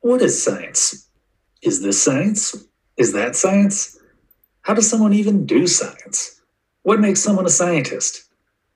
What 0.00 0.22
is 0.22 0.42
science? 0.42 1.08
Is 1.62 1.82
this 1.82 2.00
science? 2.00 2.64
Is 2.96 3.12
that 3.14 3.34
science? 3.34 3.98
How 4.62 4.74
does 4.74 4.88
someone 4.88 5.12
even 5.12 5.46
do 5.46 5.66
science? 5.66 6.40
What 6.82 7.00
makes 7.00 7.20
someone 7.20 7.46
a 7.46 7.50
scientist? 7.50 8.24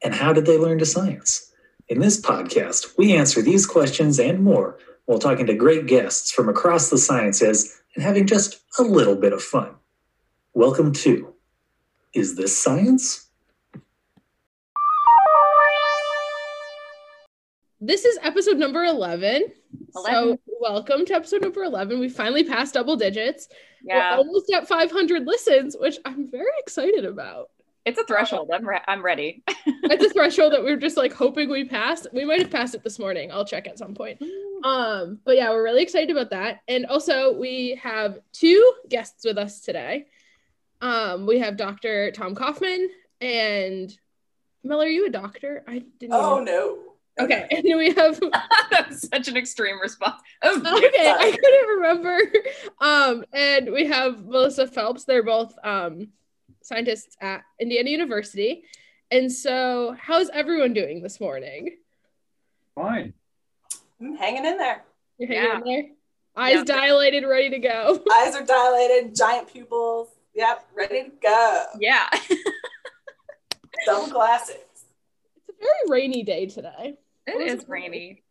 And 0.03 0.14
how 0.14 0.33
did 0.33 0.46
they 0.46 0.59
learn 0.59 0.79
to 0.79 0.87
science? 0.87 1.53
In 1.88 2.01
this 2.01 2.21
podcast, 2.21 2.96
we 2.98 3.14
answer 3.14 3.43
these 3.43 3.67
questions 3.67 4.19
and 4.19 4.43
more 4.43 4.79
while 5.04 5.19
talking 5.19 5.46
to 5.46 5.54
great 5.54 5.87
guests 5.87 6.33
from 6.33 6.48
across 6.48 6.91
the 6.91 6.98
sciences 6.98 7.80
and 7.95 8.02
having 8.02 8.27
just 8.27 8.61
a 8.79 8.82
little 8.82 9.16
bit 9.16 9.32
of 9.32 9.43
fun. 9.43 9.75
Welcome 10.55 10.93
to 10.95 11.34
Is 12.14 12.37
This 12.37 12.57
Science? 12.57 13.30
This 17.81 18.05
is 18.05 18.19
episode 18.23 18.59
number 18.59 18.85
11. 18.85 19.45
11. 19.97 20.12
So, 20.12 20.39
welcome 20.61 21.07
to 21.07 21.15
episode 21.15 21.41
number 21.43 21.62
11. 21.65 21.99
We 21.99 22.09
finally 22.09 22.45
passed 22.45 22.75
double 22.75 22.97
digits. 22.97 23.48
Yeah, 23.83 24.12
We're 24.12 24.19
almost 24.19 24.52
at 24.52 24.69
500 24.69 25.27
listens, 25.27 25.77
which 25.79 25.97
I'm 26.05 26.30
very 26.30 26.51
excited 26.59 27.05
about. 27.07 27.48
it's 27.87 27.98
a 27.98 28.05
threshold. 28.05 28.51
I'm 28.52 28.69
re- 28.69 28.83
I'm 28.87 29.02
ready. 29.02 29.43
It's 29.93 30.05
a 30.05 30.11
threshold 30.11 30.52
that 30.52 30.62
we 30.62 30.71
are 30.71 30.77
just 30.77 30.97
like 30.97 31.12
hoping 31.12 31.51
we 31.51 31.65
pass. 31.65 32.07
We 32.12 32.24
might 32.24 32.38
have 32.41 32.51
passed 32.51 32.77
it 32.77 32.85
this 32.85 33.01
morning. 33.01 33.33
I'll 33.33 33.45
check 33.45 33.66
at 33.66 33.77
some 33.77 33.93
point. 33.93 34.23
Um, 34.62 35.19
but 35.24 35.37
yeah, 35.37 35.51
we're 35.51 35.65
really 35.65 35.83
excited 35.83 36.10
about 36.12 36.30
that. 36.30 36.60
And 36.69 36.87
also, 36.87 37.37
we 37.37 37.74
have 37.83 38.21
two 38.33 38.73
guests 38.88 39.24
with 39.24 39.37
us 39.37 39.60
today. 39.60 40.07
Um, 40.80 41.27
we 41.27 41.41
have 41.41 41.57
Dr. 41.57 42.12
Tom 42.12 42.37
Kaufman 42.37 42.88
and 43.21 43.93
Mel. 44.62 44.80
Are 44.80 44.87
you 44.87 45.07
a 45.07 45.10
doctor? 45.10 45.65
I 45.66 45.83
didn't. 45.99 46.12
Oh 46.15 46.35
even- 46.37 46.45
no. 46.45 46.79
Okay, 47.24 47.47
and 47.51 47.65
then 47.65 47.77
we 47.79 47.92
have 47.95 48.19
that 48.70 48.87
was 48.88 49.09
such 49.09 49.29
an 49.29 49.37
extreme 49.37 49.80
response. 49.80 50.20
Oh, 50.42 50.59
okay, 50.59 51.10
I 51.10 51.30
couldn't 51.30 51.69
remember. 51.77 52.20
Um, 52.80 53.24
and 53.33 53.70
we 53.73 53.87
have 53.87 54.24
Melissa 54.24 54.66
Phelps. 54.66 55.04
They're 55.04 55.23
both 55.23 55.54
um, 55.65 56.09
scientists 56.63 57.16
at 57.21 57.43
Indiana 57.60 57.91
University. 57.91 58.65
And 59.10 59.30
so, 59.32 59.96
how's 60.01 60.29
everyone 60.30 60.73
doing 60.73 61.02
this 61.02 61.21
morning? 61.21 61.76
Fine. 62.74 63.13
I'm 64.00 64.16
hanging 64.16 64.47
in 64.47 64.56
there. 64.56 64.84
You're 65.19 65.28
hanging 65.28 65.66
in 65.66 65.82
there? 65.82 65.91
Eyes 66.37 66.54
Yeah. 66.59 66.62
dilated, 66.65 67.25
ready 67.25 67.50
to 67.50 67.59
go. 67.59 68.03
Eyes 68.12 68.34
are 68.37 68.44
dilated, 68.44 69.15
giant 69.16 69.53
pupils. 69.53 70.09
Yep, 70.34 70.65
ready 70.76 71.03
to 71.04 71.10
go. 71.21 71.65
yeah. 71.81 72.09
Double 73.84 74.06
glasses. 74.12 74.54
It's 74.76 75.48
a 75.48 75.53
very 75.60 76.00
rainy 76.00 76.22
day 76.22 76.47
today. 76.47 76.97
It 77.31 77.59
is 77.59 77.69
rainy. 77.69 78.22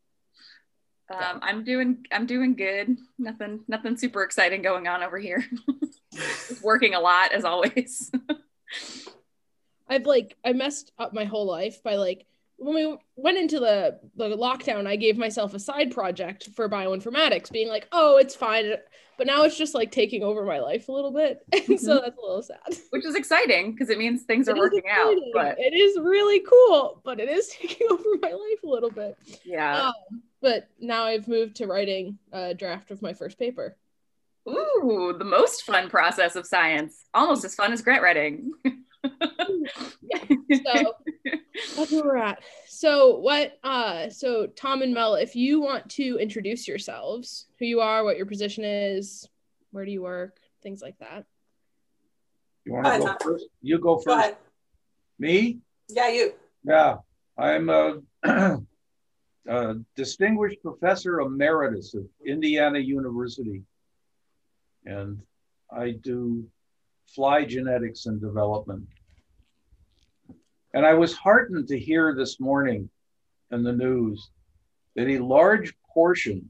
Um, 1.11 1.39
I'm 1.41 1.63
doing 1.63 2.05
I'm 2.11 2.25
doing 2.25 2.55
good. 2.55 2.97
Nothing 3.17 3.61
nothing 3.67 3.97
super 3.97 4.23
exciting 4.23 4.61
going 4.61 4.87
on 4.87 5.03
over 5.03 5.17
here. 5.17 5.43
Just 6.13 6.63
working 6.63 6.93
a 6.93 6.99
lot 6.99 7.31
as 7.31 7.45
always. 7.45 8.11
I've 9.87 10.05
like 10.05 10.35
I 10.45 10.53
messed 10.53 10.91
up 10.99 11.13
my 11.13 11.25
whole 11.25 11.45
life 11.45 11.81
by 11.81 11.95
like 11.95 12.25
when 12.57 12.75
we 12.75 12.97
went 13.15 13.37
into 13.37 13.59
the 13.59 13.99
the 14.15 14.35
lockdown, 14.35 14.85
I 14.85 14.97
gave 14.97 15.17
myself 15.17 15.53
a 15.53 15.59
side 15.59 15.91
project 15.91 16.49
for 16.55 16.69
bioinformatics, 16.69 17.51
being 17.51 17.69
like, 17.69 17.87
oh, 17.91 18.17
it's 18.17 18.35
fine. 18.35 18.73
But 19.19 19.27
now 19.27 19.43
it's 19.43 19.57
just 19.57 19.75
like 19.75 19.91
taking 19.91 20.23
over 20.23 20.45
my 20.45 20.59
life 20.59 20.87
a 20.87 20.93
little 20.93 21.11
bit. 21.11 21.45
And 21.69 21.79
so 21.79 21.99
that's 21.99 22.17
a 22.17 22.21
little 22.21 22.41
sad. 22.41 22.57
Which 22.89 23.05
is 23.05 23.15
exciting 23.15 23.73
because 23.73 23.89
it 23.89 23.97
means 23.99 24.23
things 24.23 24.47
are 24.47 24.53
It 24.53 24.55
is 24.55 24.59
working 24.61 24.89
out. 24.89 25.15
But 25.33 25.59
it 25.59 25.73
is 25.73 25.99
really 25.99 26.39
cool, 26.39 27.01
but 27.03 27.19
it 27.19 27.27
is 27.29 27.47
taking 27.61 27.87
over 27.91 28.03
my 28.21 28.31
life 28.31 28.63
a 28.63 28.67
little 28.67 28.89
bit. 28.89 29.17
yeah. 29.43 29.87
Um, 29.87 30.23
but 30.41 30.69
now 30.79 31.03
I've 31.03 31.27
moved 31.27 31.57
to 31.57 31.67
writing 31.67 32.17
a 32.31 32.53
draft 32.53 32.91
of 32.91 33.01
my 33.01 33.13
first 33.13 33.37
paper. 33.37 33.75
Ooh, 34.47 35.13
the 35.19 35.25
most 35.25 35.63
fun 35.63 35.89
process 35.89 36.37
of 36.37 36.47
science. 36.47 37.05
Almost 37.13 37.43
as 37.43 37.55
fun 37.55 37.73
as 37.73 37.81
grant 37.81 38.01
writing. 38.01 38.53
So 39.21 40.93
that's 41.75 41.91
where 41.91 42.03
we're 42.03 42.17
at. 42.17 42.41
So 42.67 43.17
what 43.17 43.57
uh 43.63 44.09
so 44.09 44.47
Tom 44.47 44.81
and 44.81 44.93
Mel, 44.93 45.15
if 45.15 45.35
you 45.35 45.59
want 45.61 45.89
to 45.91 46.17
introduce 46.19 46.67
yourselves, 46.67 47.47
who 47.59 47.65
you 47.65 47.81
are, 47.81 48.03
what 48.03 48.17
your 48.17 48.25
position 48.25 48.63
is, 48.63 49.27
where 49.71 49.85
do 49.85 49.91
you 49.91 50.01
work, 50.01 50.37
things 50.63 50.81
like 50.81 50.97
that. 50.99 51.25
You 52.65 52.73
want 52.73 52.85
Go 52.85 52.91
to 52.97 53.03
ahead, 53.05 53.17
go 53.19 53.31
first? 53.31 53.45
You 53.61 53.77
go 53.77 53.95
Go 53.95 54.01
first. 54.01 54.17
ahead. 54.17 54.37
Me? 55.17 55.59
Yeah, 55.89 56.09
you. 56.09 56.33
Yeah. 56.63 56.95
I'm 57.37 57.69
a, 57.69 57.99
a 59.47 59.75
distinguished 59.95 60.61
professor 60.61 61.19
emeritus 61.21 61.93
of 61.93 62.05
Indiana 62.25 62.79
University. 62.79 63.63
And 64.85 65.21
I 65.71 65.91
do 65.91 66.45
fly 67.07 67.45
genetics 67.45 68.05
and 68.05 68.19
development. 68.21 68.87
And 70.73 70.85
I 70.85 70.93
was 70.93 71.13
heartened 71.15 71.67
to 71.69 71.79
hear 71.79 72.13
this 72.15 72.39
morning 72.39 72.89
in 73.51 73.63
the 73.63 73.71
news 73.73 74.29
that 74.95 75.07
a 75.07 75.17
large 75.19 75.73
portion 75.93 76.49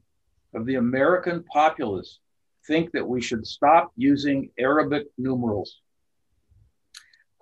of 0.54 0.66
the 0.66 0.74
American 0.76 1.42
populace 1.44 2.18
think 2.66 2.92
that 2.92 3.06
we 3.06 3.20
should 3.22 3.46
stop 3.46 3.92
using 3.96 4.50
Arabic 4.58 5.06
numerals. 5.16 5.80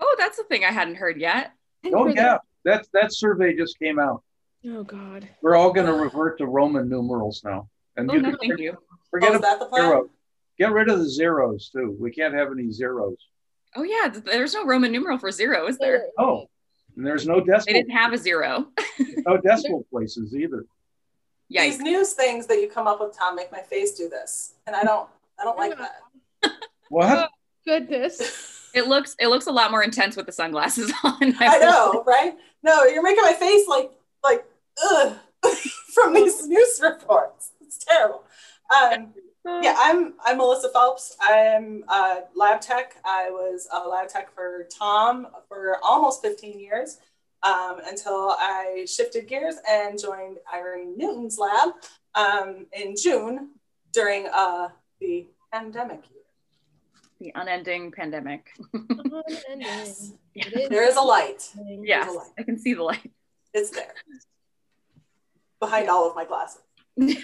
oh, 0.00 0.16
that's 0.18 0.38
a 0.38 0.44
thing 0.44 0.64
I 0.64 0.70
hadn't 0.70 0.96
heard 0.96 1.20
yet. 1.20 1.52
Oh 1.86 2.04
For 2.04 2.08
the- 2.10 2.16
yeah, 2.16 2.38
that 2.64 2.86
that 2.92 3.12
survey 3.14 3.54
just 3.56 3.78
came 3.78 3.98
out. 4.00 4.22
Oh 4.66 4.82
God. 4.82 5.28
We're 5.42 5.54
all 5.54 5.72
going 5.72 5.86
to 5.86 5.92
revert 5.92 6.38
to 6.38 6.46
Roman 6.46 6.88
numerals 6.88 7.42
now, 7.44 7.68
and 7.96 8.10
Oh 8.10 8.14
you 8.14 8.20
no, 8.22 8.30
can 8.30 8.38
thank 8.40 8.58
you. 8.60 8.76
forget 9.10 9.32
oh, 9.32 9.36
about 9.38 9.60
the 9.60 9.68
zero. 9.74 10.10
Get 10.58 10.72
rid 10.72 10.88
of 10.90 10.98
the 10.98 11.08
zeros 11.08 11.70
too. 11.70 11.96
We 12.00 12.10
can't 12.10 12.34
have 12.34 12.50
any 12.50 12.72
zeros. 12.72 13.16
Oh 13.76 13.84
yeah, 13.84 14.08
there's 14.08 14.54
no 14.54 14.64
Roman 14.66 14.90
numeral 14.90 15.18
for 15.18 15.30
zero, 15.30 15.68
is 15.68 15.78
there? 15.78 16.06
Oh, 16.18 16.48
and 16.98 17.06
there's 17.06 17.26
no 17.26 17.36
decimal. 17.36 17.46
They 17.46 17.54
decimal, 17.54 17.80
didn't 17.80 17.92
have 17.92 18.12
a 18.12 18.18
zero. 18.18 18.66
no 19.26 19.36
decimal 19.38 19.86
places 19.90 20.34
either. 20.34 20.66
Yeah. 21.48 21.62
These 21.62 21.78
news 21.78 22.12
things 22.12 22.46
that 22.48 22.60
you 22.60 22.68
come 22.68 22.88
up 22.88 23.00
with, 23.00 23.16
Tom, 23.16 23.36
make 23.36 23.52
my 23.52 23.60
face 23.60 23.92
do 23.92 24.08
this, 24.08 24.54
and 24.66 24.76
I 24.76 24.82
don't. 24.82 25.08
I 25.40 25.44
don't 25.44 25.56
like 25.56 25.78
that. 25.78 26.02
What? 26.90 27.30
Goodness. 27.66 28.70
It 28.74 28.86
looks 28.86 29.14
it 29.20 29.28
looks 29.28 29.46
a 29.46 29.52
lot 29.52 29.70
more 29.70 29.82
intense 29.82 30.16
with 30.16 30.24
the 30.24 30.32
sunglasses 30.32 30.90
on. 31.04 31.34
I 31.38 31.58
know, 31.58 32.02
right? 32.06 32.34
No, 32.62 32.84
you're 32.84 33.02
making 33.02 33.22
my 33.22 33.34
face 33.34 33.68
like 33.68 33.92
like 34.24 34.46
ugh 34.90 35.16
from 35.92 36.14
these 36.14 36.46
news 36.46 36.80
reports. 36.82 37.52
It's 37.60 37.84
terrible. 37.84 38.24
Um, 38.74 39.12
yeah, 39.44 39.74
I'm 39.78 40.14
I'm 40.24 40.38
Melissa 40.38 40.68
Phelps. 40.70 41.16
I'm 41.20 41.84
a 41.88 42.20
lab 42.34 42.60
tech. 42.60 42.96
I 43.04 43.30
was 43.30 43.68
a 43.72 43.88
lab 43.88 44.08
tech 44.08 44.34
for 44.34 44.68
Tom 44.76 45.26
for 45.48 45.78
almost 45.82 46.22
15 46.22 46.60
years 46.60 46.98
um, 47.42 47.80
until 47.86 48.36
I 48.38 48.86
shifted 48.88 49.28
gears 49.28 49.56
and 49.68 49.98
joined 49.98 50.38
Irene 50.52 50.96
Newton's 50.96 51.38
lab 51.38 51.70
um, 52.14 52.66
in 52.72 52.94
June 53.00 53.50
during 53.92 54.26
uh, 54.32 54.68
the 55.00 55.26
pandemic 55.52 56.02
year. 56.10 56.22
The 57.20 57.32
unending 57.34 57.90
pandemic. 57.90 58.50
Yes. 59.58 60.12
It 60.34 60.52
is 60.52 60.68
There 60.68 60.86
is 60.88 60.96
a 60.96 61.00
light. 61.00 61.50
Yes, 61.82 62.04
There's 62.04 62.14
a 62.14 62.18
light. 62.18 62.30
I 62.38 62.42
can 62.44 62.58
see 62.58 62.74
the 62.74 62.82
light. 62.82 63.10
It's 63.52 63.70
there 63.70 63.94
behind 65.60 65.88
all 65.88 66.08
of 66.08 66.14
my 66.14 66.24
glasses. 66.24 66.62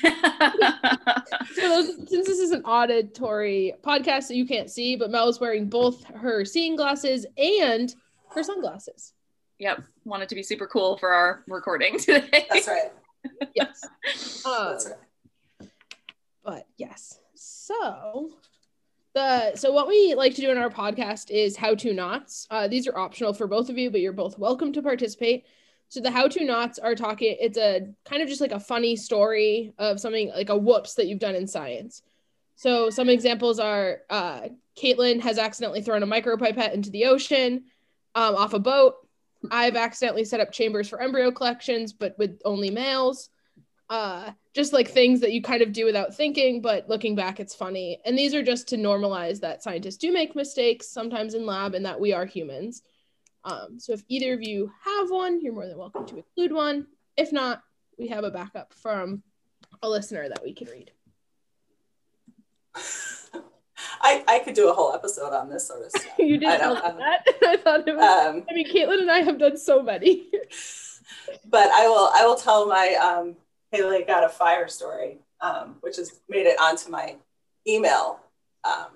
So 1.54 1.68
those, 1.68 1.96
since 2.08 2.26
this 2.26 2.38
is 2.38 2.50
an 2.50 2.62
auditory 2.64 3.74
podcast 3.82 4.28
that 4.28 4.36
you 4.36 4.46
can't 4.46 4.70
see, 4.70 4.96
but 4.96 5.10
Mel 5.10 5.28
is 5.28 5.40
wearing 5.40 5.68
both 5.68 6.04
her 6.04 6.44
seeing 6.44 6.76
glasses 6.76 7.26
and 7.38 7.94
her 8.30 8.42
sunglasses. 8.42 9.12
yep, 9.58 9.82
wanted 10.04 10.28
to 10.30 10.34
be 10.34 10.42
super 10.42 10.66
cool 10.66 10.96
for 10.98 11.10
our 11.12 11.44
recording 11.48 11.98
today. 11.98 12.46
That's 12.50 12.68
right. 12.68 12.92
Yes. 13.54 13.82
Um, 14.44 14.52
That's 14.72 14.86
right. 15.60 15.70
but 16.44 16.66
yes 16.76 17.20
so 17.34 18.28
the 19.14 19.56
so 19.56 19.72
what 19.72 19.88
we 19.88 20.14
like 20.14 20.34
to 20.34 20.42
do 20.42 20.50
in 20.50 20.58
our 20.58 20.68
podcast 20.68 21.30
is 21.30 21.56
how 21.56 21.74
to 21.76 21.94
knots 21.94 22.46
uh, 22.50 22.68
these 22.68 22.86
are 22.86 22.98
optional 22.98 23.32
for 23.32 23.46
both 23.46 23.70
of 23.70 23.78
you 23.78 23.90
but 23.90 24.00
you're 24.02 24.12
both 24.12 24.38
welcome 24.38 24.74
to 24.74 24.82
participate 24.82 25.46
so 25.88 26.00
the 26.00 26.10
how 26.10 26.26
to 26.26 26.44
knots 26.44 26.78
are 26.78 26.94
talking 26.94 27.36
it's 27.38 27.58
a 27.58 27.88
kind 28.04 28.22
of 28.22 28.28
just 28.28 28.40
like 28.40 28.52
a 28.52 28.60
funny 28.60 28.96
story 28.96 29.72
of 29.78 30.00
something 30.00 30.30
like 30.30 30.48
a 30.48 30.56
whoops 30.56 30.94
that 30.94 31.06
you've 31.06 31.20
done 31.20 31.34
in 31.34 31.46
science. 31.46 32.02
So 32.56 32.90
some 32.90 33.08
examples 33.08 33.58
are 33.58 33.98
uh, 34.10 34.48
caitlin 34.80 35.20
has 35.20 35.38
accidentally 35.38 35.82
thrown 35.82 36.02
a 36.02 36.06
micropipette 36.06 36.72
into 36.72 36.90
the 36.90 37.06
ocean 37.06 37.64
um, 38.14 38.34
off 38.34 38.54
a 38.54 38.58
boat. 38.58 38.94
I've 39.50 39.76
accidentally 39.76 40.24
set 40.24 40.40
up 40.40 40.52
chambers 40.52 40.88
for 40.88 41.00
embryo 41.00 41.30
collections 41.30 41.92
but 41.92 42.16
with 42.18 42.40
only 42.44 42.70
males. 42.70 43.30
Uh 43.90 44.32
just 44.54 44.72
like 44.72 44.88
things 44.88 45.20
that 45.20 45.32
you 45.32 45.42
kind 45.42 45.62
of 45.62 45.72
do 45.72 45.84
without 45.84 46.14
thinking 46.14 46.62
but 46.62 46.88
looking 46.88 47.14
back 47.14 47.38
it's 47.38 47.54
funny. 47.54 48.00
And 48.04 48.16
these 48.16 48.34
are 48.34 48.42
just 48.42 48.68
to 48.68 48.76
normalize 48.76 49.40
that 49.40 49.62
scientists 49.62 49.98
do 49.98 50.10
make 50.10 50.34
mistakes 50.34 50.88
sometimes 50.88 51.34
in 51.34 51.44
lab 51.44 51.74
and 51.74 51.84
that 51.84 52.00
we 52.00 52.12
are 52.12 52.24
humans 52.24 52.82
um, 53.44 53.78
so 53.78 53.92
if 53.92 54.02
either 54.08 54.32
of 54.34 54.42
you 54.42 54.72
have 54.84 55.10
one, 55.10 55.40
you're 55.40 55.52
more 55.52 55.66
than 55.66 55.76
welcome 55.76 56.06
to 56.06 56.16
include 56.16 56.52
one. 56.52 56.86
If 57.16 57.32
not, 57.32 57.62
we 57.98 58.08
have 58.08 58.24
a 58.24 58.30
backup 58.30 58.72
from 58.72 59.22
a 59.82 59.88
listener 59.88 60.28
that 60.28 60.42
we 60.42 60.52
can 60.54 60.68
read. 60.68 60.90
I, 64.00 64.24
I 64.26 64.38
could 64.40 64.54
do 64.54 64.70
a 64.70 64.72
whole 64.72 64.92
episode 64.94 65.32
on 65.32 65.48
this 65.48 65.66
sort 65.68 65.84
of 65.84 65.90
stuff. 65.90 66.18
you 66.18 66.38
did 66.38 66.48
I 66.48 66.58
tell 66.58 66.74
that. 66.74 67.26
I 67.46 67.56
thought 67.56 67.86
it 67.86 67.96
was, 67.96 68.26
um, 68.26 68.44
I 68.50 68.54
mean, 68.54 68.72
Caitlin 68.72 69.00
and 69.00 69.10
I 69.10 69.20
have 69.20 69.38
done 69.38 69.56
so 69.56 69.82
many. 69.82 70.30
but 71.44 71.68
I 71.70 71.86
will 71.88 72.10
I 72.14 72.26
will 72.26 72.36
tell 72.36 72.66
my 72.66 72.94
um, 72.94 73.36
Haley 73.70 74.04
got 74.04 74.24
a 74.24 74.28
fire 74.28 74.68
story, 74.68 75.18
um, 75.40 75.76
which 75.80 75.96
has 75.96 76.20
made 76.28 76.46
it 76.46 76.58
onto 76.60 76.90
my 76.90 77.16
email 77.66 78.20
um, 78.64 78.88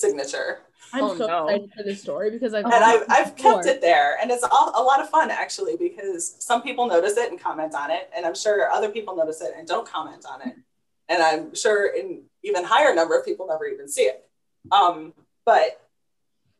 signature, 0.00 0.60
I'm 0.92 1.04
Oh, 1.04 1.16
so 1.16 1.26
no. 1.26 1.46
excited 1.48 1.70
for 1.76 1.82
this 1.84 2.02
story 2.02 2.30
because 2.30 2.54
I've 2.54 2.64
and 2.64 2.74
I've 2.74 3.04
I've 3.08 3.36
kept 3.36 3.66
it 3.66 3.80
there, 3.80 4.16
and 4.20 4.30
it's 4.30 4.42
all, 4.42 4.72
a 4.74 4.82
lot 4.82 5.00
of 5.00 5.08
fun 5.10 5.30
actually 5.30 5.76
because 5.76 6.36
some 6.38 6.62
people 6.62 6.86
notice 6.86 7.16
it 7.16 7.30
and 7.30 7.40
comment 7.40 7.74
on 7.74 7.90
it, 7.90 8.10
and 8.16 8.26
I'm 8.26 8.34
sure 8.34 8.68
other 8.70 8.88
people 8.88 9.14
notice 9.14 9.40
it 9.40 9.54
and 9.56 9.68
don't 9.68 9.86
comment 9.86 10.24
on 10.28 10.42
it, 10.48 10.54
and 11.08 11.22
I'm 11.22 11.54
sure 11.54 11.94
an 11.96 12.22
even 12.42 12.64
higher 12.64 12.94
number 12.94 13.16
of 13.18 13.24
people 13.24 13.46
never 13.46 13.66
even 13.66 13.88
see 13.88 14.02
it. 14.02 14.28
Um, 14.72 15.12
but 15.44 15.86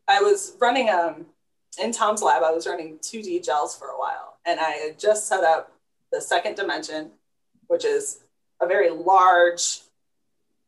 I 0.06 0.20
was 0.20 0.56
running 0.60 0.88
um 0.90 1.26
in 1.82 1.92
Tom's 1.92 2.22
lab, 2.22 2.42
I 2.42 2.50
was 2.50 2.66
running 2.66 2.98
2D 2.98 3.44
gels 3.44 3.76
for 3.76 3.88
a 3.88 3.98
while, 3.98 4.38
and 4.44 4.60
I 4.60 4.70
had 4.72 4.98
just 4.98 5.26
set 5.28 5.44
up 5.44 5.72
the 6.12 6.20
second 6.20 6.56
dimension, 6.56 7.10
which 7.68 7.84
is 7.84 8.20
a 8.60 8.66
very 8.66 8.90
large 8.90 9.80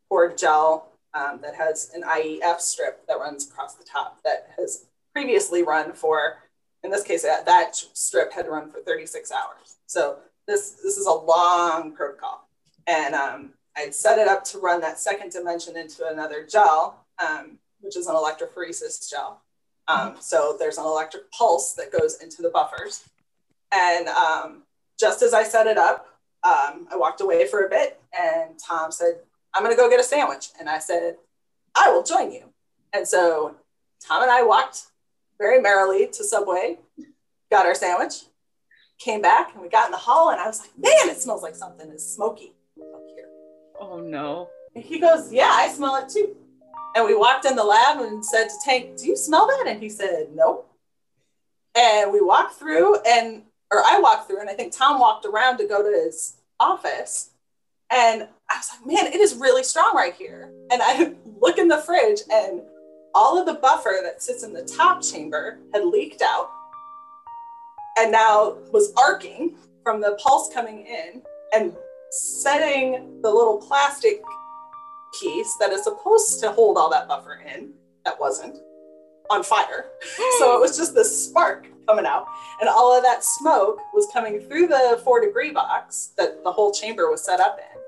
poured 0.09 0.39
gel 0.39 0.92
um, 1.15 1.41
that 1.43 1.55
has 1.55 1.91
an 1.95 2.03
IEF 2.03 2.61
strip 2.61 3.07
that 3.07 3.19
runs 3.19 3.49
across 3.49 3.75
the 3.75 3.85
top 3.85 4.23
that 4.25 4.51
has 4.57 4.87
previously 5.13 5.63
run 5.63 5.93
for, 5.93 6.39
in 6.83 6.91
this 6.91 7.03
case, 7.03 7.23
that, 7.23 7.47
that 7.47 7.77
strip 7.77 8.33
had 8.33 8.49
run 8.49 8.71
for 8.71 8.81
36 8.81 9.31
hours. 9.31 9.77
So 9.87 10.19
this 10.47 10.73
this 10.83 10.97
is 10.97 11.07
a 11.07 11.13
long 11.13 11.93
protocol, 11.93 12.49
and 12.87 13.15
um, 13.15 13.51
I'd 13.77 13.95
set 13.95 14.19
it 14.19 14.27
up 14.27 14.45
to 14.47 14.59
run 14.59 14.81
that 14.81 14.99
second 14.99 15.33
dimension 15.33 15.77
into 15.77 16.07
another 16.09 16.45
gel, 16.45 17.05
um, 17.25 17.59
which 17.81 17.97
is 17.97 18.07
an 18.07 18.15
electrophoresis 18.15 19.09
gel. 19.09 19.41
Um, 19.89 20.17
so 20.21 20.57
there's 20.59 20.79
an 20.79 20.85
electric 20.85 21.31
pulse 21.33 21.75
that 21.75 21.93
goes 21.93 22.23
into 22.23 22.43
the 22.43 22.51
buffers, 22.51 23.05
and 23.73 24.09
um, 24.09 24.63
just 24.99 25.23
as 25.23 25.35
I 25.35 25.43
set 25.43 25.67
it 25.67 25.79
up, 25.79 26.07
um, 26.45 26.89
I 26.91 26.97
walked 26.97 27.21
away 27.21 27.47
for 27.47 27.67
a 27.67 27.69
bit, 27.69 28.01
and 28.19 28.59
Tom 28.59 28.91
said, 28.91 29.21
I'm 29.55 29.63
going 29.63 29.75
to 29.75 29.81
go 29.81 29.91
get 29.91 30.01
a 30.01 30.05
sandwich. 30.05 30.49
And 30.59 30.69
I 30.69 30.79
said, 30.79 31.17
I 31.75 31.91
will 31.91 32.03
join 32.03 32.33
you. 32.33 32.53
And 32.93 33.07
so 33.07 33.57
Tom 34.07 34.23
and 34.23 34.31
I 34.31 34.43
walked 34.43 34.87
very 35.39 35.61
merrily 35.61 36.07
to 36.07 36.25
Subway, 36.25 36.79
got 37.51 37.67
our 37.67 37.75
sandwich, 37.75 38.25
came 38.99 39.21
back, 39.23 39.53
and 39.53 39.63
we 39.63 39.69
got 39.69 39.87
in 39.87 39.93
the 39.93 39.99
hall. 39.99 40.31
And 40.31 40.41
I 40.41 40.47
was 40.47 40.61
like, 40.61 40.71
man, 40.79 41.15
it 41.15 41.21
smells 41.21 41.43
like 41.43 41.57
something 41.57 41.89
is 41.91 42.07
smoky 42.15 42.53
up 42.79 43.03
here. 43.15 43.27
Oh 43.81 44.01
no. 44.01 44.49
And 44.75 44.85
he 44.85 44.99
goes, 44.99 45.33
yeah, 45.33 45.51
I 45.51 45.69
smell 45.69 45.97
it 45.97 46.09
too. 46.09 46.37
And 46.95 47.07
we 47.07 47.17
walked 47.17 47.45
in 47.45 47.57
the 47.57 47.65
lab 47.65 48.01
and 48.01 48.25
said 48.25 48.49
to 48.49 48.55
Tank, 48.65 48.97
do 48.99 49.07
you 49.07 49.17
smell 49.17 49.47
that? 49.47 49.65
And 49.67 49.83
he 49.83 49.89
said, 49.89 50.29
no. 50.35 50.65
And 51.75 52.13
we 52.13 52.21
walked 52.21 52.59
through 52.59 53.01
and, 53.01 53.43
or 53.71 53.79
I 53.79 53.99
walked 53.99 54.29
through 54.29 54.41
and 54.41 54.51
I 54.51 54.55
think 54.55 54.73
Tom 54.73 55.01
walked 55.01 55.25
around 55.25 55.57
to 55.59 55.67
go 55.67 55.83
to 55.83 56.05
his 56.05 56.37
office. 56.61 57.31
And 57.91 58.29
I 58.53 58.59
was 58.59 58.69
like, 58.73 58.87
man, 58.87 59.13
it 59.13 59.21
is 59.21 59.35
really 59.35 59.63
strong 59.63 59.95
right 59.95 60.15
here. 60.15 60.53
And 60.71 60.83
I 60.83 61.15
look 61.41 61.59
in 61.59 61.69
the 61.69 61.79
fridge 61.79 62.21
and 62.31 62.61
all 63.15 63.39
of 63.39 63.47
the 63.47 63.55
buffer 63.55 63.97
that 64.03 64.23
sits 64.23 64.43
in 64.43 64.53
the 64.53 64.63
top 64.63 65.03
chamber 65.03 65.59
had 65.73 65.85
leaked 65.85 66.23
out 66.23 66.51
and 67.99 68.13
now 68.13 68.57
was 68.73 68.93
arcing 68.97 69.57
from 69.83 70.01
the 70.01 70.19
pulse 70.23 70.53
coming 70.53 70.87
in 70.87 71.23
and 71.55 71.75
setting 72.11 73.21
the 73.23 73.31
little 73.31 73.59
plastic 73.59 74.23
piece 75.21 75.57
that 75.61 75.73
is 75.73 75.85
supposed 75.85 76.41
to 76.41 76.53
hold 76.53 76.77
all 76.77 76.91
that 76.91 77.09
buffer 77.09 77.43
in, 77.55 77.73
that 78.05 78.19
wasn't, 78.19 78.57
on 79.31 79.43
fire. 79.43 79.87
so 80.39 80.57
it 80.57 80.61
was 80.61 80.77
just 80.77 80.95
this 80.95 81.27
spark 81.27 81.67
coming 81.87 82.07
out. 82.07 82.27
And 82.61 82.69
all 82.69 82.97
of 82.97 83.03
that 83.03 83.25
smoke 83.25 83.79
was 83.93 84.09
coming 84.13 84.41
through 84.41 84.69
the 84.69 85.01
four 85.05 85.21
degree 85.21 85.53
box 85.53 86.13
that 86.17 86.43
the 86.45 86.53
whole 86.53 86.73
chamber 86.73 87.11
was 87.11 87.25
set 87.25 87.41
up 87.41 87.59
in 87.59 87.82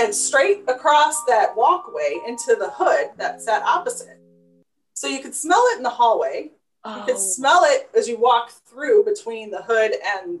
and 0.00 0.14
straight 0.14 0.62
across 0.68 1.24
that 1.26 1.54
walkway 1.56 2.16
into 2.26 2.56
the 2.56 2.70
hood 2.70 3.10
that 3.18 3.40
sat 3.40 3.62
opposite. 3.62 4.18
So 4.94 5.06
you 5.08 5.20
could 5.20 5.34
smell 5.34 5.62
it 5.72 5.76
in 5.76 5.82
the 5.82 5.90
hallway. 5.90 6.50
You 6.86 7.02
could 7.04 7.14
Oh, 7.16 7.18
smell 7.18 7.64
it 7.64 7.88
as 7.96 8.08
you 8.08 8.18
walk 8.18 8.50
through 8.50 9.04
between 9.04 9.50
the 9.50 9.62
hood 9.62 9.92
and 10.16 10.40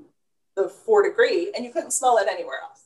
the 0.56 0.68
four 0.68 1.02
degree, 1.02 1.52
and 1.54 1.64
you 1.64 1.72
couldn't 1.72 1.92
smell 1.92 2.16
it 2.18 2.26
anywhere 2.28 2.60
else. 2.62 2.84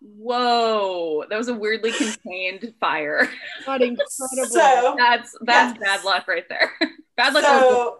whoa. 0.00 1.24
That 1.28 1.36
was 1.36 1.48
a 1.48 1.54
weirdly 1.54 1.92
contained 2.24 2.72
fire. 2.80 3.28
Not 3.66 3.82
incredible. 3.82 4.46
So, 4.50 4.94
That's 4.96 5.36
that's 5.42 5.78
Yes. 5.78 5.80
bad 5.80 6.04
luck 6.04 6.28
right 6.28 6.48
there. 6.48 6.70
bad 7.16 7.34
luck. 7.34 7.42
or 7.44 7.48
so 7.48 7.98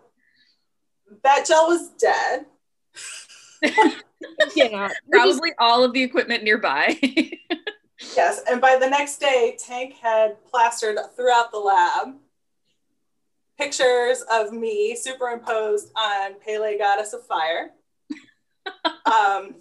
that 1.23 1.47
gel 1.47 1.67
was 1.69 1.89
dead. 1.91 2.47
yeah, 4.57 4.89
probably 5.11 5.53
all 5.59 5.83
of 5.85 5.93
the 5.93 6.03
equipment 6.03 6.45
nearby. 6.45 6.99
Yes, 8.17 8.43
and 8.51 8.61
by 8.61 8.77
the 8.77 8.89
next 8.89 9.19
day, 9.19 9.57
Tank 9.59 9.95
had 9.95 10.37
plastered 10.45 10.99
throughout 11.15 11.51
the 11.51 11.59
lab 11.59 12.15
pictures 13.59 14.23
of 14.31 14.53
me 14.53 14.95
superimposed 14.95 15.91
on 15.97 16.35
Pele 16.45 16.77
Goddess 16.79 17.15
of 17.15 17.27
Fire. 17.27 17.71
um, 19.07 19.55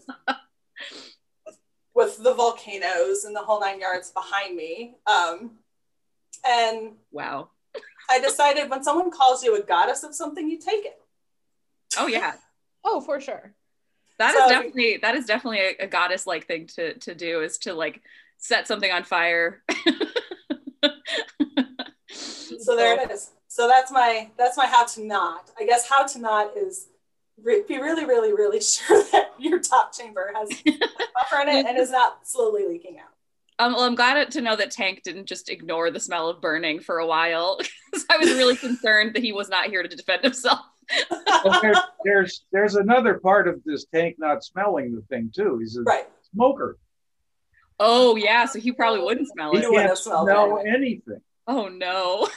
with 1.93 2.21
the 2.21 2.33
volcanoes 2.33 3.23
and 3.23 3.35
the 3.35 3.39
whole 3.39 3.61
nine 3.61 3.79
yards 3.79 4.11
behind 4.11 4.55
me. 4.55 4.95
Um, 5.07 5.51
and 6.45 6.91
wow. 7.11 7.49
I 8.09 8.19
decided 8.19 8.69
when 8.69 8.83
someone 8.83 9.09
calls 9.09 9.43
you 9.43 9.55
a 9.55 9.63
goddess 9.63 10.03
of 10.03 10.13
something, 10.13 10.49
you 10.49 10.59
take 10.59 10.85
it. 10.85 10.99
Oh 11.97 12.07
yeah. 12.07 12.33
Oh, 12.83 12.99
for 12.99 13.19
sure. 13.19 13.53
That 14.19 14.35
is 14.35 14.43
So- 14.43 14.49
definitely 14.49 14.97
that 15.01 15.15
is 15.15 15.25
definitely 15.25 15.59
a, 15.59 15.85
a 15.85 15.88
goddess 15.88 16.27
like 16.27 16.45
thing 16.45 16.67
to 16.75 16.93
to 16.99 17.15
do 17.15 17.41
is 17.41 17.57
to 17.59 17.73
like 17.73 18.01
set 18.37 18.67
something 18.67 18.91
on 18.91 19.03
fire. 19.03 19.63
So 22.09 22.75
there 22.75 22.99
it 23.01 23.11
is. 23.11 23.31
So 23.47 23.67
that's 23.67 23.91
my 23.91 24.29
that's 24.37 24.57
my 24.57 24.65
how 24.65 24.85
to 24.85 25.03
not. 25.05 25.51
I 25.59 25.65
guess 25.65 25.87
how 25.87 26.05
to 26.05 26.19
not 26.19 26.57
is 26.57 26.87
re- 27.41 27.63
be 27.67 27.77
really, 27.77 28.05
really, 28.05 28.33
really 28.33 28.59
sure 28.61 29.03
that 29.11 29.33
your 29.37 29.59
top 29.59 29.93
chamber 29.95 30.31
has 30.35 30.49
buffer 30.65 31.41
in 31.43 31.49
it 31.49 31.65
and 31.65 31.77
is 31.77 31.91
not 31.91 32.27
slowly 32.27 32.65
leaking 32.67 32.97
out. 32.99 33.09
Um, 33.57 33.71
well, 33.73 33.83
I'm 33.83 33.95
glad 33.95 34.29
to 34.31 34.41
know 34.41 34.55
that 34.57 34.71
Tank 34.71 35.01
didn't 35.03 35.27
just 35.27 35.50
ignore 35.50 35.89
the 35.89 36.00
smell 36.00 36.27
of 36.27 36.41
burning 36.41 36.81
for 36.81 36.98
a 37.00 37.07
while. 37.07 37.57
'cause 37.93 38.05
I 38.10 38.17
was 38.17 38.29
really 38.31 38.57
concerned 38.57 39.13
that 39.15 39.24
he 39.24 39.31
was 39.31 39.48
not 39.48 39.67
here 39.67 39.81
to 39.83 39.88
defend 39.88 40.24
himself. 40.24 40.60
Well, 41.45 41.60
there's, 41.62 41.77
there's 42.03 42.45
there's 42.51 42.75
another 42.75 43.15
part 43.19 43.48
of 43.48 43.63
this 43.65 43.86
tank 43.93 44.15
not 44.19 44.43
smelling 44.43 44.93
the 44.93 45.01
thing 45.03 45.31
too. 45.33 45.57
He's 45.60 45.77
a 45.77 45.83
Right. 45.83 46.07
smoker. 46.33 46.77
Oh 47.79 48.15
yeah, 48.15 48.46
so 48.46 48.60
he 48.60 48.72
probably 48.72 49.01
wouldn't 49.03 49.27
smell 49.29 49.51
He 49.51 49.58
it. 49.60 49.62
You 49.63 49.70
wouldn't 49.72 49.88
can't 49.88 49.89
have 49.91 49.98
smelled 49.98 50.27
smell 50.27 50.58
it. 50.58 50.67
anything. 50.67 51.22
Oh 51.48 51.67
no, 51.67 52.27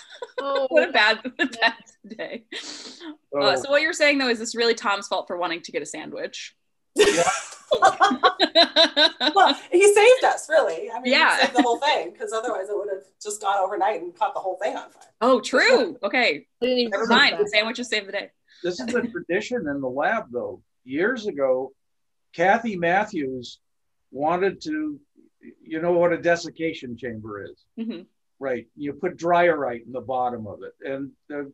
Oh, 0.40 0.66
what 0.70 0.88
a 0.88 0.92
bad, 0.92 1.20
a 1.38 1.46
bad 1.46 1.74
day. 2.06 2.44
So, 2.60 3.04
Uh, 3.40 3.56
so 3.56 3.70
what 3.70 3.80
you're 3.82 3.92
saying 3.92 4.18
though 4.18 4.28
is 4.28 4.38
this 4.38 4.54
really 4.54 4.74
Tom's 4.74 5.06
fault 5.08 5.26
for 5.26 5.36
wanting 5.38 5.62
to 5.62 5.72
get 5.72 5.80
a 5.82 5.86
sandwich? 5.86 6.54
Yeah. 6.94 7.22
Well, 9.34 9.54
he 9.70 9.94
saved 9.94 10.24
us, 10.24 10.48
really. 10.48 10.90
I 10.90 11.00
mean, 11.00 11.12
Yeah. 11.12 11.36
he 11.36 11.42
saved 11.42 11.56
the 11.56 11.62
whole 11.62 11.78
thing 11.78 12.12
because 12.12 12.32
otherwise 12.32 12.68
it 12.68 12.76
would 12.76 12.88
have 12.92 13.02
just 13.22 13.40
gone 13.40 13.58
overnight 13.58 14.00
and 14.00 14.14
caught 14.14 14.34
the 14.34 14.40
whole 14.40 14.56
thing 14.60 14.76
on 14.76 14.90
fire. 14.90 15.02
oh, 15.20 15.40
true. 15.40 15.96
Okay, 16.02 16.46
I 16.62 16.64
didn't 16.64 16.78
even 16.78 16.90
never 16.90 17.06
mind. 17.06 17.36
The 17.38 17.48
sandwiches 17.48 17.88
save 17.88 18.06
the 18.06 18.12
day. 18.12 18.30
this 18.62 18.80
is 18.80 18.92
a 18.94 19.02
tradition 19.02 19.68
in 19.68 19.80
the 19.80 19.88
lab, 19.88 20.24
though. 20.32 20.62
Years 20.84 21.26
ago, 21.26 21.72
Kathy 22.32 22.76
Matthews 22.76 23.60
wanted 24.10 24.60
to, 24.62 24.98
you 25.62 25.80
know 25.80 25.92
what 25.92 26.12
a 26.12 26.18
desiccation 26.20 26.96
chamber 26.96 27.44
is, 27.44 27.64
Mhm. 27.78 28.06
right? 28.38 28.66
You 28.76 28.92
put 28.94 29.16
Drierite 29.16 29.86
in 29.86 29.92
the 29.92 30.00
bottom 30.00 30.46
of 30.46 30.62
it, 30.62 30.74
and 30.80 31.12
the, 31.28 31.52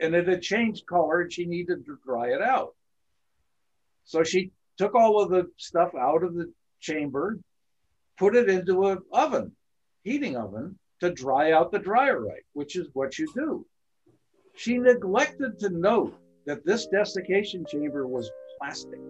and 0.00 0.14
it 0.14 0.26
had 0.28 0.42
changed 0.42 0.86
color, 0.86 1.22
and 1.22 1.32
she 1.32 1.44
needed 1.46 1.84
to 1.86 1.98
dry 2.04 2.28
it 2.32 2.42
out. 2.42 2.74
So 4.04 4.22
she 4.24 4.50
took 4.76 4.94
all 4.94 5.20
of 5.20 5.30
the 5.30 5.50
stuff 5.56 5.94
out 5.94 6.22
of 6.24 6.34
the 6.34 6.52
chamber, 6.80 7.38
put 8.18 8.34
it 8.34 8.48
into 8.48 8.86
an 8.88 8.98
oven, 9.12 9.56
heating 10.02 10.36
oven, 10.36 10.78
to 11.00 11.10
dry 11.10 11.52
out 11.52 11.70
the 11.72 11.78
Drierite, 11.80 12.44
which 12.52 12.76
is 12.76 12.88
what 12.94 13.18
you 13.18 13.26
do. 13.34 13.66
She 14.54 14.78
neglected 14.78 15.58
to 15.60 15.70
note 15.70 16.14
that 16.46 16.64
this 16.64 16.86
desiccation 16.86 17.64
chamber 17.66 18.06
was 18.06 18.30
plastic. 18.58 19.00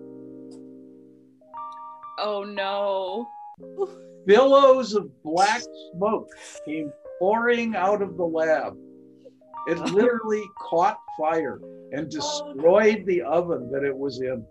Oh 2.18 2.44
no. 2.44 3.26
Billows 4.26 4.94
of 4.94 5.10
black 5.22 5.62
smoke 5.92 6.28
came 6.64 6.92
pouring 7.18 7.74
out 7.74 8.02
of 8.02 8.16
the 8.16 8.24
lab. 8.24 8.76
It 9.68 9.78
literally 9.92 10.44
caught 10.58 10.98
fire 11.18 11.60
and 11.92 12.10
destroyed 12.10 13.04
the 13.06 13.22
oven 13.22 13.70
that 13.70 13.84
it 13.84 13.96
was 13.96 14.20
in. 14.20 14.44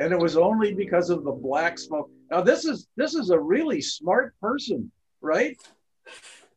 And 0.00 0.12
it 0.12 0.18
was 0.18 0.36
only 0.36 0.74
because 0.74 1.10
of 1.10 1.24
the 1.24 1.32
black 1.32 1.78
smoke. 1.78 2.10
Now 2.30 2.40
this 2.40 2.64
is 2.64 2.88
this 2.96 3.14
is 3.14 3.30
a 3.30 3.38
really 3.38 3.80
smart 3.80 4.34
person, 4.40 4.90
right? 5.20 5.56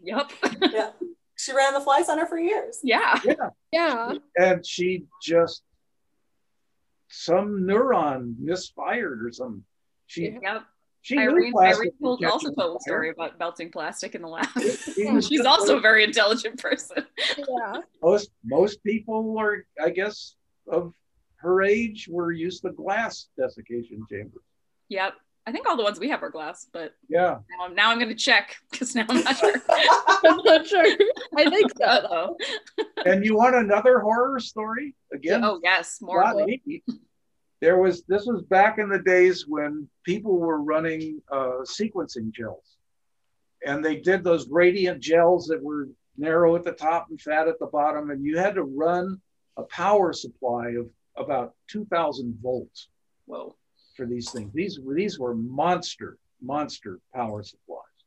Yep. 0.02 0.32
Yeah. 0.72 0.92
She 1.36 1.54
ran 1.54 1.74
the 1.74 1.82
fly 1.82 2.04
center 2.04 2.26
for 2.26 2.40
years. 2.40 2.80
Yeah. 2.84 3.20
Yeah. 3.26 3.50
Yeah. 3.72 4.14
And 4.38 4.66
she 4.66 5.06
just 5.22 5.64
some 7.10 7.64
neuron 7.64 8.36
misfired 8.40 9.26
or 9.26 9.32
something. 9.32 9.64
She 10.08 10.38
Yep. 10.42 10.64
She 11.04 11.16
knew 11.18 11.22
Irene, 11.22 11.52
plastic 11.52 11.80
Irene 11.80 11.92
told, 12.02 12.26
also 12.26 12.52
told 12.54 12.78
a 12.78 12.80
story 12.80 13.10
about 13.10 13.38
melting 13.38 13.70
plastic 13.72 14.16
in 14.16 14.22
the 14.22 14.28
lab. 14.30 14.48
She's 15.22 15.46
also 15.46 15.78
a 15.78 15.82
very 15.82 16.04
intelligent 16.06 16.58
person. 16.58 17.06
Yeah. 17.38 17.82
most 18.02 18.32
most 18.44 18.82
people 18.84 19.36
are, 19.38 19.66
I 19.84 19.90
guess, 19.90 20.36
of 20.72 20.94
her 21.36 21.62
age 21.62 22.08
were 22.10 22.32
used 22.32 22.62
to 22.64 22.72
glass 22.72 23.28
desiccation 23.38 24.06
chambers. 24.10 24.42
Yep. 24.88 25.14
I 25.46 25.52
think 25.52 25.68
all 25.68 25.76
the 25.76 25.84
ones 25.84 26.00
we 26.00 26.08
have 26.08 26.24
are 26.24 26.30
glass, 26.30 26.68
but 26.72 26.94
Yeah. 27.10 27.40
now 27.60 27.66
I'm, 27.66 27.76
now 27.76 27.92
I'm 27.92 27.98
going 28.00 28.08
to 28.08 28.16
check 28.16 28.56
because 28.72 28.96
now 28.96 29.06
I'm 29.10 29.26
not 29.26 29.38
sure. 29.38 29.54
I'm 29.70 30.38
not 30.38 30.66
sure. 30.66 30.86
I 31.36 31.50
think 31.50 31.70
so. 31.78 31.84
Uh-oh. 31.86 32.38
And 33.06 33.26
you 33.26 33.36
want 33.36 33.56
another 33.56 34.00
horror 34.00 34.40
story? 34.40 34.96
Again, 35.12 35.44
Oh, 35.44 35.60
yes. 35.62 35.98
More. 36.02 36.24
There 37.64 37.78
was 37.78 38.04
this 38.10 38.26
was 38.26 38.42
back 38.42 38.78
in 38.78 38.90
the 38.90 39.00
days 39.00 39.48
when 39.48 39.88
people 40.04 40.38
were 40.38 40.62
running 40.62 41.22
uh, 41.32 41.64
sequencing 41.64 42.34
gels, 42.34 42.76
and 43.66 43.82
they 43.82 44.02
did 44.02 44.22
those 44.22 44.48
gradient 44.48 45.00
gels 45.00 45.48
that 45.48 45.64
were 45.64 45.88
narrow 46.18 46.58
at 46.58 46.66
the 46.66 46.74
top 46.74 47.08
and 47.10 47.22
fat 47.22 47.48
at 47.48 47.60
the 47.60 47.68
bottom, 47.68 48.10
and 48.10 48.26
you 48.26 48.38
had 48.38 48.56
to 48.56 48.64
run 48.64 49.22
a 49.56 49.64
power 49.64 50.12
supply 50.12 50.72
of 50.72 50.90
about 51.16 51.54
2,000 51.70 52.38
volts 52.44 52.90
well 53.28 53.56
for 53.96 54.06
these 54.06 54.30
things. 54.30 54.52
These 54.54 54.82
these 54.94 55.18
were 55.18 55.34
monster 55.34 56.18
monster 56.42 57.00
power 57.16 57.44
supplies, 57.44 58.00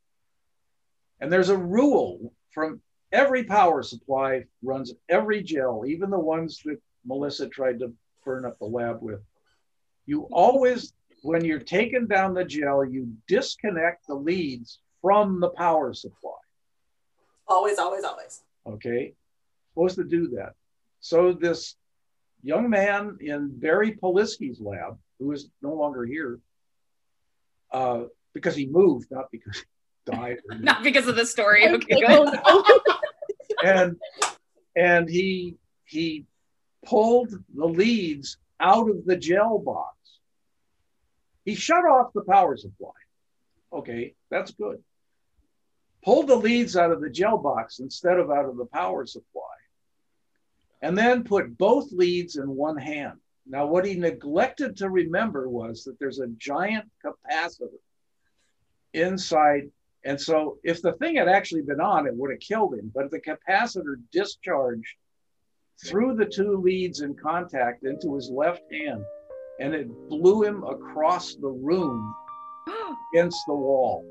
and 1.19 1.33
there's 1.33 1.49
a 1.49 1.57
rule 1.57 2.31
from 2.51 2.79
every 3.11 3.43
power 3.43 3.81
supply 3.81 4.43
runs 4.61 4.93
every 5.09 5.41
gel, 5.41 5.83
even 5.87 6.11
the 6.11 6.19
ones 6.19 6.61
that 6.65 6.79
Melissa 7.07 7.49
tried 7.49 7.79
to 7.79 7.91
burn 8.23 8.45
up 8.45 8.59
the 8.59 8.65
lab 8.65 9.01
with. 9.01 9.21
You 10.07 10.27
always, 10.31 10.93
when 11.21 11.45
you're 11.45 11.59
taking 11.59 12.07
down 12.07 12.33
the 12.33 12.45
gel, 12.45 12.83
you 12.83 13.13
disconnect 13.27 14.07
the 14.07 14.15
leads 14.15 14.79
from 15.01 15.39
the 15.39 15.49
power 15.49 15.93
supply. 15.93 16.31
always, 17.47 17.77
always, 17.77 18.03
always. 18.03 18.41
Okay, 18.65 19.13
supposed 19.73 19.97
to 19.97 20.03
do 20.03 20.29
that. 20.29 20.53
So 21.01 21.33
this 21.33 21.75
young 22.41 22.69
man 22.69 23.17
in 23.19 23.49
Barry 23.59 23.95
Polisky's 24.01 24.59
lab, 24.59 24.97
who 25.19 25.31
is 25.33 25.49
no 25.61 25.73
longer 25.73 26.05
here, 26.05 26.39
uh, 27.71 28.03
because 28.33 28.55
he 28.55 28.65
moved, 28.65 29.11
not 29.11 29.25
because 29.31 29.57
he 29.57 30.11
died. 30.11 30.37
Not 30.59 30.83
because 30.83 31.07
of 31.07 31.15
the 31.17 31.25
story. 31.25 31.67
Okay, 31.67 31.99
good. 31.99 32.39
and 33.63 33.97
and 34.75 35.09
he 35.09 35.57
he 35.85 36.25
pulled 36.85 37.33
the 37.53 37.65
leads 37.65 38.37
out 38.59 38.89
of 38.89 39.05
the 39.05 39.17
gel 39.17 39.59
box. 39.59 39.96
He 41.47 41.55
shut 41.55 41.85
off 41.85 42.11
the 42.13 42.25
power 42.25 42.57
supply. 42.57 42.91
Okay, 43.71 44.15
that's 44.29 44.51
good. 44.51 44.83
Pulled 46.03 46.27
the 46.27 46.35
leads 46.35 46.75
out 46.75 46.91
of 46.91 46.99
the 46.99 47.09
gel 47.09 47.37
box 47.37 47.79
instead 47.79 48.19
of 48.19 48.29
out 48.29 48.49
of 48.49 48.57
the 48.57 48.65
power 48.65 49.05
supply. 49.05 49.41
And 50.81 50.97
then 50.97 51.23
put 51.23 51.57
both 51.57 51.89
leads 51.93 52.35
in 52.35 52.53
one 52.53 52.75
hand. 52.75 53.19
Now, 53.45 53.65
what 53.65 53.85
he 53.85 53.95
neglected 53.95 54.75
to 54.77 54.89
remember 54.89 55.47
was 55.47 55.85
that 55.85 55.97
there's 55.99 56.19
a 56.19 56.27
giant 56.27 56.91
capacitor 57.01 57.79
inside 58.93 59.71
and 60.03 60.19
so 60.19 60.57
if 60.63 60.81
the 60.81 60.93
thing 60.93 61.15
had 61.15 61.27
actually 61.27 61.63
been 61.63 61.81
on, 61.81 62.07
it 62.07 62.15
would 62.15 62.31
have 62.31 62.39
killed 62.39 62.75
him. 62.75 62.91
But 62.93 63.09
the 63.09 63.19
capacitor 63.19 63.99
discharged 64.11 64.95
through 65.85 66.15
the 66.15 66.25
two 66.25 66.57
leads 66.57 67.01
in 67.01 67.15
contact 67.15 67.83
into 67.83 68.15
his 68.15 68.29
left 68.29 68.61
hand, 68.71 69.03
and 69.59 69.73
it 69.73 69.87
blew 70.09 70.43
him 70.43 70.63
across 70.63 71.35
the 71.35 71.47
room 71.49 72.13
against 73.13 73.39
the 73.47 73.53
wall 73.53 74.03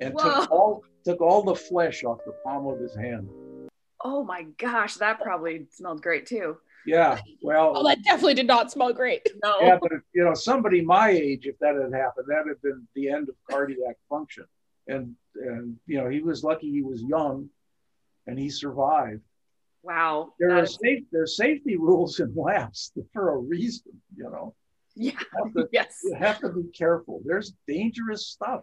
and 0.00 0.14
Whoa. 0.14 0.22
took 0.40 0.50
all 0.50 0.82
took 1.04 1.20
all 1.20 1.42
the 1.42 1.54
flesh 1.54 2.02
off 2.04 2.18
the 2.26 2.34
palm 2.44 2.66
of 2.66 2.78
his 2.80 2.94
hand. 2.94 3.28
oh 4.04 4.24
my 4.24 4.42
gosh, 4.58 4.94
that 4.94 5.20
probably 5.20 5.66
smelled 5.70 6.02
great 6.02 6.26
too. 6.26 6.56
Yeah, 6.86 7.18
well, 7.42 7.72
Oh, 7.76 7.88
that 7.88 8.04
definitely 8.04 8.34
did 8.34 8.46
not 8.46 8.70
smell 8.70 8.92
great. 8.92 9.26
No. 9.42 9.58
yeah, 9.60 9.76
but 9.80 9.90
if, 9.90 10.02
you 10.14 10.22
know, 10.22 10.34
somebody 10.34 10.80
my 10.82 11.10
age, 11.10 11.46
if 11.46 11.58
that 11.58 11.74
had 11.74 11.92
happened, 11.92 12.26
that 12.28 12.44
had 12.46 12.62
been 12.62 12.86
the 12.94 13.08
end 13.08 13.28
of 13.28 13.34
cardiac 13.50 13.96
function. 14.08 14.44
And 14.86 15.14
and 15.34 15.76
you 15.86 15.98
know, 15.98 16.08
he 16.08 16.20
was 16.20 16.44
lucky 16.44 16.70
he 16.70 16.82
was 16.82 17.02
young, 17.02 17.48
and 18.28 18.38
he 18.38 18.48
survived. 18.50 19.22
Wow. 19.82 20.32
there 20.40 20.50
are 20.56 20.62
is- 20.64 20.78
safe 20.82 21.04
there 21.12 21.22
are 21.22 21.26
safety 21.26 21.76
rules 21.88 22.20
in 22.20 22.32
labs 22.36 22.92
for 23.12 23.34
a 23.34 23.38
reason 23.38 23.92
you 24.16 24.24
know 24.24 24.54
yeah. 24.96 25.12
you 25.44 25.52
to, 25.62 25.68
Yes. 25.72 26.00
you 26.02 26.14
have 26.14 26.40
to 26.40 26.48
be 26.48 26.64
careful 26.76 27.20
there's 27.24 27.52
dangerous 27.68 28.26
stuff 28.26 28.62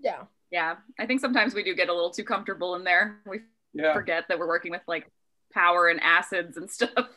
Yeah. 0.00 0.24
Yeah. 0.50 0.76
I 0.98 1.06
think 1.06 1.20
sometimes 1.20 1.54
we 1.54 1.62
do 1.64 1.74
get 1.74 1.88
a 1.88 1.94
little 1.94 2.10
too 2.10 2.22
comfortable 2.24 2.74
in 2.76 2.84
there. 2.84 3.20
We 3.26 3.40
yeah 3.72 3.92
forget 3.94 4.24
that 4.28 4.38
we're 4.38 4.46
working 4.46 4.70
with 4.70 4.82
like 4.86 5.10
power 5.52 5.88
and 5.88 6.00
acids 6.00 6.56
and 6.56 6.70
stuff. 6.76 7.08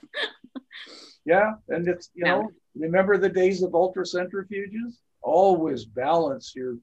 yeah 1.25 1.53
and 1.69 1.87
it's 1.87 2.09
you 2.13 2.25
know 2.25 2.49
remember 2.75 3.17
the 3.17 3.29
days 3.29 3.61
of 3.63 3.71
ultracentrifuges 3.71 4.93
always 5.21 5.85
balance 5.85 6.53
your 6.55 6.77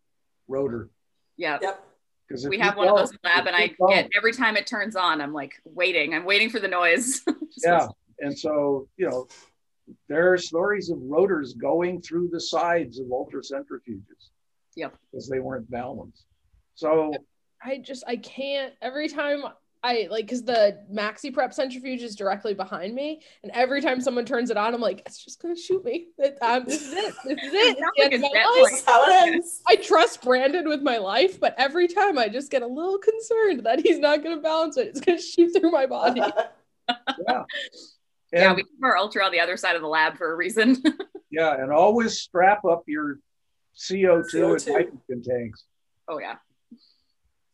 rotor 0.49 0.91
yeah. 1.39 1.59
Yep. 1.61 1.85
because 2.29 2.49
We 2.49 2.59
have 2.61 2.77
one 2.77 2.89
of 2.89 2.97
those 2.97 3.11
in 3.11 3.19
the 3.23 3.29
lab, 3.29 3.47
and 3.47 3.55
I 3.55 3.75
get 3.91 4.09
every 4.17 4.33
time 4.33 4.57
it 4.57 4.67
turns 4.67 4.97
on, 4.97 5.21
I'm 5.21 5.35
like 5.35 5.53
waiting. 5.67 6.15
I'm 6.15 6.25
waiting 6.25 6.49
for 6.51 6.61
the 6.61 6.69
noise. 6.69 7.23
Yeah 7.65 7.89
and 8.21 8.39
so 8.39 8.89
you 8.97 9.09
know 9.09 9.27
there 10.09 10.33
are 10.33 10.39
stories 10.39 10.91
of 10.91 10.99
rotors 11.03 11.55
going 11.55 12.01
through 12.01 12.29
the 12.33 12.41
sides 12.41 12.99
of 12.99 13.07
ultracentrifuges 13.09 14.31
Yep. 14.77 14.95
because 15.11 15.29
they 15.29 15.41
weren't 15.41 15.71
balanced 15.71 16.25
so 16.75 17.13
I 17.65 17.79
just 17.79 18.05
I 18.07 18.17
can't 18.17 18.75
every 18.83 19.09
time 19.09 19.43
I 19.83 20.09
like 20.11 20.25
because 20.27 20.43
the 20.43 20.85
maxi 20.93 21.33
prep 21.33 21.55
centrifuge 21.55 22.03
is 22.03 22.17
directly 22.17 22.55
behind 22.55 22.95
me, 22.95 23.23
and 23.45 23.53
every 23.53 23.81
time 23.81 24.01
someone 24.01 24.25
turns 24.25 24.51
it 24.51 24.57
on, 24.57 24.75
I'm 24.75 24.81
like, 24.81 25.01
it's 25.07 25.23
just 25.23 25.41
gonna 25.41 25.55
shoot 25.57 25.85
me. 25.85 26.09
It, 26.19 26.39
um, 26.43 26.65
this 26.65 26.83
is 26.83 26.93
it. 26.93 27.15
This 27.25 27.39
is 27.45 27.53
it. 27.53 27.79
Sounds 27.79 27.91
like 27.99 28.13
end 28.13 28.25
a 28.25 28.27
of 28.27 28.33
my 28.33 28.39
jet 28.39 28.45
life. 28.45 28.53
plane. 28.55 28.65
This 28.65 28.79
is 28.81 28.85
how 28.85 29.05
it 29.05 29.29
ends. 29.29 29.63
I 29.69 29.77
trust 29.77 30.23
Brandon 30.23 30.69
with 30.69 30.83
my 30.83 30.97
life, 30.99 31.39
but 31.39 31.55
every 31.57 31.87
time 31.87 32.19
I 32.19 32.29
just 32.29 32.51
get 32.51 32.63
a 32.63 32.67
little 32.67 32.99
concerned 32.99 33.65
that 33.65 33.81
he's 33.81 33.99
not 34.01 34.25
gonna 34.25 34.41
balance 34.41 34.77
it. 34.77 34.89
It's 34.89 35.01
gonna 35.01 35.21
shoot 35.21 35.51
through 35.59 35.71
my 35.71 35.87
body. 35.87 36.21
yeah 37.29 37.45
yeah, 38.33 38.53
we 38.55 38.63
keep 38.63 38.83
our 38.83 38.97
ultra 38.97 39.25
on 39.25 39.33
the 39.33 39.41
other 39.41 39.57
side 39.57 39.77
of 39.77 39.83
the 39.83 39.89
lab 39.89 40.17
for 40.17 40.33
a 40.33 40.37
reason. 40.37 40.83
Yeah, 41.29 41.55
and 41.61 41.73
always 41.73 42.21
strap 42.21 42.65
up 42.65 42.85
your 42.87 43.19
CO2, 43.77 44.25
CO2. 44.33 44.67
and 44.69 44.75
nitrogen 45.09 45.23
tanks 45.23 45.65
oh 46.09 46.19
yeah. 46.19 46.37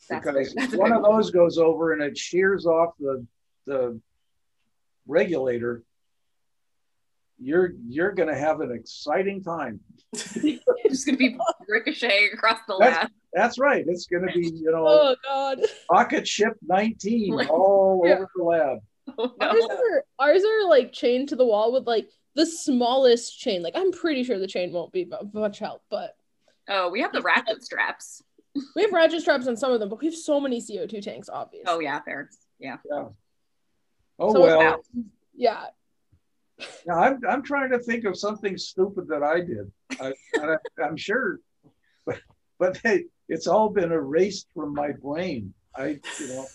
That's 0.08 0.24
because 0.24 0.54
big. 0.70 0.74
One 0.78 0.92
of 0.92 1.02
those 1.02 1.30
goes 1.30 1.56
over 1.58 1.92
and 1.94 2.02
it 2.02 2.16
shears 2.16 2.66
off 2.66 2.90
the 3.00 3.26
the 3.66 3.98
regulator. 5.06 5.82
You're 7.40 7.72
you're 7.88 8.12
going 8.12 8.28
to 8.28 8.38
have 8.38 8.60
an 8.60 8.70
exciting 8.72 9.42
time. 9.42 9.80
just 10.14 11.06
gonna 11.06 11.16
be 11.16 11.36
ricocheting 11.68 12.30
across 12.34 12.58
the 12.68 12.76
That's- 12.78 13.02
lab. 13.04 13.10
That's 13.32 13.58
right. 13.58 13.82
It's 13.88 14.06
going 14.06 14.26
to 14.26 14.32
be 14.38 14.46
you 14.54 14.70
know 14.70 14.84
Oh 14.86 15.16
God. 15.24 15.60
rocket 15.90 16.28
ship 16.28 16.52
19 16.68 17.46
all 17.48 18.02
Yeah. 18.06 18.16
over 18.16 18.30
the 18.36 18.44
lab. 18.44 18.78
Oh, 19.18 19.34
Ours 19.40 19.64
are 19.64 20.04
ours 20.18 20.42
are 20.44 20.68
like 20.68 20.92
chained 20.92 21.28
to 21.30 21.36
the 21.36 21.44
wall 21.44 21.72
with 21.72 21.86
like 21.86 22.08
the 22.34 22.46
smallest 22.46 23.38
chain. 23.38 23.62
Like 23.62 23.74
I'm 23.76 23.92
pretty 23.92 24.24
sure 24.24 24.38
the 24.38 24.46
chain 24.46 24.72
won't 24.72 24.92
be 24.92 25.10
much 25.32 25.58
help, 25.58 25.82
but 25.90 26.16
oh, 26.68 26.90
we 26.90 27.00
have 27.00 27.12
the 27.12 27.22
ratchet 27.22 27.62
straps. 27.62 28.22
we 28.76 28.82
have 28.82 28.92
ratchet 28.92 29.22
straps 29.22 29.46
on 29.46 29.56
some 29.56 29.72
of 29.72 29.80
them, 29.80 29.88
but 29.88 30.00
we 30.00 30.06
have 30.06 30.14
so 30.14 30.38
many 30.40 30.60
CO2 30.60 31.02
tanks, 31.02 31.28
obviously. 31.28 31.64
Oh 31.66 31.80
yeah, 31.80 32.00
fair. 32.02 32.30
Yeah. 32.58 32.76
Oh 34.18 34.32
So 34.32 34.40
well. 34.40 34.60
out. 34.60 34.84
Yeah. 35.34 35.64
Now, 36.86 36.98
I'm 37.00 37.20
I'm 37.28 37.42
trying 37.42 37.70
to 37.70 37.78
think 37.78 38.04
of 38.04 38.16
something 38.16 38.56
stupid 38.56 39.08
that 39.08 39.22
I 39.22 39.40
did. 39.40 39.70
I, 40.00 40.12
I, 40.36 40.56
I'm 40.82 40.96
sure, 40.96 41.40
but 42.06 42.20
but 42.58 42.80
they, 42.84 43.04
it's 43.28 43.46
all 43.46 43.68
been 43.68 43.90
erased 43.90 44.46
from 44.54 44.72
my 44.74 44.92
brain. 44.92 45.54
I 45.74 45.98
you 46.20 46.28
know, 46.28 46.46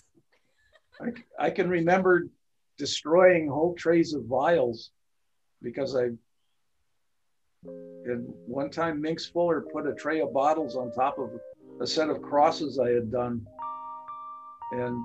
I 1.02 1.46
I 1.48 1.50
can 1.50 1.70
remember 1.70 2.28
destroying 2.78 3.48
whole 3.48 3.74
trays 3.76 4.14
of 4.14 4.26
vials 4.26 4.92
because 5.62 5.96
I. 5.96 6.10
And 8.06 8.34
one 8.46 8.70
time, 8.70 9.02
Minx 9.02 9.26
Fuller 9.26 9.62
put 9.62 9.88
a 9.88 9.94
tray 9.94 10.22
of 10.22 10.32
bottles 10.32 10.76
on 10.76 10.92
top 10.94 11.18
of 11.20 11.32
a 11.82 11.88
set 11.88 12.10
of 12.10 12.22
crosses 12.22 12.80
I 12.80 12.92
had 12.92 13.12
done, 13.12 13.46
and 14.72 15.04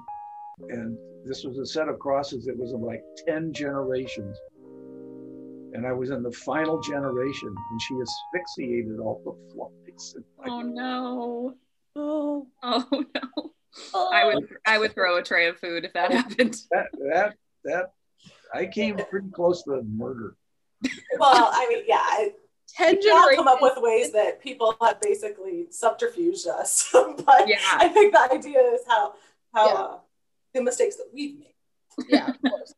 and 0.69 0.97
this 1.25 1.45
was 1.45 1.59
a 1.59 1.67
set 1.67 1.89
of 1.89 1.99
crosses 1.99 2.45
that 2.45 2.57
was 2.57 2.73
of 2.73 2.81
like 2.81 3.03
ten 3.27 3.53
generations 3.53 4.39
and 5.75 5.87
I 5.87 5.93
was 5.93 6.11
in 6.11 6.23
the 6.23 6.31
final 6.31 6.81
generation, 6.81 7.49
and 7.49 7.83
she 7.83 7.95
asphyxiated 8.01 8.99
all 9.01 9.21
the 9.25 9.55
flies. 9.55 10.15
Oh 10.45 10.63
no. 10.63 11.55
Oh. 11.95 12.49
Oh 12.63 12.87
no. 12.91 13.53
oh. 13.95 14.11
I 14.13 14.27
would 14.27 14.49
I 14.67 14.79
would 14.79 14.95
throw 14.95 15.19
a 15.19 15.23
tray 15.23 15.49
of 15.49 15.59
food 15.59 15.85
if 15.85 15.93
that 15.93 16.11
happened. 16.11 16.57
That 16.71 16.87
that 17.13 17.35
that 17.65 17.93
I 18.55 18.67
came 18.67 18.97
pretty 19.11 19.31
close 19.31 19.63
to 19.65 19.83
murder. 19.83 20.37
Well, 21.19 21.51
I 21.53 21.67
mean, 21.69 21.85
yeah, 21.87 21.97
I, 22.03 22.33
Ten 22.69 22.99
we 23.03 23.11
all 23.11 23.29
come 23.35 23.49
up 23.49 23.61
with 23.61 23.75
ways 23.77 24.13
that 24.13 24.41
people 24.41 24.75
have 24.81 25.01
basically 25.01 25.67
subterfuged 25.71 26.47
us. 26.47 26.89
but 26.93 27.47
Yeah. 27.49 27.57
I 27.75 27.89
think 27.89 28.13
the 28.15 28.33
idea 28.33 28.61
is 28.61 28.81
how 28.89 29.15
how 29.55 29.67
Yeah. 29.67 29.75
uh, 29.75 29.99
the 30.55 30.63
mistakes 30.63 30.97
that 30.97 31.07
we've 31.13 31.39
made. 31.39 31.55
yeah, 32.09 32.29
of 32.31 32.41
course. 32.43 32.75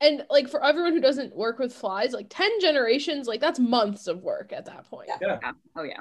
And 0.00 0.24
like 0.30 0.48
for 0.48 0.64
everyone 0.64 0.92
who 0.92 1.00
doesn't 1.00 1.34
work 1.34 1.58
with 1.58 1.72
flies, 1.72 2.12
like 2.12 2.26
10 2.28 2.60
generations, 2.60 3.26
like 3.28 3.40
that's 3.40 3.58
months 3.58 4.06
of 4.06 4.22
work 4.22 4.52
at 4.52 4.64
that 4.66 4.88
point. 4.88 5.08
Yeah. 5.08 5.18
Yeah. 5.20 5.38
Yeah. 5.42 5.52
Oh 5.76 5.82
yeah. 5.82 6.00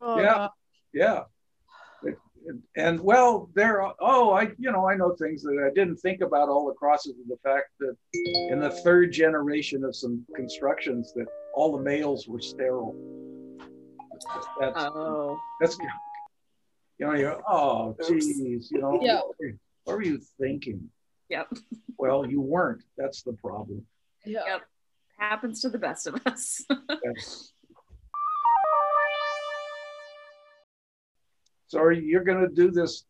Oh, 0.00 0.18
Yeah. 0.18 0.34
God. 0.34 0.50
Yeah. 0.92 1.20
It- 2.46 2.50
it- 2.54 2.60
And 2.76 3.00
well, 3.00 3.50
there. 3.54 3.82
Oh, 4.00 4.32
I 4.32 4.52
you 4.58 4.70
know 4.72 4.88
I 4.88 4.94
know 4.96 5.14
things 5.16 5.42
that 5.42 5.62
I 5.66 5.72
didn't 5.74 5.96
think 5.98 6.20
about 6.20 6.48
all 6.48 6.66
the 6.66 6.74
crosses 6.74 7.18
of 7.18 7.26
the 7.28 7.36
fact 7.42 7.70
that 7.80 7.96
in 8.52 8.60
the 8.60 8.70
third 8.70 9.12
generation 9.12 9.84
of 9.84 9.94
some 9.96 10.24
constructions 10.34 11.12
that 11.14 11.26
all 11.54 11.76
the 11.76 11.82
males 11.82 12.26
were 12.28 12.40
sterile. 12.40 12.94
That's 14.60 14.76
Oh. 14.78 15.38
that's 15.60 15.78
you 16.98 17.06
know 17.06 17.14
you're 17.14 17.40
oh 17.48 17.96
geez 18.06 18.38
you 18.70 18.80
know 18.80 19.00
Yeah. 19.02 19.16
what, 19.20 19.36
were, 19.40 19.52
what 19.84 19.96
were 19.96 20.02
you 20.02 20.18
thinking? 20.40 20.90
Yep. 21.30 21.52
Well, 21.96 22.26
you 22.26 22.40
weren't. 22.40 22.82
That's 22.98 23.22
the 23.22 23.32
problem. 23.32 23.86
Yeah. 24.26 24.42
Yep. 24.46 24.62
Happens 25.18 25.60
to 25.62 25.70
the 25.70 25.78
best 25.78 26.06
of 26.06 26.20
us. 26.26 26.62
Yes. 27.04 27.52
So 31.74 31.80
are 31.80 31.90
you- 31.90 32.02
you're 32.02 32.22
going 32.22 32.40
to 32.40 32.54
do 32.54 32.70
this 32.70 33.04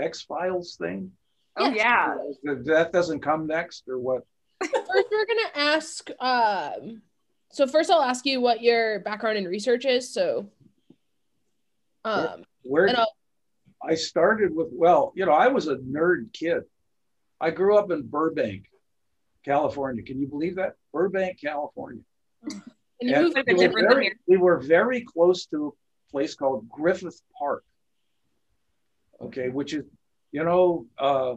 X 0.00 0.22
Files 0.22 0.76
thing? 0.76 1.12
oh 1.58 1.68
Yes. 1.70 2.16
yeah. 2.42 2.54
That 2.64 2.90
doesn't 2.90 3.20
come 3.20 3.46
next, 3.46 3.86
or 3.86 3.98
what? 3.98 4.22
First, 4.62 5.08
we're 5.10 5.26
gonna 5.26 5.50
ask. 5.54 6.08
Um, 6.18 7.02
so 7.52 7.66
first, 7.66 7.90
I'll 7.90 8.00
ask 8.02 8.24
you 8.24 8.40
what 8.40 8.62
your 8.62 9.00
background 9.00 9.36
in 9.36 9.44
research 9.46 9.84
is. 9.84 10.08
So, 10.10 10.48
um, 12.04 12.44
Where 12.62 12.86
And 12.86 12.96
I'll- 12.96 13.96
started 13.96 14.54
with, 14.56 14.68
well, 14.72 15.12
you 15.14 15.26
know, 15.26 15.32
I 15.32 15.48
was 15.48 15.68
a 15.68 15.76
nerd 15.76 16.32
kid. 16.32 16.64
I 17.40 17.50
grew 17.50 17.76
up 17.76 17.90
in 17.90 18.06
Burbank, 18.08 18.70
California. 19.44 20.02
Can 20.02 20.18
you 20.18 20.26
believe 20.28 20.56
that? 20.56 20.76
Burbank, 20.92 21.38
California. 21.40 22.02
and 22.42 22.62
And 23.02 23.22
moved 23.22 23.34
Quite 23.34 23.48
a 23.50 23.54
we, 23.54 23.68
were 23.68 23.80
very, 23.88 24.18
we 24.26 24.36
were 24.38 24.58
very 24.58 25.02
close 25.02 25.44
to 25.46 25.66
a 25.66 25.70
place 26.10 26.34
called 26.34 26.68
Griffith 26.68 27.20
Park. 27.38 27.64
Okay, 29.20 29.48
which 29.48 29.72
is, 29.72 29.84
you 30.32 30.44
know, 30.44 30.86
uh, 30.98 31.34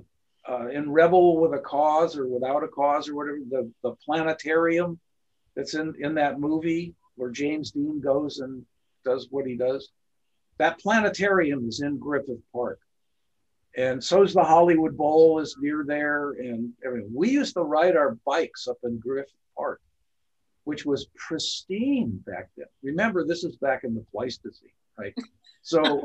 uh, 0.50 0.68
in 0.68 0.92
Rebel 0.92 1.40
with 1.40 1.54
a 1.54 1.60
Cause 1.60 2.18
or 2.18 2.28
Without 2.28 2.64
a 2.64 2.68
Cause 2.68 3.08
or 3.08 3.16
whatever, 3.16 3.40
the, 3.50 3.72
the 3.84 3.96
planetarium 4.06 5.00
that's 5.56 5.76
in, 5.76 5.94
in 6.00 6.16
that 6.16 6.40
movie 6.40 6.94
where 7.16 7.30
James 7.30 7.72
Dean 7.72 8.02
goes 8.02 8.40
and 8.40 8.66
does 9.06 9.28
what 9.30 9.46
he 9.46 9.56
does. 9.56 9.90
That 10.58 10.80
planetarium 10.80 11.68
is 11.68 11.82
in 11.82 11.98
Griffith 11.98 12.42
Park. 12.54 12.80
And 13.78 14.04
so's 14.04 14.34
the 14.34 14.44
Hollywood 14.44 14.98
Bowl 14.98 15.40
is 15.40 15.56
near 15.60 15.86
there. 15.88 16.32
And 16.32 16.74
everything. 16.86 17.12
We 17.14 17.30
used 17.30 17.54
to 17.54 17.62
ride 17.62 17.96
our 17.96 18.18
bikes 18.26 18.68
up 18.68 18.78
in 18.84 19.00
Griffith 19.00 19.32
Park 19.56 19.80
which 20.70 20.86
was 20.86 21.08
pristine 21.16 22.24
back 22.28 22.48
then. 22.56 22.68
Remember, 22.84 23.26
this 23.26 23.44
is 23.44 23.56
back 23.56 23.84
in 23.84 23.96
the 23.96 24.06
Pleistocene, 24.12 24.70
right? 25.00 25.16
So, 25.64 26.04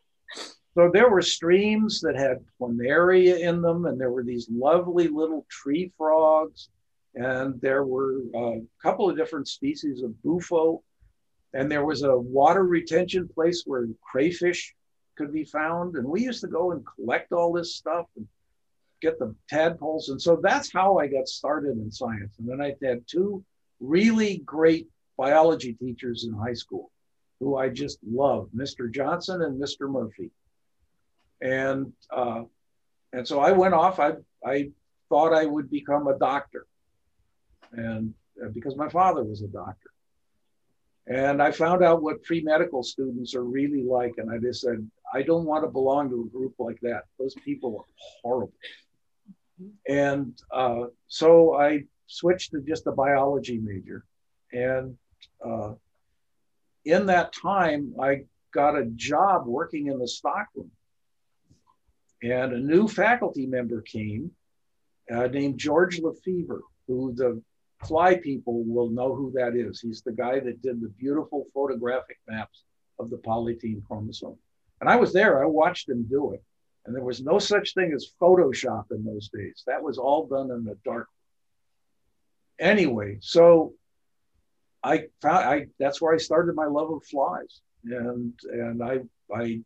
so 0.74 0.90
there 0.90 1.10
were 1.10 1.20
streams 1.20 2.00
that 2.00 2.16
had 2.16 2.38
planaria 2.58 3.38
in 3.38 3.60
them, 3.60 3.84
and 3.84 4.00
there 4.00 4.10
were 4.10 4.24
these 4.24 4.48
lovely 4.50 5.08
little 5.08 5.44
tree 5.50 5.92
frogs, 5.98 6.70
and 7.16 7.60
there 7.60 7.84
were 7.84 8.22
uh, 8.34 8.38
a 8.38 8.62
couple 8.82 9.10
of 9.10 9.16
different 9.18 9.46
species 9.46 10.02
of 10.02 10.22
bufo, 10.22 10.82
and 11.52 11.70
there 11.70 11.84
was 11.84 12.02
a 12.02 12.16
water 12.16 12.64
retention 12.64 13.28
place 13.28 13.64
where 13.66 13.88
crayfish 14.00 14.74
could 15.18 15.34
be 15.34 15.44
found, 15.44 15.96
and 15.96 16.08
we 16.08 16.22
used 16.22 16.40
to 16.40 16.48
go 16.48 16.72
and 16.72 16.82
collect 16.96 17.30
all 17.30 17.52
this 17.52 17.74
stuff 17.74 18.06
and 18.16 18.26
get 19.02 19.18
the 19.18 19.34
tadpoles, 19.50 20.08
and 20.08 20.22
so 20.22 20.40
that's 20.42 20.72
how 20.72 20.96
I 20.96 21.08
got 21.08 21.28
started 21.28 21.76
in 21.76 21.92
science. 21.92 22.38
And 22.38 22.48
then 22.48 22.62
I 22.62 22.74
had 22.82 23.06
two 23.06 23.44
really 23.80 24.38
great 24.38 24.88
biology 25.16 25.72
teachers 25.74 26.24
in 26.24 26.32
high 26.32 26.54
school 26.54 26.90
who 27.40 27.56
I 27.56 27.68
just 27.68 27.98
loved, 28.08 28.52
Mr. 28.54 28.92
Johnson 28.92 29.42
and 29.42 29.60
Mr. 29.60 29.88
Murphy. 29.88 30.30
And 31.40 31.92
uh, 32.10 32.42
and 33.12 33.26
so 33.26 33.40
I 33.40 33.52
went 33.52 33.74
off. 33.74 34.00
I 34.00 34.14
I 34.44 34.70
thought 35.08 35.32
I 35.32 35.46
would 35.46 35.70
become 35.70 36.08
a 36.08 36.18
doctor, 36.18 36.66
and 37.72 38.12
uh, 38.44 38.48
because 38.48 38.76
my 38.76 38.88
father 38.88 39.22
was 39.22 39.42
a 39.42 39.48
doctor. 39.48 39.90
And 41.06 41.40
I 41.40 41.52
found 41.52 41.82
out 41.82 42.02
what 42.02 42.22
pre 42.22 42.42
medical 42.42 42.82
students 42.82 43.34
are 43.34 43.44
really 43.44 43.82
like, 43.82 44.14
and 44.18 44.30
I 44.30 44.38
just 44.38 44.62
said 44.62 44.86
I 45.14 45.22
don't 45.22 45.46
want 45.46 45.64
to 45.64 45.70
belong 45.70 46.10
to 46.10 46.28
a 46.28 46.36
group 46.36 46.54
like 46.58 46.80
that. 46.82 47.04
Those 47.18 47.34
people 47.44 47.78
are 47.78 47.84
horrible. 48.22 48.52
And 49.88 50.40
uh, 50.52 50.84
so 51.06 51.54
I 51.54 51.84
switched 52.08 52.50
to 52.52 52.60
just 52.60 52.86
a 52.86 52.92
biology 52.92 53.58
major. 53.58 54.04
And 54.52 54.96
uh, 55.44 55.74
in 56.84 57.06
that 57.06 57.32
time, 57.32 57.94
I 58.02 58.24
got 58.52 58.78
a 58.78 58.86
job 58.86 59.46
working 59.46 59.86
in 59.86 59.98
the 59.98 60.08
stockroom. 60.08 60.70
And 62.22 62.52
a 62.52 62.58
new 62.58 62.88
faculty 62.88 63.46
member 63.46 63.80
came 63.82 64.32
uh, 65.14 65.28
named 65.28 65.58
George 65.58 66.00
Lefevre, 66.00 66.62
who 66.88 67.14
the 67.14 67.40
fly 67.84 68.16
people 68.16 68.64
will 68.64 68.90
know 68.90 69.14
who 69.14 69.30
that 69.32 69.54
is. 69.54 69.80
He's 69.80 70.02
the 70.02 70.12
guy 70.12 70.40
that 70.40 70.62
did 70.62 70.80
the 70.80 70.88
beautiful 70.88 71.46
photographic 71.54 72.18
maps 72.28 72.64
of 72.98 73.10
the 73.10 73.18
polytene 73.18 73.84
chromosome. 73.86 74.36
And 74.80 74.90
I 74.90 74.96
was 74.96 75.12
there, 75.12 75.42
I 75.42 75.46
watched 75.46 75.88
him 75.88 76.04
do 76.04 76.32
it. 76.32 76.42
And 76.86 76.96
there 76.96 77.04
was 77.04 77.20
no 77.20 77.38
such 77.38 77.74
thing 77.74 77.92
as 77.94 78.12
Photoshop 78.20 78.86
in 78.90 79.04
those 79.04 79.28
days. 79.28 79.62
That 79.66 79.82
was 79.82 79.98
all 79.98 80.26
done 80.26 80.50
in 80.50 80.64
the 80.64 80.76
dark 80.84 81.08
anyway, 82.58 83.18
so 83.20 83.74
I 84.82 85.04
found 85.20 85.44
I 85.44 85.66
that's 85.78 86.00
where 86.00 86.14
I 86.14 86.18
started 86.18 86.54
my 86.54 86.66
love 86.66 86.90
of 86.90 87.04
flies, 87.04 87.60
and 87.84 88.32
and 88.50 88.82
I 88.82 89.00
I 89.34 89.60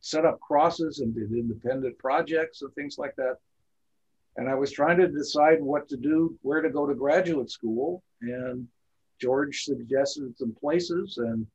set 0.00 0.24
up 0.24 0.40
crosses 0.40 1.00
and 1.00 1.14
did 1.14 1.32
independent 1.32 1.98
projects 1.98 2.62
and 2.62 2.72
things 2.74 2.96
like 2.98 3.14
that. 3.16 3.36
And 4.36 4.48
I 4.48 4.54
was 4.54 4.72
trying 4.72 4.98
to 4.98 5.08
decide 5.08 5.60
what 5.60 5.88
to 5.88 5.96
do, 5.96 6.38
where 6.42 6.62
to 6.62 6.70
go 6.70 6.86
to 6.86 6.94
graduate 6.94 7.50
school, 7.50 8.02
and 8.22 8.66
George 9.20 9.64
suggested 9.64 10.36
some 10.38 10.54
places 10.58 11.18
and 11.18 11.46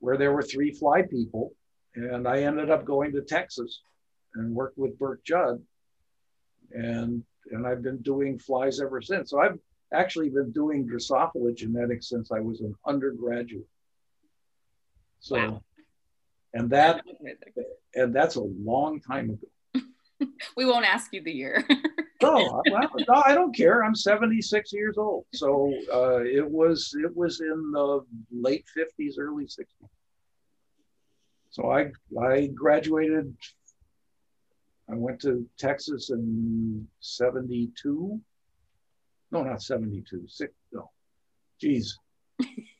where 0.00 0.16
there 0.16 0.32
were 0.32 0.42
three 0.42 0.72
fly 0.72 1.02
people, 1.02 1.52
and 1.94 2.26
I 2.26 2.42
ended 2.42 2.70
up 2.70 2.84
going 2.84 3.12
to 3.12 3.22
Texas 3.22 3.80
and 4.34 4.54
worked 4.54 4.78
with 4.78 4.98
Burke 4.98 5.24
Judd, 5.24 5.62
and 6.70 7.22
and 7.50 7.66
I've 7.66 7.82
been 7.82 7.98
doing 7.98 8.38
flies 8.38 8.80
ever 8.80 9.00
since. 9.02 9.30
So 9.30 9.40
I've 9.40 9.58
actually 9.92 10.28
been 10.28 10.52
doing 10.52 10.86
Drosophila 10.86 11.54
genetics 11.56 12.08
since 12.08 12.30
I 12.30 12.40
was 12.40 12.60
an 12.60 12.74
undergraduate. 12.86 13.66
So, 15.20 15.36
Wow. 15.36 15.62
and 16.54 16.70
that 16.70 17.04
and 17.94 18.14
that's 18.14 18.36
a 18.36 18.42
long 18.42 19.00
time 19.00 19.30
ago. 19.30 19.82
we 20.56 20.64
won't 20.64 20.84
ask 20.86 21.12
you 21.12 21.22
the 21.22 21.32
year. 21.32 21.66
No, 22.20 22.60
well, 22.68 22.90
no, 23.08 23.22
I 23.24 23.32
don't 23.32 23.54
care. 23.54 23.84
I'm 23.84 23.94
76 23.94 24.72
years 24.72 24.98
old, 24.98 25.24
so 25.32 25.72
uh, 25.92 26.24
it 26.24 26.44
was 26.50 26.92
it 27.04 27.16
was 27.16 27.40
in 27.40 27.70
the 27.70 28.04
late 28.32 28.64
50s, 28.76 29.20
early 29.20 29.44
60s. 29.44 29.88
So 31.50 31.70
I 31.70 31.92
I 32.20 32.48
graduated. 32.48 33.36
I 34.90 34.96
went 34.96 35.20
to 35.20 35.46
Texas 35.58 36.10
in 36.10 36.88
72. 36.98 38.20
No, 39.30 39.42
not 39.42 39.62
72. 39.62 40.26
Six, 40.28 40.52
no. 40.72 40.90
Geez. 41.60 41.98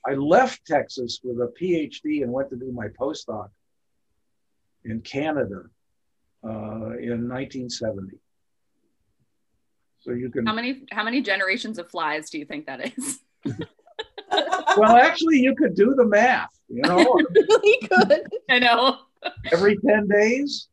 I 0.06 0.14
left 0.14 0.64
Texas 0.64 1.20
with 1.22 1.38
a 1.38 1.52
PhD 1.60 2.22
and 2.22 2.32
went 2.32 2.50
to 2.50 2.56
do 2.56 2.72
my 2.72 2.88
postdoc 2.88 3.48
in 4.84 5.00
Canada 5.00 5.64
uh, 6.44 6.96
in 6.98 7.28
1970. 7.28 8.18
So 10.00 10.12
you 10.12 10.30
can, 10.30 10.46
how 10.46 10.54
many 10.54 10.84
how 10.92 11.02
many 11.02 11.20
generations 11.20 11.78
of 11.78 11.90
flies 11.90 12.30
do 12.30 12.38
you 12.38 12.44
think 12.44 12.66
that 12.66 12.96
is? 12.96 13.18
well, 14.76 14.96
actually, 14.96 15.40
you 15.40 15.54
could 15.54 15.74
do 15.74 15.94
the 15.94 16.04
math, 16.04 16.56
you 16.68 16.82
know, 16.82 16.96
really 17.34 17.88
good. 17.88 18.22
I 18.48 18.60
know. 18.60 18.98
every 19.52 19.76
10 19.76 20.06
days. 20.06 20.68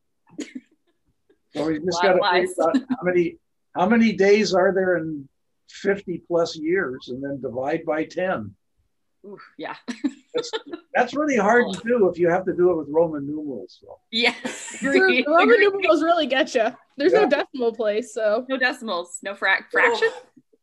So 1.56 1.66
we 1.66 1.80
just 1.80 2.02
got 2.02 2.14
to 2.14 2.48
figure 2.48 2.64
out 2.64 2.76
how 2.90 3.04
many, 3.04 3.38
how 3.76 3.90
many 3.90 4.14
days 4.14 4.54
are 4.54 4.74
there 4.74 4.98
in 4.98 5.28
50 5.70 6.22
plus 6.28 6.56
years 6.56 7.10
and 7.10 7.24
then 7.24 7.42
divide 7.42 7.86
by 7.86 8.04
10. 8.06 8.54
Ooh, 9.26 9.38
yeah. 9.58 9.76
That's, 10.36 10.52
that's 10.94 11.14
really 11.16 11.38
hard 11.38 11.66
to 11.74 11.80
do 11.84 12.08
if 12.10 12.20
you 12.20 12.30
have 12.30 12.46
to 12.46 12.54
do 12.54 12.70
it 12.72 12.78
with 12.78 12.88
Roman 12.90 13.26
numerals. 13.26 13.80
So. 13.82 13.98
Yeah. 14.12 14.36
Roman 14.84 15.60
numerals 15.60 16.04
really 16.04 16.28
get 16.28 16.54
you. 16.54 16.68
There's 16.98 17.14
Yeah. 17.14 17.22
no 17.22 17.30
decimal 17.30 17.74
place, 17.74 18.14
so 18.14 18.46
No 18.48 18.58
decimals, 18.58 19.20
no 19.24 19.34
frac 19.34 19.62
oh. 19.62 19.66
fraction. 19.72 20.10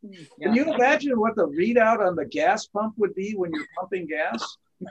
Can 0.02 0.26
Yeah. 0.38 0.52
you 0.54 0.74
imagine 0.74 1.18
what 1.18 1.36
the 1.36 1.46
readout 1.46 2.06
on 2.06 2.16
the 2.16 2.24
gas 2.24 2.66
pump 2.66 2.94
would 2.98 3.14
be 3.14 3.34
when 3.34 3.50
you're 3.52 3.66
pumping 3.78 4.06
gas? 4.06 4.42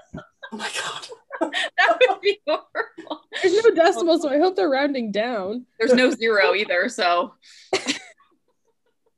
Oh 0.53 0.57
my 0.57 0.69
god. 0.69 1.07
that 1.77 1.97
would 2.09 2.19
be 2.19 2.41
horrible. 2.45 3.21
there's 3.41 3.63
no 3.63 3.73
decimal, 3.73 4.19
so 4.19 4.29
I 4.29 4.37
hope 4.37 4.55
they're 4.55 4.69
rounding 4.69 5.11
down. 5.11 5.65
There's 5.79 5.93
no 5.93 6.09
zero 6.11 6.53
either, 6.53 6.89
so 6.89 7.33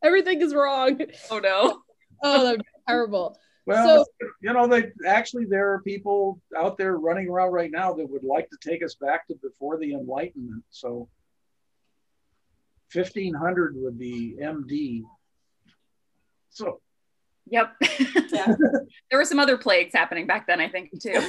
Everything 0.04 0.42
is 0.42 0.54
wrong. 0.54 1.00
oh 1.32 1.40
no. 1.40 1.80
Oh, 2.26 2.42
that'd 2.42 2.62
be 2.62 2.66
terrible. 2.88 3.38
Well, 3.66 4.06
you 4.42 4.54
know, 4.54 4.66
they 4.66 4.92
actually 5.06 5.44
there 5.44 5.74
are 5.74 5.82
people 5.82 6.40
out 6.58 6.78
there 6.78 6.96
running 6.96 7.28
around 7.28 7.52
right 7.52 7.70
now 7.70 7.92
that 7.96 8.10
would 8.10 8.24
like 8.24 8.50
to 8.50 8.58
take 8.62 8.82
us 8.82 8.96
back 8.96 9.28
to 9.28 9.36
before 9.44 9.78
the 9.78 9.94
Enlightenment. 9.94 10.64
So 10.70 11.10
1500 12.94 13.76
would 13.76 14.00
be 14.00 14.38
MD. 14.42 15.02
So 16.50 16.80
Yep. 17.48 17.74
Yeah, 18.32 18.56
there 19.10 19.20
were 19.20 19.26
some 19.26 19.40
other 19.40 19.58
plagues 19.58 19.94
happening 19.94 20.28
back 20.28 20.48
then, 20.48 20.62
I 20.62 20.70
think, 20.70 20.92
too. 21.02 21.20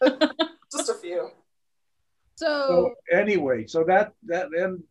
just 0.72 0.88
a 0.88 0.94
few. 0.94 1.30
So, 2.36 2.46
so 2.46 2.94
anyway, 3.12 3.66
so 3.66 3.84
that 3.84 4.12
that 4.26 4.48
then 4.56 4.82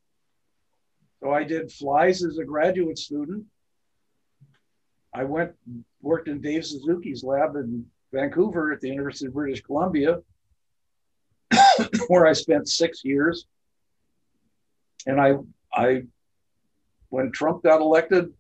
so 1.21 1.32
I 1.32 1.43
did 1.43 1.71
flies 1.71 2.23
as 2.23 2.38
a 2.38 2.45
graduate 2.45 2.97
student. 2.97 3.45
I 5.13 5.23
went 5.23 5.51
worked 6.01 6.27
in 6.27 6.41
Dave 6.41 6.65
Suzuki's 6.65 7.23
lab 7.23 7.56
in 7.56 7.86
Vancouver 8.13 8.71
at 8.71 8.82
the 8.82 8.89
University 8.89 9.25
of 9.25 9.34
British 9.34 9.62
Columbia, 9.62 10.19
where 12.08 12.25
I 12.25 12.34
spent 12.34 12.69
six 12.69 13.03
years. 13.03 13.45
And 15.06 15.19
I 15.19 15.36
I 15.73 16.03
when 17.10 17.32
Trump 17.32 17.63
got 17.63 17.82
elected, 17.82 18.34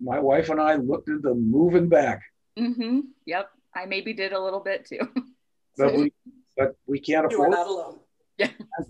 my 0.00 0.18
wife 0.18 0.50
and 0.50 0.60
I 0.60 0.76
looked 0.76 1.08
into 1.08 1.34
moving 1.34 1.88
back. 1.88 2.22
Mm-hmm. 2.58 3.00
Yep. 3.26 3.50
I 3.74 3.86
maybe 3.86 4.12
did 4.12 4.32
a 4.32 4.40
little 4.40 4.60
bit 4.60 4.86
too. 4.86 5.00
But 5.76 5.94
we 5.94 6.12
but 6.58 6.76
we 6.86 6.98
can't 6.98 7.30
You 7.30 7.38
were 7.38 7.46
afford 7.46 7.52
not 7.52 7.66
alone. 7.66 8.00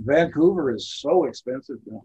Vancouver 0.01 0.75
is 0.75 0.89
so 0.89 1.25
expensive 1.25 1.77
now. 1.87 2.03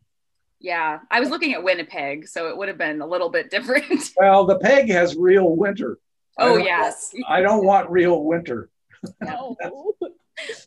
Yeah. 0.60 1.00
I 1.12 1.20
was 1.20 1.30
looking 1.30 1.54
at 1.54 1.64
Winnipeg, 1.64 2.28
so 2.28 2.48
it 2.50 2.58
would 2.58 2.68
have 2.68 2.78
been 2.78 3.02
a 3.02 3.06
little 3.08 3.30
bit 3.30 3.50
different. 3.50 4.12
Well, 4.18 4.46
the 4.46 4.58
peg 4.60 4.90
has 4.90 5.16
real 5.16 5.56
winter. 5.56 5.98
Oh 6.40 6.56
don't- 6.58 6.66
Yes. 6.66 7.14
I 7.28 7.42
don't 7.42 7.66
want 7.66 7.90
real 7.90 8.24
winter. 8.24 8.70
no. 9.22 9.56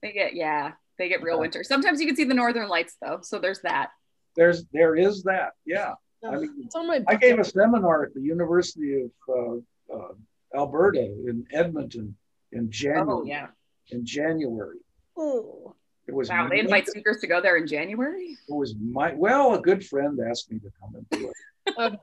They 0.00 0.12
get 0.12 0.34
yeah, 0.34 0.72
they 0.98 1.10
get 1.10 1.22
real 1.22 1.38
winter. 1.38 1.62
Sometimes 1.62 2.00
you 2.00 2.06
can 2.06 2.16
see 2.16 2.24
the 2.24 2.32
northern 2.32 2.68
lights 2.68 2.96
though, 3.02 3.18
so 3.22 3.38
there's 3.38 3.60
that. 3.62 3.90
There's 4.34 4.64
there 4.72 4.96
is 4.96 5.24
that. 5.24 5.52
Yeah. 5.66 5.92
I 6.26 6.36
mean, 6.36 6.54
it's 6.64 6.74
on 6.74 6.86
my 6.88 7.02
I 7.06 7.16
gave 7.16 7.38
a 7.38 7.44
seminar 7.44 8.04
at 8.04 8.14
the 8.14 8.22
University 8.22 9.02
of 9.02 9.10
uh, 9.28 9.94
uh, 9.94 10.12
Alberta 10.56 11.02
in 11.02 11.44
Edmonton 11.52 12.16
in 12.52 12.70
January. 12.70 13.06
Oh 13.10 13.24
yeah. 13.24 13.48
In 13.90 14.06
January, 14.06 14.78
Oh. 15.18 15.74
It 16.08 16.14
was 16.14 16.28
Wow, 16.30 16.48
they 16.48 16.58
invite 16.58 16.88
speakers 16.88 17.18
to 17.20 17.26
go 17.26 17.40
there 17.40 17.56
in 17.58 17.66
January. 17.66 18.36
It 18.48 18.54
was 18.54 18.74
my 18.80 19.14
well, 19.14 19.54
a 19.54 19.60
good 19.60 19.84
friend 19.86 20.18
asked 20.28 20.50
me 20.50 20.58
to 20.60 20.70
come 20.80 20.94
and 20.96 21.08
do 21.10 21.28
it. 21.28 21.74
Okay. 21.78 21.98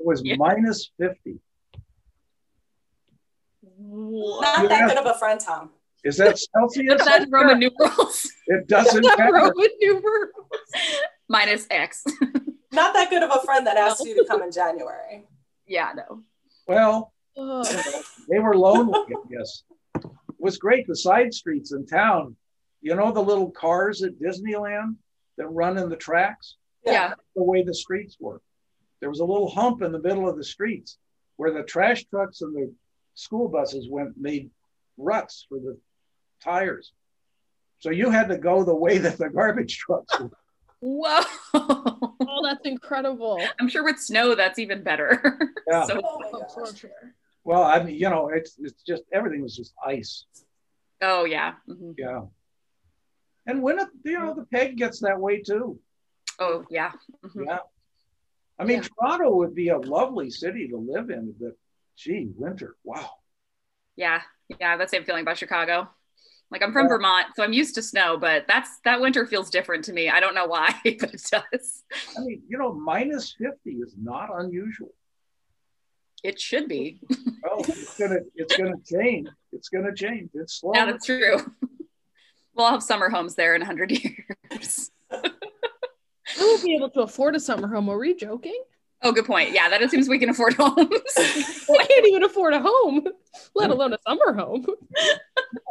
It 0.00 0.04
was 0.04 0.22
Yeah. 0.24 0.36
minus 0.38 0.90
fifty. 0.98 1.38
Not 3.78 4.68
that 4.68 4.88
good 4.88 4.98
of 4.98 5.06
a 5.06 5.18
friend, 5.18 5.40
Tom. 5.40 5.70
Is 6.04 6.16
that 6.18 6.38
Celsius? 6.38 7.02
That's 7.04 7.26
Roman 7.30 7.58
numerals 7.58 8.30
It 8.46 8.66
doesn't 8.68 9.02
Not 9.02 9.18
matter. 9.18 9.32
Roman 9.32 9.68
numerals. 9.80 10.30
minus 11.28 11.66
X. 11.70 12.04
Not 12.72 12.92
that 12.94 13.08
good 13.10 13.22
of 13.22 13.30
a 13.30 13.40
friend 13.44 13.66
that 13.66 13.76
asked 13.76 14.04
you 14.04 14.14
to 14.16 14.24
come 14.28 14.42
in 14.42 14.50
January. 14.52 15.26
yeah, 15.66 15.92
no. 15.94 16.22
Well, 16.66 17.12
Oh. 17.36 17.64
they 18.28 18.38
were 18.38 18.56
lonely, 18.56 18.98
I 19.00 19.28
guess. 19.36 19.64
It 19.96 20.04
was 20.38 20.56
great. 20.58 20.86
The 20.86 20.94
side 20.96 21.34
streets 21.34 21.72
in 21.72 21.84
town, 21.86 22.36
you 22.84 22.94
know, 22.94 23.10
the 23.10 23.20
little 23.22 23.50
cars 23.50 24.02
at 24.02 24.12
Disneyland 24.20 24.96
that 25.38 25.48
run 25.48 25.78
in 25.78 25.88
the 25.88 25.96
tracks, 25.96 26.56
Yeah. 26.84 27.14
the 27.34 27.42
way 27.42 27.62
the 27.62 27.74
streets 27.74 28.16
were. 28.20 28.42
There 29.00 29.08
was 29.08 29.20
a 29.20 29.24
little 29.24 29.48
hump 29.50 29.80
in 29.82 29.90
the 29.90 29.98
middle 29.98 30.28
of 30.28 30.36
the 30.36 30.44
streets 30.44 30.98
where 31.36 31.50
the 31.50 31.62
trash 31.62 32.04
trucks 32.04 32.42
and 32.42 32.54
the 32.54 32.70
school 33.14 33.48
buses 33.48 33.88
went, 33.90 34.16
made 34.18 34.50
ruts 34.98 35.46
for 35.48 35.58
the 35.58 35.78
tires. 36.42 36.92
So 37.78 37.88
you 37.90 38.10
had 38.10 38.28
to 38.28 38.36
go 38.36 38.64
the 38.64 38.74
way 38.76 38.98
that 38.98 39.16
the 39.16 39.30
garbage 39.30 39.78
trucks 39.78 40.20
were. 40.20 40.30
Whoa. 40.80 41.22
oh, 41.54 42.40
that's 42.42 42.66
incredible. 42.66 43.40
I'm 43.58 43.68
sure 43.68 43.82
with 43.82 43.98
snow 43.98 44.34
that's 44.34 44.58
even 44.58 44.82
better. 44.82 45.38
Yeah. 45.66 45.86
so 45.86 45.98
Oh 46.04 46.18
my 46.20 46.38
gosh. 46.40 46.50
for 46.52 46.76
sure. 46.76 47.14
Well, 47.44 47.62
I 47.62 47.82
mean, 47.82 47.94
you 47.94 48.10
know, 48.10 48.28
it's 48.28 48.56
it's 48.60 48.82
just 48.82 49.02
everything 49.14 49.40
was 49.40 49.56
just 49.56 49.72
ice. 49.84 50.26
oh 51.00 51.24
yeah. 51.24 51.54
Mhm. 51.66 51.94
Yeah. 51.96 52.20
And 53.46 53.62
when 53.62 53.78
it, 53.78 53.88
you 54.04 54.18
know, 54.18 54.34
the 54.34 54.46
peg 54.46 54.76
gets 54.76 55.00
that 55.00 55.20
way 55.20 55.42
too. 55.42 55.78
Oh 56.38 56.64
yeah. 56.70 56.92
Mhm. 57.24 57.46
Yeah. 57.46 57.58
I 58.58 58.64
mean, 58.64 58.82
Yeah. 58.82 58.88
Toronto 59.00 59.34
would 59.36 59.54
be 59.54 59.68
a 59.68 59.78
lovely 59.78 60.30
city 60.30 60.68
to 60.68 60.76
live 60.76 61.10
in, 61.10 61.34
but 61.38 61.52
gee, 61.96 62.30
winter, 62.36 62.76
wow. 62.84 63.10
Yeah. 63.96 64.22
Yeah, 64.60 64.76
that 64.76 64.90
same 64.90 65.04
feeling 65.04 65.22
about 65.22 65.38
Chicago. 65.38 65.88
Like 66.50 66.62
I'm 66.62 66.72
from 66.72 66.84
Yeah. 66.84 66.88
Vermont, 66.90 67.26
so 67.36 67.42
I'm 67.42 67.52
used 67.52 67.74
to 67.76 67.82
snow, 67.82 68.16
but 68.16 68.46
that's 68.46 68.78
that 68.84 69.00
winter 69.00 69.26
feels 69.26 69.50
different 69.50 69.84
to 69.86 69.92
me. 69.92 70.08
I 70.08 70.20
don't 70.20 70.34
know 70.34 70.46
why, 70.46 70.74
but 70.84 71.14
it 71.14 71.22
does. 71.30 71.82
I 72.16 72.20
mean, 72.20 72.42
you 72.48 72.58
know, 72.58 72.72
minus 72.72 73.34
50 73.38 73.70
is 73.70 73.94
not 74.00 74.28
unusual. 74.38 74.92
It 76.22 76.40
should 76.40 76.68
be. 76.68 77.00
Well, 77.42 77.64
it's 77.68 77.94
gonna 77.98 78.20
it's 78.34 78.54
gonna 78.56 78.76
change. 78.86 79.28
It's 79.52 79.68
gonna 79.68 79.94
change. 79.94 80.30
It's 80.34 80.60
slow. 80.60 80.72
Yeah, 80.74 80.86
that's 80.86 81.04
true. 81.06 81.38
We'll 82.54 82.70
have 82.70 82.82
summer 82.82 83.08
homes 83.10 83.34
there 83.34 83.54
in 83.54 83.60
100 83.60 83.90
years. 84.52 84.90
I 85.10 85.20
won't 86.40 86.64
be 86.64 86.74
able 86.74 86.90
to 86.90 87.00
afford 87.02 87.34
a 87.36 87.40
summer 87.40 87.68
home. 87.68 87.88
Are 87.88 87.98
we 87.98 88.14
joking? 88.14 88.60
Oh, 89.02 89.12
good 89.12 89.26
point. 89.26 89.52
Yeah, 89.52 89.68
that 89.68 89.82
assumes 89.82 90.08
we 90.08 90.18
can 90.18 90.30
afford 90.30 90.54
homes. 90.54 90.78
we 91.68 91.78
can't 91.78 92.06
even 92.06 92.22
afford 92.22 92.54
a 92.54 92.60
home, 92.60 93.06
let 93.54 93.70
alone 93.70 93.92
a 93.92 93.98
summer 94.08 94.32
home. 94.32 94.64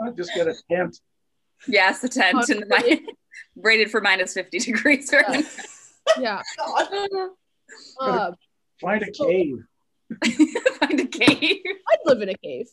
I'll 0.04 0.14
just 0.14 0.34
get 0.36 0.48
a 0.48 0.54
tent. 0.70 1.00
yes, 1.68 2.04
a 2.04 2.10
tent 2.10 2.48
in 2.50 2.60
the 2.60 2.66
mi- 2.68 3.08
rated 3.56 3.90
for 3.90 4.02
minus 4.02 4.34
50 4.36 4.60
degrees. 4.60 5.12
Right? 5.12 5.46
Yeah. 6.20 6.42
God. 6.58 7.30
Uh, 8.00 8.32
Find 8.80 9.02
a 9.02 9.12
cave. 9.12 9.56
Find 10.80 11.00
a 11.00 11.08
cave. 11.08 11.62
I'd 11.66 11.98
live 12.06 12.22
in 12.22 12.30
a 12.30 12.38
cave. 12.38 12.68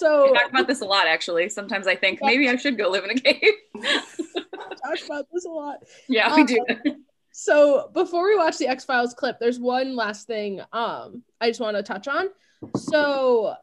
We 0.00 0.06
So 0.08 0.34
talk 0.34 0.50
about 0.50 0.66
this 0.66 0.80
a 0.80 0.84
lot, 0.84 1.06
actually. 1.06 1.48
Sometimes 1.48 1.86
I 1.86 1.96
think 1.96 2.20
maybe 2.22 2.48
I 2.48 2.56
should 2.56 2.76
go 2.76 2.88
live 2.90 3.04
in 3.04 3.10
a 3.10 3.14
cave. 3.14 3.54
talk 3.82 4.98
about 5.04 5.26
this 5.32 5.44
a 5.44 5.50
lot. 5.50 5.78
yeah, 6.08 6.34
we 6.34 6.42
Uh, 6.42 6.46
do. 6.46 6.96
So 7.32 7.90
before 7.92 8.24
we 8.24 8.36
watch 8.36 8.56
the 8.58 8.66
X 8.66 8.84
Files 8.84 9.12
clip, 9.14 9.38
there's 9.38 9.58
one 9.60 9.94
last 9.94 10.26
thing 10.26 10.60
um 10.72 11.22
I 11.40 11.48
just 11.48 11.60
want 11.60 11.76
to 11.76 11.82
touch 11.82 12.08
on. 12.08 12.28
So 12.76 13.54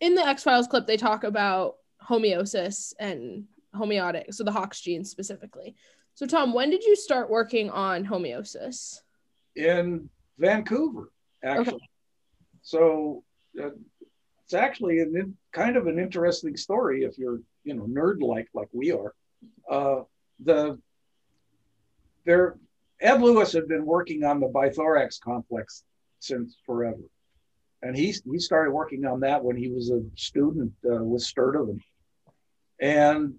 in 0.00 0.14
the 0.14 0.24
X 0.26 0.42
Files 0.44 0.66
clip, 0.68 0.86
they 0.86 0.96
talk 0.96 1.24
about 1.24 1.76
homeosis 2.08 2.92
and 3.00 3.44
homeotic, 3.74 4.32
so 4.32 4.44
the 4.44 4.52
Hox 4.52 4.80
gene 4.80 5.04
specifically. 5.04 5.74
So 6.14 6.24
Tom, 6.26 6.52
when 6.54 6.70
did 6.70 6.84
you 6.84 6.96
start 6.96 7.28
working 7.30 7.68
on 7.70 8.04
homeosis? 8.04 9.00
in 9.56 10.08
Vancouver, 10.38 11.10
actually. 11.42 11.74
Okay. 11.74 11.88
So 12.62 13.24
uh, 13.62 13.70
it's 14.46 14.54
actually 14.54 15.00
an 15.00 15.16
in, 15.16 15.36
kind 15.50 15.76
of 15.76 15.88
an 15.88 15.98
interesting 15.98 16.56
story 16.56 17.02
if 17.02 17.18
you're, 17.18 17.40
you 17.64 17.74
know, 17.74 17.82
nerd 17.82 18.22
like 18.22 18.48
like 18.54 18.68
we 18.72 18.92
are. 18.92 19.12
Uh, 19.68 20.02
the 20.44 20.78
there, 22.24 22.56
Ed 23.00 23.20
Lewis 23.20 23.52
had 23.52 23.66
been 23.66 23.84
working 23.84 24.22
on 24.22 24.38
the 24.38 24.46
bithorax 24.46 25.20
complex 25.20 25.82
since 26.20 26.58
forever, 26.64 27.02
and 27.82 27.96
he 27.96 28.14
he 28.30 28.38
started 28.38 28.70
working 28.70 29.04
on 29.04 29.18
that 29.20 29.42
when 29.42 29.56
he 29.56 29.68
was 29.68 29.90
a 29.90 30.00
student 30.14 30.72
uh, 30.88 31.02
with 31.02 31.22
Sturtevant, 31.22 31.82
and 32.80 33.34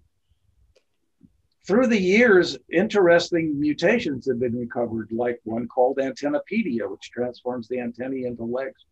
through 1.65 1.87
the 1.87 2.01
years, 2.01 2.57
interesting 2.69 3.57
mutations 3.57 4.27
have 4.27 4.41
been 4.41 4.57
recovered, 4.57 5.09
like 5.13 5.39
one 5.45 5.69
called 5.69 5.99
antennapedia, 5.99 6.89
which 6.89 7.11
transforms 7.11 7.69
the 7.69 7.79
antennae 7.79 8.25
into 8.25 8.43
legs. 8.43 8.83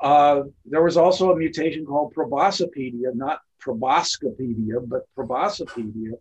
Uh, 0.00 0.42
there 0.64 0.82
was 0.82 0.96
also 0.96 1.32
a 1.32 1.36
mutation 1.36 1.84
called 1.84 2.14
proboscipedia, 2.14 3.14
not 3.14 3.40
proboscopedia, 3.60 4.86
but 4.86 5.02
proboscipedia, 5.16 6.12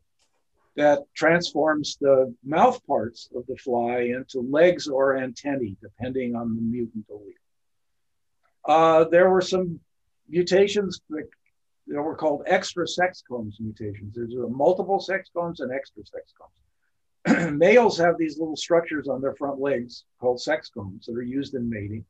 that 0.76 1.00
transforms 1.16 1.98
the 2.02 2.34
mouth 2.44 2.80
parts 2.86 3.30
of 3.36 3.46
the 3.48 3.56
fly 3.58 4.00
into 4.02 4.42
legs 4.42 4.88
or 4.88 5.18
antennae, 5.18 5.76
depending 5.82 6.36
on 6.36 6.56
the 6.56 6.62
mutant 6.62 7.06
allele. 7.10 7.34
Uh, 8.66 9.06
there 9.06 9.30
were 9.30 9.42
some 9.42 9.80
mutations 10.30 11.02
that 11.10 11.28
know, 11.88 12.02
were 12.02 12.16
called 12.16 12.44
extra 12.48 12.88
sex 12.88 13.24
combs 13.28 13.58
mutations. 13.60 14.14
There's 14.16 14.34
a 14.34 14.50
multiple 14.50 15.00
sex 15.00 15.30
combs 15.36 15.60
and 15.60 15.72
extra 15.72 16.04
sex 16.06 16.34
combs. 16.38 17.54
Males 17.58 17.98
have 17.98 18.18
these 18.18 18.38
little 18.38 18.56
structures 18.56 19.08
on 19.08 19.22
their 19.22 19.36
front 19.36 19.60
legs 19.60 20.06
called 20.20 20.42
sex 20.42 20.70
combs 20.70 21.06
that 21.06 21.16
are 21.16 21.22
used 21.22 21.56
in 21.56 21.70
mating. 21.70 22.06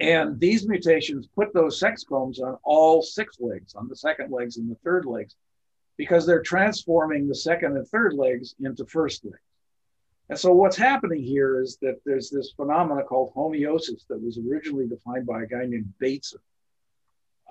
And 0.00 0.40
these 0.40 0.66
mutations 0.66 1.26
put 1.26 1.52
those 1.52 1.78
sex 1.78 2.04
combs 2.04 2.40
on 2.40 2.56
all 2.64 3.02
six 3.02 3.38
legs, 3.38 3.74
on 3.74 3.86
the 3.86 3.96
second 3.96 4.32
legs 4.32 4.56
and 4.56 4.70
the 4.70 4.76
third 4.76 5.04
legs, 5.04 5.36
because 5.98 6.24
they're 6.24 6.42
transforming 6.42 7.28
the 7.28 7.34
second 7.34 7.76
and 7.76 7.86
third 7.86 8.14
legs 8.14 8.54
into 8.64 8.86
first 8.86 9.24
legs. 9.24 9.36
And 10.30 10.38
so 10.38 10.52
what's 10.52 10.76
happening 10.76 11.22
here 11.22 11.60
is 11.60 11.76
that 11.82 12.00
there's 12.06 12.30
this 12.30 12.52
phenomena 12.56 13.02
called 13.02 13.34
homeosis 13.34 14.06
that 14.08 14.22
was 14.22 14.38
originally 14.38 14.86
defined 14.86 15.26
by 15.26 15.42
a 15.42 15.46
guy 15.46 15.66
named 15.66 15.92
Bateson, 15.98 16.40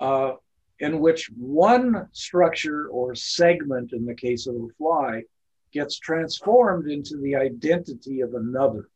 uh, 0.00 0.32
in 0.80 0.98
which 0.98 1.30
one 1.36 2.08
structure 2.12 2.88
or 2.88 3.14
segment, 3.14 3.92
in 3.92 4.06
the 4.06 4.14
case 4.14 4.46
of 4.46 4.56
a 4.56 4.68
fly, 4.76 5.22
gets 5.72 5.98
transformed 5.98 6.90
into 6.90 7.16
the 7.18 7.36
identity 7.36 8.22
of 8.22 8.34
another. 8.34 8.88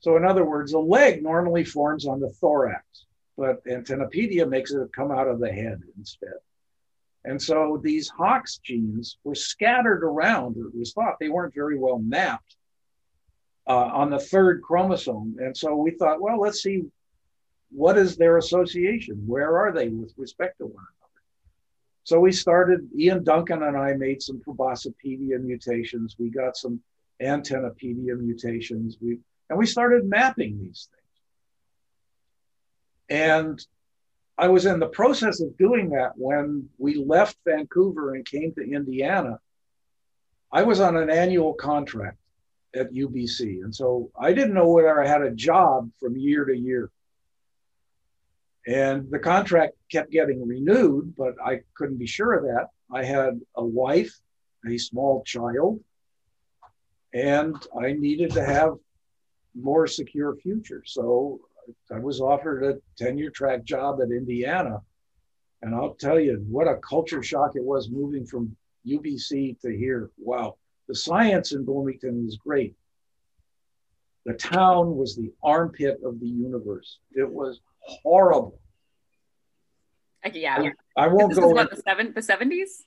So, 0.00 0.16
in 0.16 0.24
other 0.24 0.44
words, 0.44 0.72
a 0.72 0.78
leg 0.78 1.22
normally 1.22 1.64
forms 1.64 2.06
on 2.06 2.20
the 2.20 2.30
thorax, 2.30 3.06
but 3.36 3.64
Antennapedia 3.64 4.48
makes 4.48 4.72
it 4.72 4.92
come 4.92 5.10
out 5.10 5.28
of 5.28 5.40
the 5.40 5.52
head 5.52 5.80
instead. 5.96 6.38
And 7.26 7.42
so 7.42 7.80
these 7.82 8.08
Hox 8.08 8.58
genes 8.58 9.18
were 9.24 9.34
scattered 9.34 10.04
around, 10.04 10.56
it 10.56 10.78
was 10.78 10.92
thought 10.92 11.16
they 11.18 11.28
weren't 11.28 11.54
very 11.54 11.76
well 11.76 11.98
mapped 11.98 12.56
uh, 13.66 13.90
on 13.92 14.10
the 14.10 14.18
third 14.18 14.62
chromosome. 14.62 15.36
And 15.40 15.56
so 15.56 15.74
we 15.74 15.90
thought, 15.90 16.20
well, 16.20 16.40
let's 16.40 16.62
see 16.62 16.84
what 17.70 17.98
is 17.98 18.16
their 18.16 18.38
association? 18.38 19.22
Where 19.26 19.58
are 19.58 19.72
they 19.72 19.88
with 19.88 20.14
respect 20.16 20.58
to 20.58 20.66
one 20.66 20.74
another? 20.74 21.24
So 22.04 22.20
we 22.20 22.30
started, 22.30 22.88
Ian 22.96 23.24
Duncan 23.24 23.64
and 23.64 23.76
I 23.76 23.94
made 23.94 24.22
some 24.22 24.40
proboscipedia 24.46 25.42
mutations. 25.42 26.14
We 26.18 26.30
got 26.30 26.56
some 26.56 26.80
antennapedia 27.20 28.16
mutations. 28.16 28.98
We, 29.00 29.18
and 29.48 29.58
we 29.58 29.66
started 29.66 30.08
mapping 30.08 30.58
these 30.58 30.88
things. 30.90 31.02
And 33.08 33.66
I 34.38 34.48
was 34.48 34.66
in 34.66 34.80
the 34.80 34.88
process 34.88 35.40
of 35.40 35.56
doing 35.56 35.90
that 35.90 36.12
when 36.16 36.68
we 36.78 36.96
left 36.96 37.38
Vancouver 37.46 38.14
and 38.14 38.24
came 38.24 38.52
to 38.54 38.62
Indiana. 38.62 39.38
I 40.52 40.62
was 40.62 40.80
on 40.80 40.96
an 40.96 41.10
annual 41.10 41.54
contract 41.54 42.18
at 42.74 42.92
UBC. 42.92 43.62
And 43.62 43.74
so 43.74 44.10
I 44.18 44.32
didn't 44.32 44.54
know 44.54 44.68
whether 44.68 45.02
I 45.02 45.06
had 45.06 45.22
a 45.22 45.30
job 45.30 45.90
from 45.98 46.16
year 46.16 46.44
to 46.44 46.56
year. 46.56 46.90
And 48.66 49.10
the 49.10 49.18
contract 49.18 49.74
kept 49.90 50.10
getting 50.10 50.46
renewed, 50.46 51.14
but 51.16 51.34
I 51.44 51.60
couldn't 51.74 51.98
be 51.98 52.06
sure 52.06 52.34
of 52.34 52.44
that. 52.44 52.68
I 52.92 53.04
had 53.04 53.40
a 53.54 53.64
wife, 53.64 54.18
a 54.68 54.76
small 54.76 55.22
child, 55.24 55.80
and 57.14 57.56
I 57.80 57.92
needed 57.92 58.32
to 58.32 58.44
have 58.44 58.74
more 59.58 59.86
secure 59.86 60.36
future. 60.36 60.82
So 60.84 61.40
I 61.92 61.98
was 61.98 62.20
offered 62.20 62.64
a 62.64 62.78
tenure 62.96 63.30
track 63.30 63.64
job 63.64 64.00
at 64.00 64.10
Indiana. 64.10 64.80
And 65.62 65.74
I'll 65.74 65.94
tell 65.94 66.20
you 66.20 66.44
what 66.48 66.68
a 66.68 66.76
culture 66.76 67.22
shock 67.22 67.52
it 67.56 67.64
was 67.64 67.90
moving 67.90 68.26
from 68.26 68.56
UBC 68.86 69.58
to 69.60 69.76
here. 69.76 70.10
Wow. 70.18 70.56
The 70.88 70.94
science 70.94 71.52
in 71.52 71.64
Bloomington 71.64 72.24
was 72.24 72.36
great. 72.36 72.74
The 74.26 74.34
town 74.34 74.96
was 74.96 75.16
the 75.16 75.32
armpit 75.42 76.00
of 76.04 76.20
the 76.20 76.28
universe. 76.28 76.98
It 77.12 77.28
was 77.28 77.60
horrible. 77.80 78.60
yeah. 80.32 80.70
I, 80.96 81.04
I 81.04 81.08
won't 81.08 81.30
this 81.30 81.38
go. 81.38 81.48
Is 81.48 81.54
what 81.54 81.70
the 81.70 81.76
seven 81.76 82.12
the 82.14 82.22
seventies? 82.22 82.84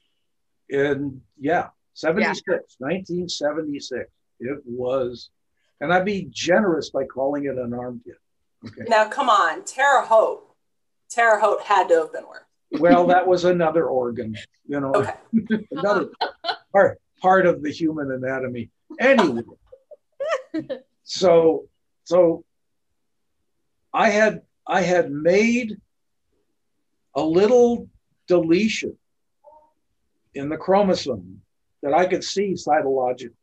In 0.69 1.21
yeah, 1.39 1.69
76, 1.93 2.41
yeah. 2.47 2.53
1976. 2.79 4.10
It 4.41 4.60
was, 4.65 5.29
and 5.82 5.94
I'd 5.94 6.06
be 6.06 6.28
generous 6.32 6.89
by 6.89 7.06
calling 7.06 7.46
it 7.46 7.58
an 7.58 7.74
armpit. 7.74 8.15
Okay. 8.65 8.84
Now 8.88 9.08
come 9.08 9.30
on, 9.30 9.63
Terre 9.63 10.04
Haute. 10.04 10.44
Terre 11.10 11.39
Haute 11.39 11.63
had 11.63 11.88
to 11.89 11.96
have 11.96 12.13
been 12.13 12.28
worse. 12.28 12.44
Well, 12.80 13.08
that 13.08 13.26
was 13.26 13.46
another 13.46 13.88
organ, 13.88 14.36
you 14.68 14.80
know, 14.80 14.94
okay. 14.94 15.13
another 15.72 16.10
part 16.72 17.00
part 17.20 17.46
of 17.46 17.63
the 17.63 17.72
human 17.72 18.12
anatomy. 18.12 18.70
Anyway, 19.00 19.42
so 21.04 21.68
so 22.04 22.44
I 23.94 24.10
had 24.10 24.42
I 24.68 24.82
had 24.82 25.12
made 25.12 25.78
a 27.15 27.22
little 27.22 27.89
deletion 28.28 28.96
in 30.36 30.50
the 30.50 30.58
chromosome 30.58 31.42
that 31.82 31.94
I 31.94 32.06
could 32.06 32.24
see 32.24 32.54
cytologically. 32.54 33.34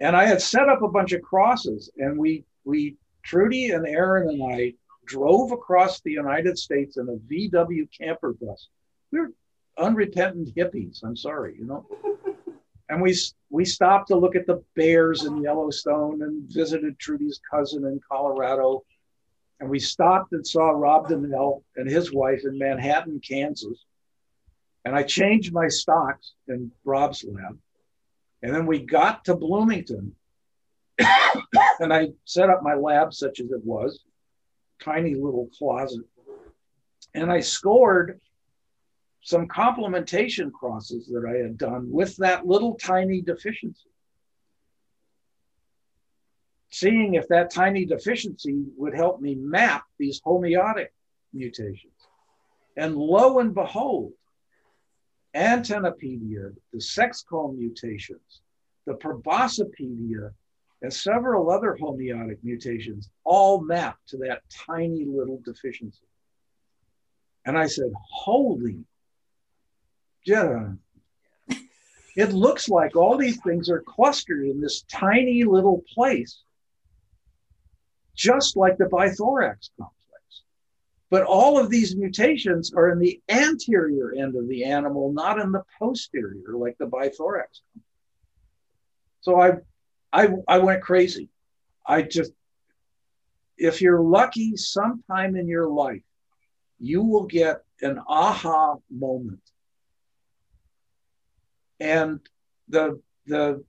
And 0.00 0.14
I 0.14 0.26
had 0.26 0.42
set 0.42 0.68
up 0.68 0.82
a 0.82 0.88
bunch 0.88 1.12
of 1.12 1.22
crosses, 1.22 1.90
and 1.96 2.18
we 2.18 2.44
we 2.64 2.96
Trudy 3.22 3.70
and 3.70 3.86
Aaron 3.86 4.28
and 4.28 4.52
I 4.52 4.74
drove 5.06 5.52
across 5.52 6.00
the 6.00 6.12
United 6.12 6.58
States 6.58 6.96
in 6.96 7.08
a 7.08 7.32
VW 7.32 7.88
camper 7.96 8.34
bus. 8.34 8.68
We 9.10 9.20
were 9.20 9.32
unrepentant 9.78 10.54
hippies. 10.54 11.02
I'm 11.02 11.16
sorry, 11.16 11.56
you 11.58 11.64
know 11.64 11.86
and 12.88 13.02
we 13.02 13.16
we 13.50 13.64
stopped 13.64 14.08
to 14.08 14.16
look 14.16 14.36
at 14.36 14.46
the 14.46 14.62
bears 14.74 15.24
in 15.24 15.42
Yellowstone 15.42 16.22
and 16.22 16.48
visited 16.50 16.98
Trudy's 16.98 17.40
cousin 17.50 17.84
in 17.84 18.00
Colorado, 18.10 18.84
and 19.60 19.68
we 19.68 19.78
stopped 19.78 20.32
and 20.32 20.46
saw 20.46 20.70
Rob 20.70 21.08
Denell 21.08 21.62
and 21.76 21.88
his 21.88 22.12
wife 22.12 22.42
in 22.44 22.58
Manhattan, 22.58 23.20
Kansas, 23.20 23.84
and 24.84 24.94
I 24.94 25.02
changed 25.02 25.52
my 25.52 25.68
stocks 25.68 26.34
in 26.48 26.70
Rob's 26.84 27.24
lab, 27.24 27.58
and 28.46 28.54
then 28.54 28.64
we 28.64 28.78
got 28.78 29.24
to 29.24 29.34
Bloomington, 29.34 30.14
and 31.80 31.92
I 31.92 32.10
set 32.26 32.48
up 32.48 32.62
my 32.62 32.74
lab 32.74 33.12
such 33.12 33.40
as 33.40 33.50
it 33.50 33.64
was, 33.64 34.04
tiny 34.80 35.16
little 35.16 35.48
closet, 35.58 36.04
and 37.12 37.32
I 37.32 37.40
scored 37.40 38.20
some 39.20 39.48
complementation 39.48 40.52
crosses 40.52 41.08
that 41.08 41.28
I 41.28 41.42
had 41.42 41.58
done 41.58 41.90
with 41.90 42.16
that 42.18 42.46
little 42.46 42.76
tiny 42.76 43.20
deficiency. 43.20 43.90
Seeing 46.70 47.14
if 47.14 47.26
that 47.26 47.50
tiny 47.50 47.84
deficiency 47.84 48.62
would 48.76 48.94
help 48.94 49.20
me 49.20 49.34
map 49.34 49.86
these 49.98 50.20
homeotic 50.24 50.90
mutations. 51.32 51.94
And 52.76 52.94
lo 52.94 53.40
and 53.40 53.52
behold, 53.52 54.12
antennapedia, 55.36 56.54
the 56.72 56.80
sex 56.80 57.24
comb 57.28 57.58
mutations, 57.58 58.40
the 58.86 58.94
proboscipedia, 58.94 60.30
and 60.82 60.92
several 60.92 61.50
other 61.50 61.76
homeotic 61.80 62.38
mutations 62.42 63.10
all 63.24 63.60
map 63.60 63.96
to 64.08 64.16
that 64.18 64.42
tiny 64.50 65.04
little 65.04 65.40
deficiency. 65.44 66.06
And 67.44 67.56
I 67.56 67.66
said, 67.66 67.92
holy 68.10 68.84
yeah. 70.26 70.72
It 72.16 72.32
looks 72.32 72.68
like 72.68 72.96
all 72.96 73.16
these 73.16 73.40
things 73.42 73.70
are 73.70 73.82
clustered 73.82 74.44
in 74.46 74.60
this 74.60 74.82
tiny 74.90 75.44
little 75.44 75.84
place, 75.94 76.42
just 78.14 78.56
like 78.56 78.76
the 78.78 78.86
bithorax 78.86 79.70
complex. 79.78 79.95
But 81.10 81.22
all 81.22 81.58
of 81.58 81.70
these 81.70 81.96
mutations 81.96 82.72
are 82.74 82.90
in 82.90 82.98
the 82.98 83.20
anterior 83.28 84.12
end 84.12 84.34
of 84.36 84.48
the 84.48 84.64
animal, 84.64 85.12
not 85.12 85.38
in 85.38 85.52
the 85.52 85.62
posterior, 85.78 86.56
like 86.56 86.76
the 86.78 86.86
bithorax. 86.86 87.60
So 89.20 89.40
I, 89.40 89.52
I, 90.12 90.28
I 90.48 90.58
went 90.58 90.82
crazy. 90.82 91.28
I 91.86 92.02
just, 92.02 92.32
if 93.56 93.80
you're 93.80 94.00
lucky, 94.00 94.56
sometime 94.56 95.36
in 95.36 95.46
your 95.46 95.68
life, 95.68 96.02
you 96.80 97.02
will 97.02 97.26
get 97.26 97.62
an 97.82 98.00
aha 98.08 98.76
moment 98.90 99.40
and 101.80 102.20
the 102.68 103.00
the 103.26 103.62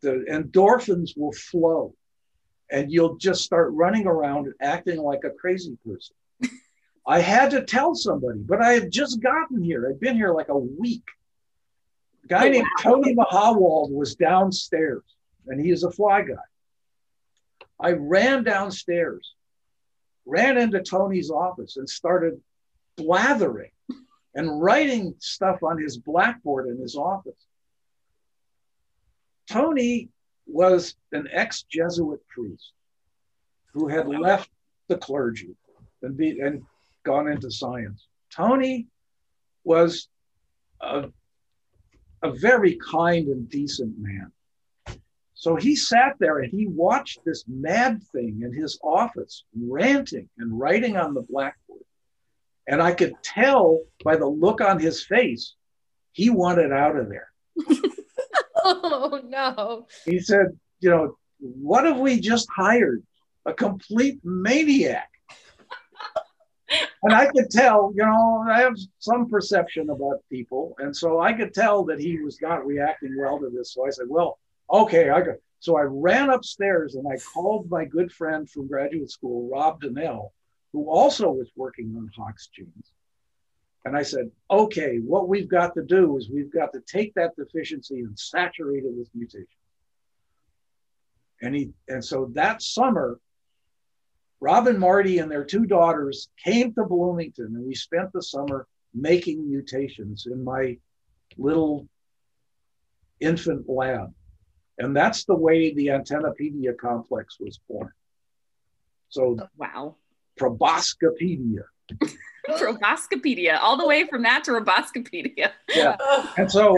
the 0.00 0.24
endorphins 0.30 1.16
will 1.16 1.32
flow 1.32 1.94
and 2.70 2.90
you'll 2.90 3.16
just 3.16 3.42
start 3.42 3.72
running 3.72 4.06
around 4.06 4.46
and 4.46 4.54
acting 4.60 5.00
like 5.00 5.20
a 5.24 5.30
crazy 5.30 5.76
person 5.86 6.16
i 7.06 7.20
had 7.20 7.50
to 7.50 7.62
tell 7.62 7.94
somebody 7.94 8.38
but 8.40 8.62
i 8.62 8.72
had 8.72 8.90
just 8.90 9.20
gotten 9.20 9.62
here. 9.62 9.88
I'd 9.88 10.00
been 10.00 10.16
here 10.16 10.32
like 10.32 10.48
a 10.48 10.58
week. 10.58 11.04
A 12.24 12.28
guy 12.28 12.46
oh, 12.46 12.50
named 12.50 12.66
tony 12.80 13.14
mahowald 13.14 13.92
was 13.92 14.14
downstairs 14.14 15.04
and 15.46 15.60
he 15.60 15.70
is 15.70 15.82
a 15.84 15.90
fly 15.90 16.22
guy. 16.22 16.34
I 17.80 17.92
ran 17.92 18.44
downstairs 18.44 19.34
ran 20.26 20.56
into 20.56 20.80
tony's 20.80 21.30
office 21.30 21.76
and 21.76 21.88
started 21.88 22.40
blathering 22.96 23.70
and 24.34 24.62
writing 24.62 25.14
stuff 25.18 25.62
on 25.62 25.78
his 25.78 25.98
blackboard 25.98 26.68
in 26.68 26.78
his 26.78 26.96
office. 26.96 27.46
Tony 29.48 30.08
was 30.46 30.94
an 31.12 31.28
ex 31.30 31.62
Jesuit 31.62 32.20
priest 32.28 32.72
who 33.72 33.88
had 33.88 34.08
left 34.08 34.50
the 34.88 34.96
clergy 34.96 35.54
and, 36.02 36.16
be, 36.16 36.40
and 36.40 36.62
gone 37.04 37.28
into 37.28 37.50
science. 37.50 38.06
Tony 38.34 38.86
was 39.64 40.08
a, 40.80 41.04
a 42.22 42.32
very 42.32 42.78
kind 42.90 43.28
and 43.28 43.48
decent 43.48 43.94
man. 43.98 44.32
So 45.34 45.56
he 45.56 45.74
sat 45.74 46.14
there 46.20 46.38
and 46.38 46.52
he 46.52 46.68
watched 46.68 47.24
this 47.24 47.44
mad 47.48 48.00
thing 48.12 48.42
in 48.44 48.52
his 48.52 48.78
office, 48.82 49.44
ranting 49.60 50.28
and 50.38 50.58
writing 50.58 50.96
on 50.96 51.14
the 51.14 51.22
blackboard. 51.22 51.82
And 52.68 52.80
I 52.80 52.92
could 52.92 53.14
tell 53.24 53.80
by 54.04 54.16
the 54.16 54.26
look 54.26 54.60
on 54.60 54.78
his 54.78 55.04
face, 55.04 55.54
he 56.12 56.30
wanted 56.30 56.72
out 56.72 56.96
of 56.96 57.08
there. 57.08 57.32
oh 58.64 59.20
no. 59.26 59.86
He 60.04 60.20
said, 60.20 60.58
You 60.78 60.90
know, 60.90 61.18
what 61.40 61.86
have 61.86 61.98
we 61.98 62.20
just 62.20 62.48
hired? 62.54 63.02
A 63.44 63.52
complete 63.52 64.20
maniac. 64.22 65.10
And 67.02 67.12
I 67.12 67.26
could 67.26 67.50
tell, 67.50 67.92
you 67.94 68.04
know, 68.04 68.44
I 68.48 68.60
have 68.60 68.76
some 68.98 69.28
perception 69.28 69.90
about 69.90 70.22
people. 70.30 70.74
And 70.78 70.96
so 70.96 71.20
I 71.20 71.32
could 71.32 71.52
tell 71.52 71.84
that 71.84 72.00
he 72.00 72.20
was 72.20 72.40
not 72.40 72.64
reacting 72.64 73.16
well 73.18 73.38
to 73.40 73.50
this. 73.50 73.74
So 73.74 73.86
I 73.86 73.90
said, 73.90 74.06
Well, 74.08 74.38
okay, 74.70 75.10
I 75.10 75.20
got. 75.20 75.36
So 75.60 75.76
I 75.76 75.82
ran 75.82 76.30
upstairs 76.30 76.96
and 76.96 77.06
I 77.06 77.16
called 77.18 77.70
my 77.70 77.84
good 77.84 78.10
friend 78.10 78.50
from 78.50 78.66
graduate 78.66 79.10
school, 79.10 79.48
Rob 79.48 79.80
Denell, 79.80 80.30
who 80.72 80.90
also 80.90 81.30
was 81.30 81.52
working 81.54 81.94
on 81.96 82.10
Hox 82.16 82.48
genes. 82.48 82.90
And 83.84 83.96
I 83.96 84.02
said, 84.02 84.30
okay, 84.50 84.96
what 84.98 85.28
we've 85.28 85.48
got 85.48 85.74
to 85.74 85.82
do 85.82 86.16
is 86.16 86.30
we've 86.30 86.52
got 86.52 86.72
to 86.72 86.80
take 86.80 87.14
that 87.14 87.36
deficiency 87.36 88.00
and 88.00 88.18
saturate 88.18 88.84
it 88.84 88.92
with 88.92 89.08
mutation. 89.14 89.46
And 91.40 91.54
he 91.54 91.70
and 91.88 92.04
so 92.04 92.30
that 92.34 92.62
summer, 92.62 93.18
Rob 94.42 94.66
and 94.66 94.80
Marty 94.80 95.18
and 95.18 95.30
their 95.30 95.44
two 95.44 95.66
daughters 95.66 96.28
came 96.44 96.74
to 96.74 96.84
Bloomington 96.84 97.54
and 97.54 97.64
we 97.64 97.76
spent 97.76 98.12
the 98.12 98.20
summer 98.20 98.66
making 98.92 99.48
mutations 99.48 100.26
in 100.26 100.42
my 100.42 100.76
little 101.38 101.88
infant 103.20 103.68
lab. 103.68 104.12
And 104.78 104.96
that's 104.96 105.24
the 105.26 105.36
way 105.36 105.72
the 105.72 105.86
Antennapedia 105.86 106.76
complex 106.76 107.36
was 107.38 107.60
born. 107.68 107.92
So 109.10 109.36
oh, 109.40 109.48
wow. 109.56 109.94
Proboscipedia. 110.40 111.62
Proboscipedia, 112.48 113.60
all 113.60 113.76
the 113.76 113.86
way 113.86 114.08
from 114.08 114.24
that 114.24 114.42
to 114.44 114.50
Roboscopedia. 114.50 115.52
Yeah. 115.72 115.96
And 116.36 116.50
so, 116.50 116.76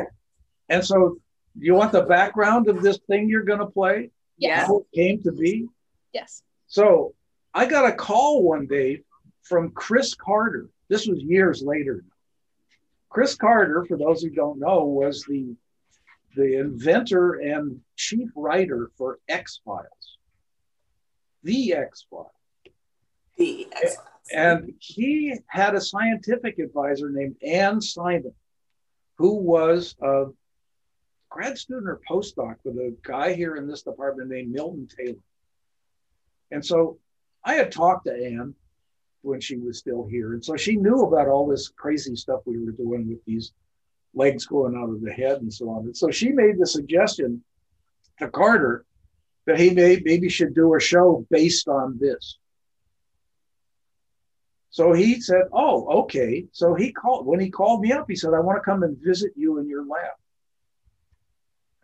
and 0.68 0.84
so 0.84 1.16
you 1.58 1.72
want 1.72 1.92
the 1.92 2.02
background 2.02 2.68
of 2.68 2.82
this 2.82 2.98
thing 3.08 3.30
you're 3.30 3.42
going 3.42 3.60
to 3.60 3.66
play? 3.66 4.10
Yes. 4.36 4.66
How 4.66 4.80
it 4.80 4.86
came 4.94 5.22
to 5.22 5.32
be? 5.32 5.66
Yes. 6.12 6.42
So 6.66 7.14
I 7.54 7.66
got 7.66 7.88
a 7.88 7.94
call 7.94 8.42
one 8.42 8.66
day 8.66 9.02
from 9.42 9.70
Chris 9.70 10.14
Carter. 10.14 10.68
This 10.88 11.06
was 11.06 11.22
years 11.22 11.62
later. 11.62 12.04
Chris 13.08 13.36
Carter, 13.36 13.84
for 13.84 13.96
those 13.96 14.22
who 14.22 14.30
don't 14.30 14.58
know, 14.58 14.84
was 14.84 15.24
the 15.28 15.54
the 16.36 16.58
inventor 16.58 17.34
and 17.34 17.80
chief 17.94 18.28
writer 18.34 18.90
for 18.98 19.20
X 19.28 19.60
Files, 19.64 20.18
the 21.44 21.74
X 21.74 22.06
Files. 22.10 22.26
The 23.38 23.68
X 23.70 23.94
Files. 23.94 24.08
And 24.32 24.74
he 24.80 25.38
had 25.46 25.76
a 25.76 25.80
scientific 25.80 26.58
advisor 26.58 27.10
named 27.10 27.36
Anne 27.46 27.80
Simon, 27.80 28.34
who 29.16 29.36
was 29.36 29.94
a 30.02 30.24
grad 31.28 31.56
student 31.56 31.88
or 31.88 32.00
postdoc 32.08 32.56
with 32.64 32.76
a 32.78 32.96
guy 33.02 33.34
here 33.34 33.54
in 33.54 33.68
this 33.68 33.82
department 33.82 34.30
named 34.30 34.50
Milton 34.50 34.88
Taylor. 34.88 35.18
And 36.50 36.64
so 36.64 36.98
I 37.44 37.54
had 37.54 37.70
talked 37.70 38.06
to 38.06 38.12
Anne 38.12 38.54
when 39.22 39.40
she 39.40 39.56
was 39.56 39.78
still 39.78 40.06
here. 40.06 40.32
And 40.32 40.44
so 40.44 40.56
she 40.56 40.76
knew 40.76 41.02
about 41.02 41.28
all 41.28 41.46
this 41.46 41.68
crazy 41.68 42.16
stuff 42.16 42.40
we 42.44 42.62
were 42.64 42.72
doing 42.72 43.08
with 43.08 43.24
these 43.24 43.52
legs 44.14 44.46
going 44.46 44.76
out 44.76 44.90
of 44.90 45.00
the 45.00 45.12
head 45.12 45.40
and 45.40 45.52
so 45.52 45.68
on. 45.70 45.84
And 45.84 45.96
so 45.96 46.10
she 46.10 46.30
made 46.30 46.58
the 46.58 46.66
suggestion 46.66 47.42
to 48.18 48.28
Carter 48.28 48.84
that 49.46 49.58
he 49.58 49.70
may, 49.70 50.00
maybe 50.04 50.28
should 50.28 50.54
do 50.54 50.74
a 50.74 50.80
show 50.80 51.26
based 51.30 51.68
on 51.68 51.98
this. 52.00 52.38
So 54.70 54.92
he 54.92 55.20
said, 55.20 55.44
"Oh, 55.52 55.86
okay." 56.02 56.48
So 56.50 56.74
he 56.74 56.92
called 56.92 57.26
when 57.26 57.38
he 57.38 57.48
called 57.48 57.80
me 57.80 57.92
up. 57.92 58.06
He 58.08 58.16
said, 58.16 58.34
"I 58.34 58.40
want 58.40 58.56
to 58.56 58.64
come 58.68 58.82
and 58.82 58.98
visit 58.98 59.32
you 59.36 59.58
in 59.58 59.68
your 59.68 59.86
lab." 59.86 60.14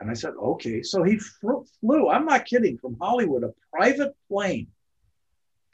And 0.01 0.11
I 0.11 0.14
said, 0.14 0.35
"Okay." 0.35 0.83
So 0.83 1.05
he 1.05 1.18
flew. 1.18 2.09
I'm 2.09 2.25
not 2.25 2.46
kidding. 2.46 2.79
From 2.79 2.96
Hollywood, 3.01 3.44
a 3.44 3.55
private 3.73 4.16
plane 4.27 4.66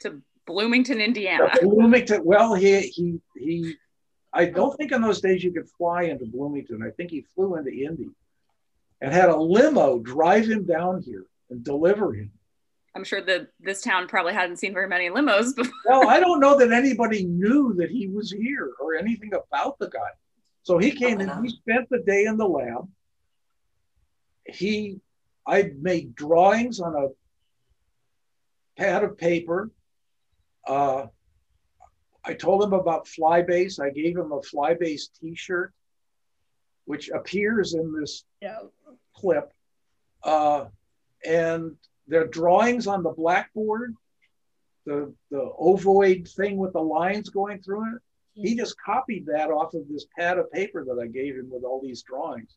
to 0.01 0.21
Bloomington, 0.45 1.01
Indiana. 1.01 1.49
Bloomington. 1.61 2.23
Well, 2.23 2.53
he 2.53 2.81
he 2.81 3.19
he. 3.35 3.75
I 4.33 4.45
don't 4.45 4.75
think 4.77 4.91
in 4.91 5.01
those 5.01 5.21
days 5.21 5.43
you 5.43 5.51
could 5.51 5.69
fly 5.77 6.03
into 6.03 6.25
Bloomington. 6.25 6.83
I 6.83 6.91
think 6.91 7.11
he 7.11 7.25
flew 7.35 7.55
into 7.55 7.71
Indy, 7.71 8.09
and 9.01 9.13
had 9.13 9.29
a 9.29 9.35
limo 9.35 9.99
drive 9.99 10.47
him 10.47 10.65
down 10.65 11.01
here 11.01 11.25
and 11.49 11.63
deliver 11.63 12.13
him. 12.13 12.31
I'm 12.97 13.03
sure 13.03 13.21
that 13.21 13.49
this 13.59 13.81
town 13.81 14.07
probably 14.07 14.33
hadn't 14.33 14.57
seen 14.57 14.73
very 14.73 14.87
many 14.87 15.09
limos 15.09 15.55
before. 15.55 15.71
well, 15.85 16.09
I 16.09 16.19
don't 16.19 16.39
know 16.39 16.57
that 16.57 16.71
anybody 16.71 17.25
knew 17.25 17.75
that 17.75 17.91
he 17.91 18.07
was 18.07 18.31
here 18.31 18.71
or 18.79 18.95
anything 18.95 19.31
about 19.33 19.77
the 19.77 19.87
guy. 19.87 20.09
So 20.63 20.79
he 20.79 20.91
came 20.91 21.19
and 21.19 21.45
he 21.45 21.49
spent 21.49 21.87
the 21.89 21.99
day 21.99 22.25
in 22.25 22.37
the 22.37 22.47
lab. 22.47 22.89
He, 24.45 24.99
I 25.45 25.71
made 25.79 26.15
drawings 26.15 26.79
on 26.79 26.95
a 26.95 27.07
pad 28.81 29.03
of 29.03 29.17
paper. 29.17 29.69
Uh, 30.67 31.07
I 32.23 32.33
told 32.33 32.63
him 32.63 32.73
about 32.73 33.07
Flybase. 33.07 33.79
I 33.79 33.89
gave 33.89 34.17
him 34.17 34.31
a 34.31 34.41
Flybase 34.41 35.09
T-shirt, 35.19 35.73
which 36.85 37.09
appears 37.09 37.73
in 37.73 37.93
this 37.97 38.25
yeah. 38.41 38.59
clip. 39.15 39.51
Uh, 40.23 40.65
and 41.25 41.75
their 42.07 42.27
drawings 42.27 42.87
on 42.87 43.03
the 43.03 43.11
blackboard, 43.11 43.95
the, 44.85 45.13
the 45.31 45.51
ovoid 45.59 46.27
thing 46.27 46.57
with 46.57 46.73
the 46.73 46.81
lines 46.81 47.29
going 47.29 47.61
through 47.61 47.95
it, 47.95 48.01
he 48.33 48.55
just 48.55 48.75
copied 48.79 49.25
that 49.25 49.49
off 49.49 49.73
of 49.73 49.87
this 49.89 50.05
pad 50.17 50.37
of 50.37 50.51
paper 50.51 50.85
that 50.85 50.99
I 51.01 51.07
gave 51.07 51.35
him 51.35 51.49
with 51.51 51.63
all 51.63 51.81
these 51.81 52.03
drawings. 52.03 52.55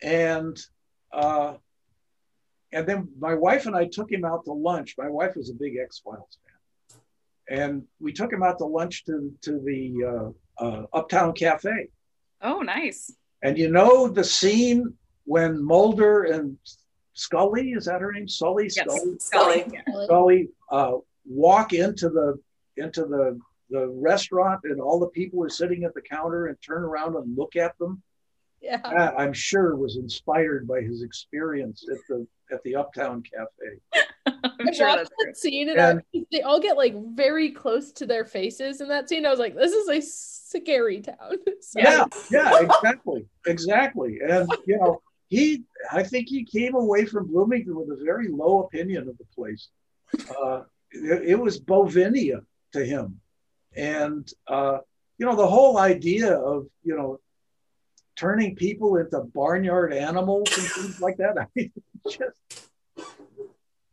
And 0.00 0.56
uh, 1.12 1.54
and 2.72 2.86
then 2.86 3.08
my 3.18 3.34
wife 3.34 3.66
and 3.66 3.76
I 3.76 3.86
took 3.86 4.10
him 4.10 4.24
out 4.24 4.44
to 4.44 4.52
lunch. 4.52 4.94
My 4.98 5.08
wife 5.08 5.34
was 5.36 5.50
a 5.50 5.54
big 5.54 5.76
X 5.76 6.00
Files 6.04 6.38
fan, 6.44 6.45
and 7.48 7.82
we 8.00 8.12
took 8.12 8.32
him 8.32 8.42
out 8.42 8.58
to 8.58 8.64
lunch 8.64 9.04
to 9.04 9.32
to 9.42 9.60
the 9.60 10.32
uh, 10.60 10.64
uh, 10.64 10.86
Uptown 10.92 11.32
Cafe. 11.32 11.88
Oh, 12.42 12.60
nice! 12.60 13.12
And 13.42 13.56
you 13.58 13.70
know 13.70 14.08
the 14.08 14.24
scene 14.24 14.94
when 15.24 15.62
Mulder 15.62 16.24
and 16.24 16.56
Scully, 17.14 17.72
is 17.72 17.86
that 17.86 18.00
her 18.00 18.12
name? 18.12 18.28
Sully? 18.28 18.64
Yes. 18.64 18.86
Scully? 18.86 19.16
Scully. 19.18 19.64
Scully 20.04 20.48
uh, 20.70 20.92
walk 21.24 21.72
into 21.72 22.08
the 22.08 22.38
into 22.76 23.02
the 23.02 23.38
the 23.70 23.88
restaurant 23.88 24.60
and 24.64 24.80
all 24.80 25.00
the 25.00 25.08
people 25.08 25.42
are 25.42 25.48
sitting 25.48 25.84
at 25.84 25.94
the 25.94 26.00
counter 26.00 26.46
and 26.46 26.56
turn 26.62 26.84
around 26.84 27.16
and 27.16 27.36
look 27.36 27.56
at 27.56 27.76
them. 27.78 28.02
Yeah. 28.66 28.78
That, 28.78 29.14
I'm 29.16 29.32
sure 29.32 29.76
was 29.76 29.96
inspired 29.96 30.66
by 30.66 30.80
his 30.80 31.02
experience 31.02 31.86
at 31.90 31.98
the 32.08 32.26
at 32.52 32.62
the 32.64 32.76
Uptown 32.76 33.22
Cafe. 33.22 34.04
I'm 34.26 34.72
sure 34.74 34.86
watched 34.86 34.98
that's 34.98 35.08
true. 35.08 35.26
that 35.26 35.36
scene 35.36 35.68
and, 35.68 35.78
And- 35.78 36.02
I, 36.14 36.24
they 36.32 36.42
all 36.42 36.60
get 36.60 36.76
like 36.76 36.94
very 37.14 37.50
close 37.50 37.92
to 37.92 38.06
their 38.06 38.24
faces 38.24 38.80
in 38.80 38.88
that 38.88 39.08
scene. 39.08 39.24
I 39.24 39.30
was 39.30 39.38
like, 39.38 39.54
this 39.54 39.72
is 39.72 39.88
a 39.88 40.00
scary 40.00 41.00
town. 41.00 41.16
So- 41.60 41.80
Yeah, 41.80 42.04
yeah, 42.30 42.60
exactly, 42.60 43.26
exactly. 43.46 44.18
And 44.26 44.50
you 44.66 44.78
know, 44.78 45.00
he, 45.28 45.62
I 45.92 46.02
think 46.02 46.28
he 46.28 46.44
came 46.44 46.74
away 46.74 47.04
from 47.04 47.26
Bloomington 47.28 47.76
with 47.76 47.90
a 47.90 48.04
very 48.04 48.28
low 48.28 48.62
opinion 48.64 49.08
of 49.08 49.18
the 49.18 49.24
place. 49.34 49.68
Uh, 50.30 50.62
it, 50.90 51.30
it 51.30 51.38
was 51.38 51.60
Bovinia 51.60 52.40
to 52.72 52.84
him, 52.84 53.20
and 53.76 54.28
uh, 54.46 54.78
you 55.18 55.26
know, 55.26 55.34
the 55.34 55.46
whole 55.46 55.78
idea 55.78 56.32
of 56.32 56.66
you 56.84 56.96
know 56.96 57.18
turning 58.16 58.56
people 58.56 58.96
into 58.96 59.20
barnyard 59.34 59.92
animals 59.92 60.48
and 60.56 60.66
things 60.66 61.00
like 61.00 61.16
that. 61.18 61.38
I 61.40 61.46
mean, 61.54 61.70
just 62.08 62.70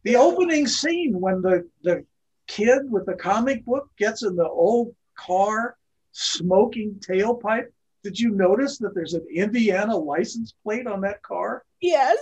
the 0.04 0.16
opening 0.16 0.68
scene 0.68 1.20
when 1.20 1.42
the 1.42 1.70
the 1.84 2.06
kid 2.48 2.82
with 2.90 3.06
the 3.06 3.16
comic 3.16 3.66
book 3.66 3.90
gets 3.98 4.24
in 4.24 4.36
the 4.36 4.48
old 4.48 4.96
car 5.16 5.78
smoking 6.12 7.00
tailpipe. 7.00 7.68
Did 8.04 8.20
you 8.20 8.32
notice 8.32 8.78
that 8.80 8.94
there's 8.94 9.14
an 9.14 9.26
Indiana 9.34 9.96
license 9.96 10.54
plate 10.64 10.88
on 10.88 11.02
that 11.02 11.22
car? 11.22 11.64
Yes. 11.82 12.18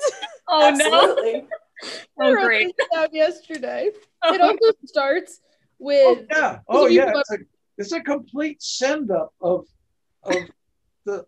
Oh 0.48 0.70
no! 0.70 0.86
Absolutely. 0.86 1.36
I 1.36 1.44
Oh 2.20 2.36
great! 2.36 2.76
this 2.78 2.88
down 2.94 3.08
yesterday. 3.12 3.90
It 4.26 4.42
also 4.42 4.78
starts 4.86 5.40
with 5.80 6.06
Oh 6.06 6.26
yeah, 6.30 6.60
oh 6.68 6.88
yeah. 6.88 7.12
It's 7.16 7.32
a, 7.32 7.38
it's 7.78 7.92
a 7.92 8.02
complete 8.02 8.62
send 8.62 9.10
up 9.10 9.34
of 9.42 9.66
of 10.24 10.36
the 11.06 11.26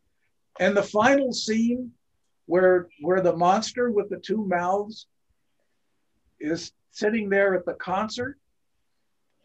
and 0.59 0.75
the 0.75 0.83
final 0.83 1.31
scene 1.33 1.91
where 2.45 2.87
where 3.01 3.21
the 3.21 3.35
monster 3.35 3.89
with 3.89 4.09
the 4.09 4.17
two 4.19 4.45
mouths 4.45 5.07
is 6.39 6.73
sitting 6.91 7.29
there 7.29 7.55
at 7.55 7.65
the 7.65 7.73
concert. 7.73 8.37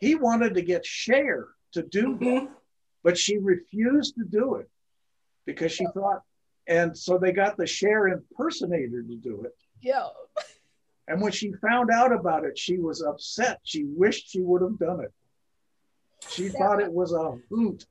He 0.01 0.15
wanted 0.15 0.55
to 0.55 0.63
get 0.63 0.85
Cher 0.85 1.49
to 1.73 1.83
do 1.83 2.17
that, 2.19 2.25
Mhm. 2.25 2.55
but 3.03 3.17
she 3.17 3.39
refused 3.39 4.17
to 4.17 4.25
do 4.25 4.57
it 4.57 4.71
because 5.45 5.73
she 5.73 5.87
thought, 5.95 6.23
and 6.67 6.97
so 6.97 7.19
they 7.19 7.33
got 7.33 7.57
the 7.57 7.67
Cher 7.67 8.09
impersonator 8.09 9.03
to 9.03 9.17
do 9.17 9.45
it. 9.45 9.57
Yeah. 9.81 10.09
And 11.07 11.23
when 11.23 11.33
she 11.33 11.53
found 11.55 11.91
out 11.91 12.13
about 12.13 12.45
it, 12.45 12.59
she 12.59 12.79
was 12.79 13.03
upset. 13.03 13.61
She 13.63 13.85
wished 13.85 14.29
she 14.29 14.43
would 14.43 14.61
have 14.61 14.79
done 14.79 15.01
it. 15.01 15.13
She 16.29 16.49
thought 16.51 16.83
it 16.83 16.93
was 16.93 17.13
a 17.13 17.33
hoot. 17.49 17.87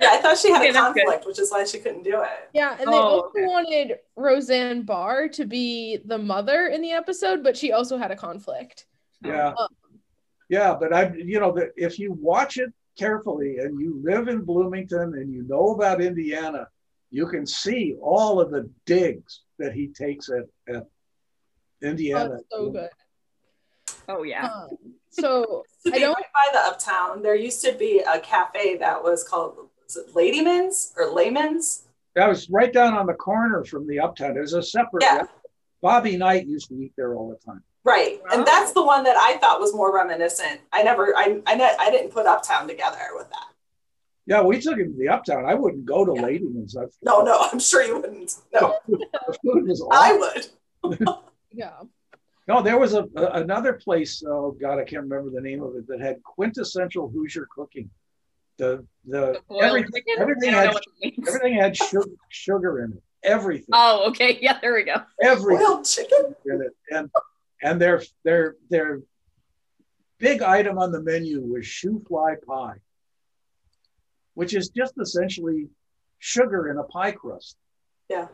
Yeah, 0.00 0.10
I 0.12 0.16
thought 0.18 0.38
she 0.38 0.50
had 0.50 0.62
Okay, 0.62 0.70
a 0.70 0.72
conflict, 0.72 1.26
which 1.26 1.38
is 1.38 1.50
why 1.50 1.64
she 1.64 1.78
couldn't 1.78 2.04
do 2.04 2.22
it. 2.22 2.28
Yeah, 2.54 2.72
and 2.78 2.88
they 2.90 2.96
Oh, 2.96 3.20
also 3.22 3.28
okay. 3.28 3.44
wanted 3.46 3.98
Roseanne 4.16 4.82
Barr 4.82 5.28
to 5.28 5.44
be 5.44 5.98
the 6.04 6.16
mother 6.18 6.66
in 6.68 6.80
the 6.80 6.92
episode, 6.92 7.42
but 7.42 7.56
she 7.56 7.72
also 7.72 7.98
had 7.98 8.10
a 8.10 8.16
conflict. 8.16 8.86
Yeah. 9.22 9.52
Oh. 9.56 9.68
Yeah, 10.48 10.74
but 10.80 10.92
I, 10.94 11.12
you 11.14 11.38
know, 11.38 11.52
that 11.52 11.72
if 11.76 11.98
you 11.98 12.12
watch 12.12 12.56
it 12.58 12.72
carefully 12.98 13.58
and 13.58 13.78
you 13.80 14.00
live 14.02 14.28
in 14.28 14.40
Bloomington 14.42 15.14
and 15.14 15.32
you 15.32 15.42
know 15.46 15.74
about 15.74 16.00
Indiana, 16.00 16.66
you 17.10 17.26
can 17.26 17.46
see 17.46 17.94
all 18.00 18.40
of 18.40 18.50
the 18.50 18.68
digs 18.86 19.42
that 19.58 19.72
he 19.74 19.88
takes 19.88 20.28
at, 20.30 20.44
at 20.74 20.82
Oh, 21.82 21.86
Indiana. 21.86 22.34
it's 22.34 22.44
so 22.50 22.70
good. 22.70 22.90
Oh 24.08 24.22
yeah. 24.22 24.46
Um, 24.46 24.68
so 25.10 25.64
To 25.86 25.92
I 25.92 25.94
be 25.94 26.00
don't- 26.00 26.14
right 26.14 26.24
by 26.34 26.48
the 26.52 26.58
Uptown, 26.68 27.22
there 27.22 27.34
used 27.34 27.64
to 27.64 27.72
be 27.72 28.00
a 28.00 28.20
cafe 28.20 28.76
that 28.78 29.02
was 29.02 29.22
called 29.26 29.69
was 29.94 29.96
it 30.08 30.14
Ladyman's 30.14 30.92
or 30.96 31.12
Layman's? 31.12 31.82
That 32.14 32.28
was 32.28 32.48
right 32.50 32.72
down 32.72 32.94
on 32.94 33.06
the 33.06 33.14
corner 33.14 33.64
from 33.64 33.86
the 33.86 34.00
Uptown. 34.00 34.34
There's 34.34 34.52
a 34.54 34.62
separate. 34.62 35.02
Yeah. 35.02 35.24
Bobby 35.82 36.16
Knight 36.16 36.46
used 36.46 36.68
to 36.68 36.74
eat 36.74 36.92
there 36.96 37.14
all 37.14 37.28
the 37.30 37.36
time. 37.44 37.62
Right, 37.82 38.20
Oh. 38.30 38.36
and 38.38 38.46
that's 38.46 38.72
the 38.72 38.84
one 38.84 39.04
that 39.04 39.16
I 39.16 39.38
thought 39.38 39.58
was 39.58 39.74
more 39.74 39.94
reminiscent. 39.94 40.60
I 40.72 40.82
never, 40.82 41.16
I, 41.16 41.40
I, 41.46 41.54
ne- 41.54 41.76
I 41.78 41.90
didn't 41.90 42.10
put 42.10 42.26
Uptown 42.26 42.68
together 42.68 42.98
with 43.14 43.30
that. 43.30 43.46
Yeah, 44.26 44.42
we 44.42 44.60
took 44.60 44.76
him 44.78 44.92
to 44.92 44.98
the 44.98 45.08
Uptown. 45.08 45.46
I 45.46 45.54
wouldn't 45.54 45.86
go 45.86 46.04
to 46.04 46.12
Yeah. 46.14 46.22
Ladyman's. 46.22 46.74
That's, 46.74 46.98
No, 47.02 47.22
no, 47.22 47.38
I'm 47.50 47.58
sure 47.58 47.82
you 47.82 47.98
wouldn't. 47.98 48.34
No, 48.52 48.76
the 48.88 49.38
food 49.42 49.66
was 49.66 49.82
I 49.90 50.12
awful. 50.12 50.90
would. 50.90 51.08
yeah. 51.52 51.72
No, 52.46 52.60
there 52.62 52.78
was 52.78 52.92
a, 52.94 53.08
a- 53.16 53.40
another 53.40 53.72
place. 53.74 54.22
Oh 54.26 54.50
God, 54.60 54.78
I 54.78 54.84
can't 54.84 55.02
remember 55.04 55.30
the 55.30 55.40
name 55.40 55.62
of 55.62 55.74
it. 55.76 55.86
That 55.88 56.00
had 56.00 56.22
quintessential 56.22 57.08
Hoosier 57.08 57.48
cooking. 57.54 57.88
The 58.60 58.86
the, 59.06 59.20
The 59.32 59.40
boiled 59.48 59.62
every, 59.62 59.82
chicken? 59.84 60.14
everything 60.18 60.50
I 60.50 60.52
don't 60.52 60.52
know 60.52 60.66
had 60.66 60.74
what 60.74 60.84
that 60.84 61.06
means. 61.16 61.28
everything 61.28 61.54
had 61.54 61.76
sugar, 61.76 62.10
sugar 62.28 62.84
in 62.84 62.92
it. 62.92 63.02
Everything, 63.22 63.66
Oh, 63.72 64.08
okay. 64.10 64.38
Yeah, 64.40 64.58
there 64.60 64.74
we 64.74 64.82
go. 64.84 64.96
everything 65.22 65.66
Boiled 65.66 65.84
chicken. 65.86 66.34
in 66.46 66.62
it, 66.62 66.76
and 66.90 67.10
and 67.62 67.80
their 67.80 68.02
their 68.24 68.56
their 68.68 69.00
big 70.18 70.42
item 70.42 70.78
on 70.78 70.92
the 70.92 71.00
menu 71.02 71.40
was 71.40 71.64
shoofly 71.64 72.36
pie, 72.46 72.76
which 74.34 74.54
is 74.54 74.68
just 74.68 74.94
essentially 75.00 75.68
sugar 76.18 76.68
in 76.70 76.76
a 76.78 76.82
pie 76.84 77.12
crust. 77.12 77.56
Yeah. 78.10 78.28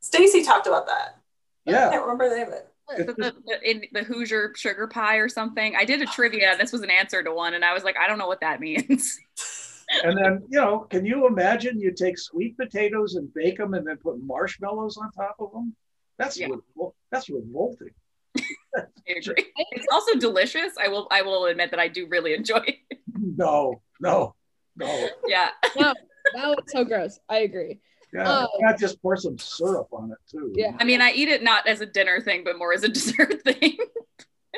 Stacy 0.00 0.42
talked 0.42 0.66
about 0.66 0.86
that. 0.86 1.18
Yeah. 1.66 1.88
I 1.88 1.90
can't 1.92 2.02
remember 2.02 2.28
the 2.30 2.36
name 2.36 2.48
of 2.48 2.54
it. 2.54 2.68
It's 2.90 3.06
The, 3.06 3.12
the, 3.14 3.34
the, 3.46 3.70
in 3.70 3.82
the 3.92 4.02
Hoosier 4.04 4.52
sugar 4.56 4.86
pie 4.86 5.16
or 5.16 5.28
something. 5.28 5.74
I 5.76 5.84
did 5.84 6.02
a 6.02 6.06
trivia. 6.06 6.56
This 6.58 6.72
was 6.72 6.82
an 6.82 6.90
answer 6.90 7.22
to 7.22 7.32
one, 7.32 7.54
and 7.54 7.64
I 7.64 7.72
was 7.72 7.84
like, 7.84 7.96
I 7.96 8.06
don't 8.06 8.18
know 8.18 8.26
what 8.26 8.40
that 8.40 8.60
means. 8.60 9.18
and 10.04 10.16
then 10.18 10.42
you 10.48 10.60
know, 10.60 10.80
can 10.80 11.04
you 11.04 11.26
imagine? 11.26 11.80
You 11.80 11.92
take 11.92 12.18
sweet 12.18 12.56
potatoes 12.56 13.14
and 13.14 13.32
bake 13.34 13.58
them, 13.58 13.74
and 13.74 13.86
then 13.86 13.96
put 13.96 14.22
marshmallows 14.22 14.96
on 14.96 15.10
top 15.12 15.36
of 15.40 15.52
them. 15.52 15.74
That's 16.18 16.38
Yeah. 16.38 16.48
revol- 16.48 16.92
that's 17.10 17.28
revolting. 17.28 17.90
I 18.76 18.82
agree. 19.16 19.46
It's 19.72 19.86
also 19.92 20.18
delicious. 20.18 20.72
I 20.78 20.88
will. 20.88 21.06
I 21.10 21.22
will 21.22 21.46
admit 21.46 21.70
that 21.70 21.80
I 21.80 21.88
do 21.88 22.06
really 22.08 22.34
enjoy 22.34 22.60
it. 22.66 22.98
No, 23.16 23.80
no, 24.00 24.34
no. 24.76 25.08
Yeah. 25.26 25.50
No, 25.76 25.94
no, 26.34 26.52
it's 26.54 26.72
so 26.72 26.84
gross. 26.84 27.18
I 27.28 27.38
agree. 27.38 27.80
Yeah, 28.14 28.22
Oh. 28.26 28.48
why 28.58 28.70
not 28.70 28.78
just 28.78 29.02
pour 29.02 29.16
some 29.16 29.36
syrup 29.38 29.88
on 29.92 30.12
it 30.12 30.18
too. 30.30 30.52
Yeah. 30.54 30.76
I 30.78 30.84
mean, 30.84 31.00
I 31.00 31.10
eat 31.12 31.28
it 31.28 31.42
not 31.42 31.66
as 31.66 31.80
a 31.80 31.86
dinner 31.86 32.20
thing, 32.20 32.42
but 32.44 32.56
more 32.58 32.72
as 32.72 32.84
a 32.84 32.88
dessert 32.98 33.42
thing. 33.42 33.76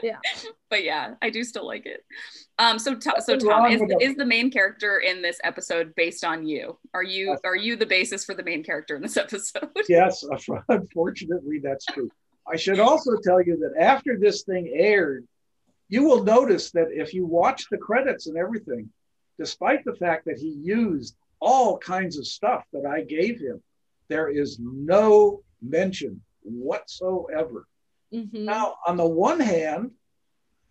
Yeah. 0.02 0.18
but 0.70 0.84
yeah, 0.84 1.14
I 1.22 1.30
do 1.30 1.42
still 1.42 1.66
like 1.66 1.86
it. 1.86 2.04
Um. 2.58 2.78
So, 2.78 2.94
Tom, 2.96 3.14
so 3.18 3.36
Tom 3.38 3.48
wrong 3.48 3.72
is, 3.72 3.80
with 3.80 3.92
it. 3.92 4.02
is 4.02 4.14
the 4.16 4.26
main 4.26 4.50
character 4.50 4.98
in 4.98 5.22
this 5.22 5.38
episode 5.42 5.94
based 5.94 6.22
on 6.24 6.46
you? 6.46 6.78
Are 6.92 7.02
you 7.02 7.30
Yes. 7.30 7.40
are 7.44 7.56
you 7.56 7.76
the 7.76 7.86
basis 7.86 8.24
for 8.24 8.34
the 8.34 8.42
main 8.42 8.62
character 8.62 8.94
in 8.96 9.00
this 9.02 9.16
episode? 9.24 9.70
Yes, 9.88 10.22
unfortunately, 10.68 11.60
that's 11.62 11.86
true. 11.86 12.10
I 12.46 12.56
should 12.56 12.78
also 12.78 13.16
tell 13.24 13.40
you 13.42 13.56
that 13.58 13.82
after 13.82 14.18
this 14.18 14.42
thing 14.42 14.70
aired, 14.74 15.26
you 15.88 16.04
will 16.04 16.22
notice 16.24 16.70
that 16.72 16.88
if 16.90 17.14
you 17.14 17.24
watch 17.26 17.66
the 17.70 17.78
credits 17.78 18.26
and 18.26 18.36
everything, 18.36 18.90
despite 19.38 19.84
the 19.84 19.94
fact 19.94 20.26
that 20.26 20.38
he 20.38 20.48
used 20.50 21.16
all 21.46 21.78
kinds 21.78 22.18
of 22.18 22.26
stuff 22.26 22.64
that 22.72 22.84
I 22.84 23.02
gave 23.02 23.38
him, 23.38 23.62
there 24.08 24.28
is 24.28 24.58
no 24.60 25.42
mention 25.62 26.20
whatsoever. 26.42 27.66
Mhm. 28.12 28.44
Now, 28.44 28.76
on 28.86 28.96
the 28.96 29.06
one 29.06 29.38
hand, 29.38 29.92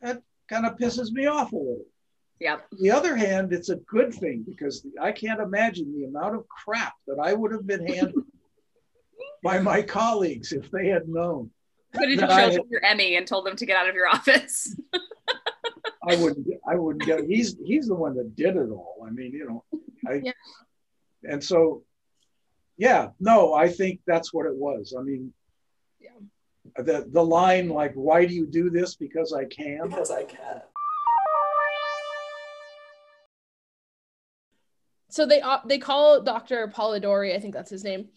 that 0.01 0.21
kind 0.49 0.65
of 0.65 0.77
pisses 0.77 1.11
me 1.11 1.27
off 1.27 1.53
a 1.53 1.55
little. 1.55 1.85
Yeah. 2.39 2.55
On 2.55 2.79
the 2.81 2.91
other 2.91 3.15
hand, 3.15 3.53
it's 3.53 3.69
a 3.69 3.77
good 3.77 4.13
thing 4.13 4.43
because 4.45 4.85
I 5.01 5.13
can't 5.13 5.39
imagine 5.39 5.93
the 5.97 6.05
amount 6.05 6.35
of 6.35 6.45
crap 6.49 6.93
that 7.07 7.19
I 7.19 7.33
would 7.33 7.53
have 7.53 7.65
been 7.65 7.87
handed 7.95 8.15
by 9.43 9.59
my 9.59 9.81
colleagues 9.81 10.51
if 10.51 10.69
they 10.71 10.87
had 10.87 11.07
known. 11.07 11.51
Could 11.93 12.09
have 12.09 12.19
just 12.29 12.55
showed 12.55 12.69
your 12.69 12.83
Emmy 12.83 13.15
and 13.15 13.25
told 13.25 13.45
them 13.45 13.55
to 13.55 13.65
get 13.65 13.77
out 13.77 13.87
of 13.87 13.95
your 13.95 14.09
office. 14.09 14.75
I 16.07 16.15
wouldn't. 16.17 16.47
I 16.67 16.75
wouldn't 16.75 17.05
get. 17.05 17.25
He's 17.25 17.55
he's 17.65 17.87
the 17.87 17.95
one 17.95 18.15
that 18.15 18.35
did 18.35 18.55
it 18.57 18.69
all. 18.69 19.03
I 19.05 19.09
mean, 19.09 19.31
you 19.31 19.45
know, 19.47 19.63
I. 20.07 20.21
Yeah. 20.23 20.31
And 21.29 21.43
so, 21.43 21.83
yeah, 22.77 23.09
no, 23.19 23.53
I 23.53 23.69
think 23.69 24.01
that's 24.05 24.33
what 24.33 24.45
it 24.45 24.55
was. 24.55 24.95
I 24.97 25.01
mean, 25.01 25.33
Yeah. 25.99 26.11
the 26.77 27.05
the 27.11 27.23
line 27.23 27.69
like, 27.69 27.93
"Why 27.93 28.25
do 28.25 28.33
you 28.33 28.45
do 28.45 28.69
this? 28.69 28.95
Because 28.95 29.33
I 29.33 29.45
can." 29.45 29.89
Because 29.89 30.11
I 30.11 30.23
can. 30.23 30.61
So 35.09 35.25
they 35.25 35.41
uh, 35.41 35.59
they 35.65 35.77
call 35.77 36.21
Dr. 36.21 36.67
Pollidori, 36.67 37.33
I 37.33 37.39
think 37.39 37.53
that's 37.53 37.69
his 37.69 37.85
name, 37.85 38.09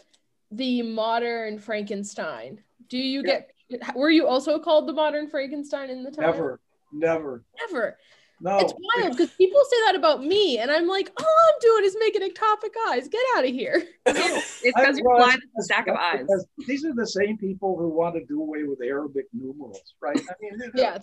the 0.50 0.82
modern 0.82 1.60
Frankenstein. 1.60 2.60
Do 2.88 2.98
you 2.98 3.22
get 3.22 3.52
were 3.94 4.10
you 4.10 4.26
also 4.26 4.58
called 4.58 4.88
the 4.88 4.92
modern 4.92 5.28
Frankenstein 5.28 5.90
in 5.90 6.02
the 6.02 6.10
time? 6.10 6.24
Never, 6.24 6.60
never. 6.92 7.44
Never. 7.68 7.98
No. 8.40 8.58
It's 8.58 8.72
wild 8.96 9.16
because 9.16 9.30
people 9.32 9.60
say 9.68 9.76
that 9.86 9.96
about 9.96 10.24
me, 10.24 10.58
and 10.58 10.70
I'm 10.70 10.86
like, 10.86 11.10
all 11.18 11.26
I'm 11.26 11.58
doing 11.60 11.84
is 11.84 11.96
making 11.98 12.22
ectopic 12.22 12.70
eyes. 12.90 13.08
Get 13.08 13.20
out 13.36 13.44
of 13.44 13.50
here. 13.50 13.82
It's 14.06 14.60
because 14.76 14.98
you're 14.98 15.16
blind 15.16 15.40
that's- 15.42 15.48
with 15.54 15.62
a 15.62 15.64
stack 15.64 15.86
of 15.88 15.96
eyes. 15.96 16.26
These 16.66 16.84
are 16.84 16.94
the 16.94 17.06
same 17.06 17.36
people 17.38 17.76
who 17.78 17.88
want 17.88 18.14
to 18.16 18.24
do 18.24 18.40
away 18.42 18.64
with 18.64 18.80
Arabic 18.82 19.26
numerals, 19.32 19.94
right? 20.00 20.16
I 20.18 20.32
mean, 20.40 20.58
they're, 20.58 20.70
Yeah. 20.74 20.98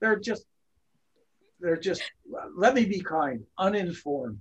they're 0.00 0.18
just, 0.18 0.44
they're 1.60 1.76
just. 1.76 2.02
Let 2.56 2.74
me 2.74 2.84
be 2.84 3.00
kind, 3.00 3.44
uninformed, 3.58 4.40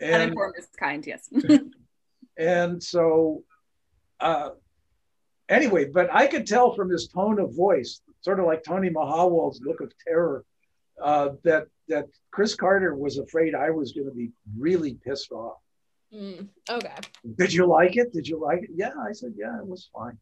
and 0.00 0.14
Uninformed 0.22 0.54
is 0.58 0.68
kind, 0.78 1.06
yes. 1.06 1.28
and 2.38 2.82
so, 2.82 3.42
uh, 4.20 4.50
anyway, 5.48 5.86
but 5.86 6.08
I 6.14 6.26
could 6.26 6.46
tell 6.46 6.74
from 6.74 6.90
his 6.90 7.08
tone 7.08 7.38
of 7.40 7.54
voice, 7.56 8.00
sort 8.20 8.40
of 8.40 8.46
like 8.46 8.62
Tony 8.62 8.90
Mahowald's 8.90 9.60
look 9.64 9.80
of 9.80 9.92
terror, 10.06 10.44
uh, 11.02 11.30
that 11.44 11.66
that 11.88 12.06
Chris 12.30 12.54
Carter 12.54 12.94
was 12.94 13.18
afraid 13.18 13.54
I 13.54 13.70
was 13.70 13.92
going 13.92 14.08
to 14.08 14.14
be 14.14 14.30
really 14.58 14.94
pissed 15.04 15.30
off. 15.32 15.58
Mm, 16.12 16.48
okay. 16.68 16.94
Did 17.38 17.52
you 17.52 17.66
like 17.66 17.96
it? 17.96 18.12
Did 18.12 18.26
you 18.26 18.40
like 18.40 18.62
it? 18.62 18.70
Yeah, 18.74 18.92
I 19.08 19.12
said, 19.12 19.34
yeah, 19.36 19.58
it 19.58 19.66
was 19.66 19.88
fine. 19.92 20.18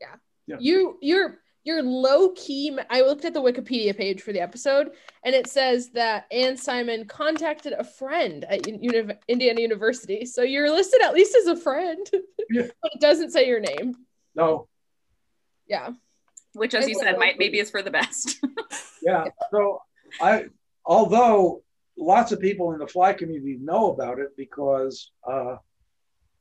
Yeah. 0.00 0.14
yeah. 0.46 0.56
You 0.60 0.98
you're 1.00 1.38
you're 1.64 1.82
low 1.82 2.30
key. 2.30 2.76
I 2.88 3.02
looked 3.02 3.24
at 3.24 3.34
the 3.34 3.42
Wikipedia 3.42 3.96
page 3.96 4.22
for 4.22 4.32
the 4.32 4.40
episode, 4.40 4.92
and 5.24 5.34
it 5.34 5.48
says 5.48 5.90
that 5.90 6.26
Anne 6.32 6.56
Simon 6.56 7.04
contacted 7.06 7.74
a 7.74 7.84
friend 7.84 8.44
at 8.44 8.66
Uni- 8.66 9.14
Indiana 9.28 9.60
University. 9.60 10.24
So 10.24 10.42
you're 10.42 10.70
listed 10.70 11.02
at 11.02 11.14
least 11.14 11.36
as 11.36 11.46
a 11.46 11.56
friend, 11.56 12.06
Yeah. 12.50 12.68
but 12.80 12.92
it 12.94 13.00
doesn't 13.00 13.32
say 13.32 13.46
your 13.46 13.60
name. 13.60 13.94
No, 14.34 14.68
Yeah. 15.66 15.90
Which, 16.54 16.74
as 16.74 16.88
you 16.88 16.94
said, 16.94 17.18
might 17.18 17.38
maybe 17.38 17.58
is 17.58 17.70
for 17.70 17.82
the 17.82 17.90
best. 17.90 18.38
yeah. 19.02 19.24
So 19.50 19.82
I, 20.20 20.44
although 20.84 21.62
lots 21.96 22.32
of 22.32 22.40
people 22.40 22.72
in 22.72 22.78
the 22.78 22.86
fly 22.86 23.12
community 23.12 23.58
know 23.60 23.92
about 23.92 24.18
it 24.18 24.36
because 24.36 25.10
uh, 25.28 25.56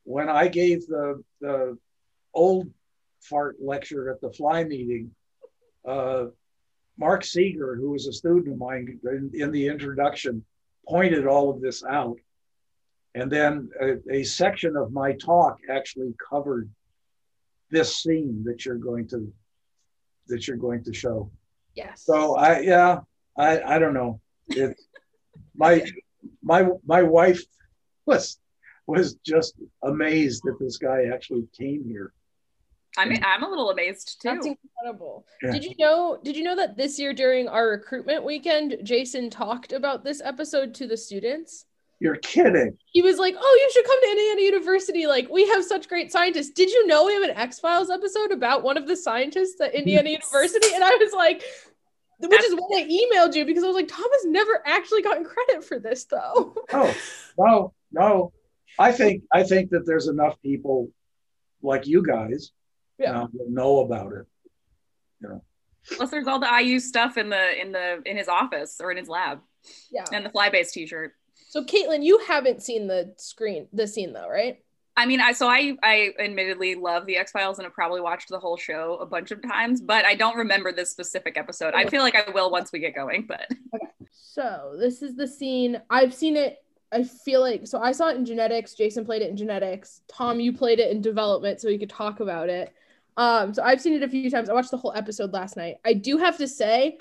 when 0.03 0.29
I 0.29 0.47
gave 0.47 0.87
the 0.87 1.23
the 1.41 1.77
old 2.33 2.69
fart 3.21 3.57
lecture 3.61 4.11
at 4.11 4.21
the 4.21 4.31
fly 4.31 4.63
meeting, 4.63 5.11
uh, 5.85 6.25
Mark 6.97 7.23
Seeger, 7.23 7.75
who 7.75 7.91
was 7.91 8.07
a 8.07 8.13
student 8.13 8.53
of 8.53 8.57
mine 8.57 8.99
in, 9.03 9.31
in 9.33 9.51
the 9.51 9.67
introduction, 9.67 10.43
pointed 10.87 11.27
all 11.27 11.49
of 11.49 11.61
this 11.61 11.83
out. 11.83 12.17
And 13.15 13.31
then 13.31 13.69
a, 13.81 14.19
a 14.19 14.23
section 14.23 14.75
of 14.75 14.91
my 14.91 15.13
talk 15.13 15.57
actually 15.69 16.13
covered 16.29 16.69
this 17.71 17.97
scene 17.97 18.43
that 18.45 18.65
you're 18.65 18.75
going 18.75 19.07
to 19.09 19.31
that 20.27 20.47
you're 20.47 20.57
going 20.57 20.83
to 20.83 20.93
show. 20.93 21.31
Yes. 21.73 22.03
So 22.03 22.35
I 22.35 22.59
yeah, 22.59 22.99
I 23.37 23.61
I 23.61 23.79
don't 23.79 23.93
know. 23.93 24.19
It's 24.47 24.87
my 25.55 25.85
my 26.41 26.67
my 26.85 27.03
wife 27.03 27.41
was 28.05 28.39
was 28.87 29.15
just 29.25 29.55
amazed 29.83 30.41
that 30.45 30.57
this 30.59 30.77
guy 30.77 31.05
actually 31.13 31.47
came 31.57 31.83
here. 31.85 32.13
I'm 32.97 33.11
I'm 33.23 33.43
a 33.43 33.49
little 33.49 33.69
amazed 33.69 34.21
too. 34.21 34.29
That's 34.29 34.47
incredible. 34.47 35.25
Yeah. 35.43 35.51
Did 35.51 35.63
you 35.65 35.75
know 35.77 36.19
did 36.23 36.35
you 36.35 36.43
know 36.43 36.55
that 36.55 36.77
this 36.77 36.97
year 36.97 37.13
during 37.13 37.47
our 37.47 37.67
recruitment 37.67 38.23
weekend, 38.23 38.77
Jason 38.83 39.29
talked 39.29 39.71
about 39.71 40.03
this 40.03 40.21
episode 40.23 40.73
to 40.75 40.87
the 40.87 40.97
students? 40.97 41.65
You're 41.99 42.17
kidding. 42.17 42.77
He 42.85 43.01
was 43.01 43.17
like, 43.17 43.35
"Oh, 43.37 43.59
you 43.61 43.71
should 43.73 43.85
come 43.85 44.01
to 44.01 44.09
Indiana 44.09 44.41
University. 44.41 45.07
Like, 45.07 45.29
we 45.29 45.47
have 45.47 45.63
such 45.65 45.89
great 45.89 46.11
scientists. 46.11 46.51
Did 46.51 46.69
you 46.69 46.85
know 46.85 47.05
we 47.05 47.13
have 47.13 47.23
an 47.23 47.31
X 47.31 47.59
Files 47.59 47.89
episode 47.89 48.31
about 48.31 48.61
one 48.61 48.77
of 48.77 48.87
the 48.87 48.95
scientists 48.95 49.59
at 49.61 49.73
Indiana 49.73 50.09
Yes. 50.11 50.31
University?" 50.31 50.75
And 50.75 50.83
I 50.83 50.95
was 50.95 51.11
like, 51.13 51.41
which 52.19 52.43
is 52.43 52.53
why 52.55 52.81
I 52.81 52.83
emailed 52.87 53.35
you 53.35 53.45
because 53.45 53.63
I 53.63 53.67
was 53.67 53.75
like, 53.75 53.87
Tom 53.87 54.05
has 54.11 54.25
never 54.25 54.61
actually 54.65 55.01
gotten 55.01 55.23
credit 55.23 55.63
for 55.63 55.79
this, 55.79 56.05
though. 56.05 56.55
No, 56.71 56.93
no, 57.37 57.73
no. 57.91 58.33
I 58.79 58.91
think 58.91 59.23
I 59.31 59.43
think 59.43 59.69
that 59.71 59.85
there's 59.85 60.07
enough 60.07 60.41
people 60.41 60.89
like 61.61 61.87
you 61.87 62.03
guys 62.03 62.51
Yeah. 62.99 63.21
Um, 63.21 63.29
that 63.33 63.49
know 63.49 63.79
about 63.79 64.13
it. 64.13 64.25
You 65.21 65.29
know. 65.29 65.43
Plus, 65.95 66.09
there's 66.11 66.27
all 66.27 66.39
the 66.39 66.51
IU 66.61 66.79
stuff 66.79 67.17
in 67.17 67.29
the 67.29 67.61
in 67.61 67.71
the 67.71 68.01
in 68.05 68.17
his 68.17 68.27
office 68.27 68.79
or 68.81 68.91
in 68.91 68.97
his 68.97 69.07
lab, 69.07 69.39
Yeah. 69.91 70.03
and 70.11 70.25
the 70.25 70.29
fly 70.29 70.49
Flybase 70.49 70.71
T-shirt. 70.71 71.13
So, 71.49 71.63
Caitlin, 71.63 72.03
you 72.03 72.19
haven't 72.27 72.61
seen 72.61 72.87
the 72.87 73.13
screen, 73.17 73.67
the 73.71 73.87
scene, 73.87 74.11
though, 74.11 74.27
right? 74.27 74.57
I 74.97 75.05
mean, 75.05 75.21
I 75.21 75.31
so 75.31 75.47
I 75.47 75.77
I 75.83 76.13
admittedly 76.19 76.73
love 76.73 77.05
the 77.05 77.17
X 77.17 77.31
Files 77.31 77.59
and 77.59 77.65
have 77.65 77.73
probably 77.73 78.01
watched 78.01 78.29
the 78.29 78.39
whole 78.39 78.57
show 78.57 78.97
a 78.99 79.05
bunch 79.05 79.29
of 79.29 79.43
times, 79.43 79.79
but 79.79 80.03
I 80.05 80.15
don't 80.15 80.35
remember 80.35 80.71
this 80.71 80.89
specific 80.89 81.37
episode. 81.37 81.75
I 81.75 81.85
feel 81.85 82.01
like 82.01 82.15
I 82.15 82.31
will 82.31 82.49
once 82.49 82.71
we 82.71 82.79
get 82.79 82.95
going, 82.95 83.27
but 83.27 83.47
So 84.11 84.75
this 84.77 85.01
is 85.01 85.15
the 85.15 85.27
scene. 85.27 85.81
I've 85.89 86.13
seen 86.13 86.35
it. 86.35 86.57
I 86.91 87.03
feel 87.03 87.41
like 87.41 87.67
so 87.67 87.79
I 87.79 87.91
saw 87.91 88.09
it 88.09 88.17
in 88.17 88.25
genetics. 88.25 88.73
Jason 88.73 89.05
played 89.05 89.21
it 89.21 89.29
in 89.29 89.37
genetics. 89.37 90.01
Tom, 90.07 90.39
you 90.39 90.51
played 90.51 90.79
it 90.79 90.89
in 90.89 91.01
development, 91.01 91.61
so 91.61 91.67
we 91.67 91.77
could 91.77 91.89
talk 91.89 92.19
about 92.19 92.49
it. 92.49 92.73
Um, 93.17 93.53
so 93.53 93.63
I've 93.63 93.81
seen 93.81 93.93
it 93.93 94.03
a 94.03 94.07
few 94.07 94.29
times. 94.31 94.49
I 94.49 94.53
watched 94.53 94.71
the 94.71 94.77
whole 94.77 94.93
episode 94.95 95.33
last 95.33 95.57
night. 95.57 95.77
I 95.85 95.93
do 95.93 96.17
have 96.17 96.37
to 96.37 96.47
say, 96.47 96.97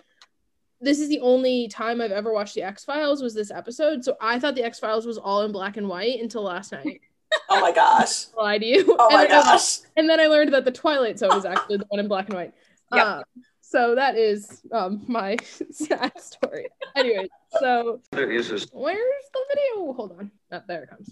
this 0.80 0.98
is 0.98 1.08
the 1.08 1.20
only 1.20 1.68
time 1.68 2.00
I've 2.00 2.10
ever 2.10 2.32
watched 2.32 2.54
the 2.54 2.62
X 2.62 2.84
Files 2.84 3.22
was 3.22 3.34
this 3.34 3.50
episode. 3.50 4.04
So 4.04 4.16
I 4.20 4.38
thought 4.38 4.54
the 4.54 4.64
X 4.64 4.78
Files 4.78 5.06
was 5.06 5.18
all 5.18 5.42
in 5.42 5.52
black 5.52 5.76
and 5.76 5.88
white 5.88 6.20
until 6.20 6.42
last 6.42 6.72
night. 6.72 7.00
Oh 7.48 7.60
my 7.60 7.72
gosh. 7.72 8.26
I'll 8.38 8.44
lie 8.44 8.58
to 8.58 8.66
you. 8.66 8.96
Oh 8.98 9.10
my 9.10 9.22
and, 9.22 9.30
then, 9.32 9.42
gosh. 9.42 9.78
and 9.96 10.08
then 10.08 10.20
I 10.20 10.26
learned 10.26 10.52
that 10.54 10.64
the 10.64 10.72
Twilight 10.72 11.18
Zone 11.18 11.36
is 11.36 11.44
actually 11.44 11.78
the 11.78 11.86
one 11.88 12.00
in 12.00 12.08
black 12.08 12.26
and 12.28 12.34
white. 12.36 12.54
Yep. 12.94 13.06
Um, 13.06 13.22
so 13.60 13.94
that 13.96 14.16
is 14.16 14.62
um, 14.72 15.04
my 15.08 15.36
sad 15.70 16.12
story. 16.20 16.68
Anyway, 16.94 17.28
so 17.60 18.00
There 18.12 18.30
is 18.30 18.50
a 18.50 18.58
Where's 18.72 19.24
the 19.32 19.40
video? 19.48 19.92
Hold 19.92 20.12
on. 20.18 20.30
Oh, 20.52 20.62
there 20.68 20.84
it 20.84 20.90
comes. 20.90 21.10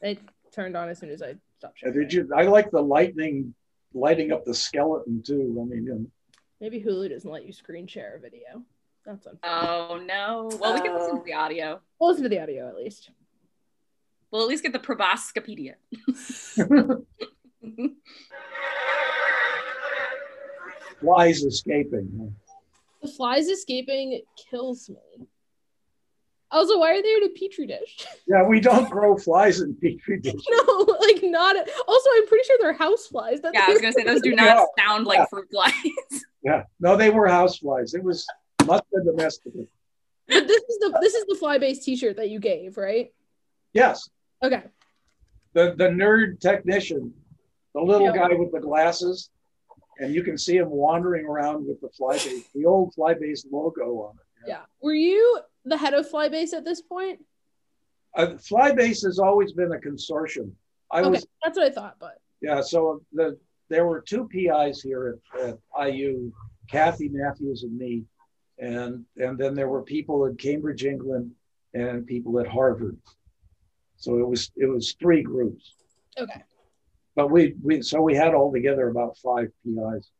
It 0.00 0.18
turned 0.52 0.76
on 0.76 0.88
as 0.88 0.98
soon 0.98 1.10
as 1.10 1.20
I 1.22 1.34
stopped. 1.58 1.78
Sharing 1.80 1.98
Did 1.98 2.12
you? 2.12 2.30
I 2.36 2.42
like 2.44 2.70
the 2.70 2.80
lightning 2.80 3.54
lighting 3.92 4.32
up 4.32 4.44
the 4.44 4.54
skeleton 4.54 5.22
too. 5.22 5.58
I 5.60 5.64
mean, 5.74 5.84
you 5.84 6.10
Maybe 6.60 6.80
Hulu 6.80 7.08
doesn't 7.10 7.30
let 7.30 7.44
you 7.46 7.52
screen 7.52 7.86
share 7.86 8.16
a 8.16 8.20
video. 8.20 8.62
That's 9.04 9.26
unfair. 9.26 9.50
oh 9.50 10.00
no. 10.06 10.50
Well, 10.60 10.74
we 10.74 10.80
can 10.80 10.94
listen 10.94 11.16
to 11.18 11.24
the 11.24 11.32
audio. 11.32 11.80
we'll 11.98 12.10
listen 12.10 12.22
to 12.22 12.28
the 12.28 12.40
audio 12.40 12.68
at 12.68 12.76
least. 12.76 13.10
We'll 14.30 14.42
at 14.42 14.48
least 14.48 14.62
get 14.62 14.72
the 14.72 14.78
proboscipedia. 14.78 15.74
flies 21.00 21.42
escaping. 21.42 22.34
The 23.02 23.08
flies 23.08 23.48
escaping 23.48 24.22
kills 24.50 24.88
me. 24.88 25.26
Also, 26.52 26.78
why 26.78 26.92
are 26.92 27.02
they 27.02 27.14
in 27.14 27.24
a 27.24 27.28
petri 27.28 27.66
dish? 27.66 28.06
Yeah, 28.26 28.44
we 28.44 28.60
don't 28.60 28.88
grow 28.88 29.16
flies 29.16 29.60
in 29.60 29.74
petri 29.74 30.20
dishes. 30.20 30.44
no, 30.50 30.86
like 31.00 31.20
not. 31.22 31.56
Also, 31.88 32.10
I'm 32.14 32.26
pretty 32.28 32.44
sure 32.44 32.56
they're 32.60 32.72
house 32.72 33.06
flies. 33.06 33.40
That's 33.40 33.54
Yeah, 33.54 33.64
I 33.66 33.70
was 33.70 33.80
gonna 33.80 33.92
say 33.92 34.04
those 34.04 34.20
do 34.20 34.34
not 34.36 34.68
sound 34.78 35.06
like 35.06 35.28
fruit 35.28 35.48
flies. 35.50 35.74
Yeah, 36.42 36.62
no, 36.78 36.96
they 36.96 37.10
were 37.10 37.26
house 37.26 37.58
flies. 37.58 37.94
It 37.94 38.02
was 38.02 38.26
must 38.66 38.84
have 38.94 39.04
been 39.04 39.16
domestic. 39.16 39.52
But 40.28 40.46
this 40.46 40.62
is 40.62 40.78
the 40.78 40.98
this 41.00 41.14
is 41.14 41.26
the 41.26 41.34
fly 41.34 41.58
based 41.58 41.82
T-shirt 41.82 42.16
that 42.16 42.30
you 42.30 42.38
gave, 42.38 42.76
right? 42.76 43.12
Yes, 43.72 44.08
Okay. 44.42 44.62
the 45.52 45.74
the 45.76 45.88
nerd 45.88 46.40
technician, 46.40 47.12
the 47.74 47.80
little 47.80 48.06
Yeah. 48.14 48.28
guy 48.28 48.34
with 48.34 48.52
the 48.52 48.60
glasses, 48.60 49.30
and 49.98 50.14
you 50.14 50.22
can 50.22 50.38
see 50.38 50.56
him 50.56 50.70
wandering 50.70 51.26
around 51.26 51.66
with 51.66 51.80
the 51.80 51.88
flybase, 51.88 52.50
the 52.52 52.64
old 52.66 52.94
flybase 52.94 53.44
logo 53.50 54.02
on 54.02 54.14
it. 54.16 54.48
Yeah. 54.48 54.62
Were 54.80 54.94
you 54.94 55.40
the 55.64 55.76
head 55.76 55.92
of 55.92 56.08
Flybase 56.08 56.54
at 56.54 56.64
this 56.64 56.80
point? 56.80 57.22
Uh, 58.14 58.28
flybase 58.38 59.04
has 59.04 59.18
always 59.18 59.52
been 59.52 59.72
a 59.72 59.78
consortium. 59.78 60.52
I 60.90 61.00
Okay, 61.00 61.10
was 61.10 61.26
that's 61.44 61.58
what 61.58 61.66
I 61.66 61.70
thought. 61.70 61.96
But 62.00 62.18
yeah. 62.40 62.60
So 62.62 63.02
the 63.12 63.38
there 63.68 63.86
were 63.86 64.00
two 64.00 64.26
PIs 64.28 64.80
here 64.82 65.18
at, 65.36 65.40
at 65.78 65.92
IU, 65.92 66.32
Kathy 66.68 67.08
Matthews 67.08 67.62
and 67.64 67.76
me, 67.76 68.04
and 68.58 69.04
and 69.18 69.36
then 69.38 69.54
there 69.54 69.68
were 69.68 69.82
people 69.82 70.24
at 70.26 70.38
Cambridge, 70.38 70.84
England, 70.84 71.32
and 71.74 72.06
people 72.06 72.40
at 72.40 72.46
Harvard. 72.46 72.96
So 74.00 74.18
it 74.18 74.26
was 74.28 74.50
it 74.56 74.66
was 74.66 74.94
three 75.00 75.22
groups. 75.22 75.74
okay, 76.18 76.42
But 77.14 77.30
we 77.30 77.54
we 77.62 77.82
so 77.82 78.00
we 78.00 78.14
had 78.16 78.34
altogether 78.34 78.88
about 78.88 79.16
five 79.18 79.48
PIs. 79.64 80.10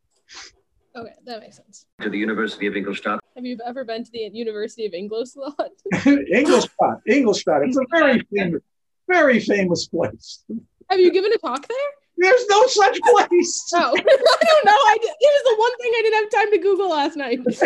okay, 0.95 1.13
that 1.25 1.41
makes 1.41 1.57
sense. 1.57 1.85
to 2.01 2.09
the 2.09 2.17
University 2.17 2.67
of 2.67 2.75
Ingolstadt. 2.77 3.19
Have 3.35 3.45
you 3.45 3.57
ever 3.65 3.83
been 3.83 4.03
to 4.03 4.11
the 4.11 4.29
University 4.31 4.85
of 4.85 4.93
Ingolstadt? 4.93 5.71
Ingolstadt, 6.05 6.99
Ingolstadt. 7.07 7.63
It's 7.63 7.77
a 7.77 7.85
very 7.91 8.19
famous, 8.35 8.61
very 9.07 9.39
famous 9.39 9.87
place. 9.87 10.43
Have 10.89 10.99
you 10.99 11.11
given 11.11 11.31
a 11.33 11.37
talk 11.39 11.67
there? 11.67 11.77
There's 12.17 12.45
no 12.49 12.65
such 12.67 12.99
place. 13.01 13.57
Oh, 13.73 13.93
I 13.97 14.45
don't 14.51 14.65
know. 14.65 14.71
I 14.93 14.97
did, 15.01 15.09
it 15.09 15.31
was 15.35 15.43
the 15.49 15.55
one 15.59 15.77
thing 15.81 15.91
I 15.97 16.01
didn't 16.03 16.23
have 16.23 16.41
time 16.41 16.51
to 16.51 16.57
Google 16.59 16.89
last 16.89 17.15
night. 17.17 17.39
Just- 17.49 17.63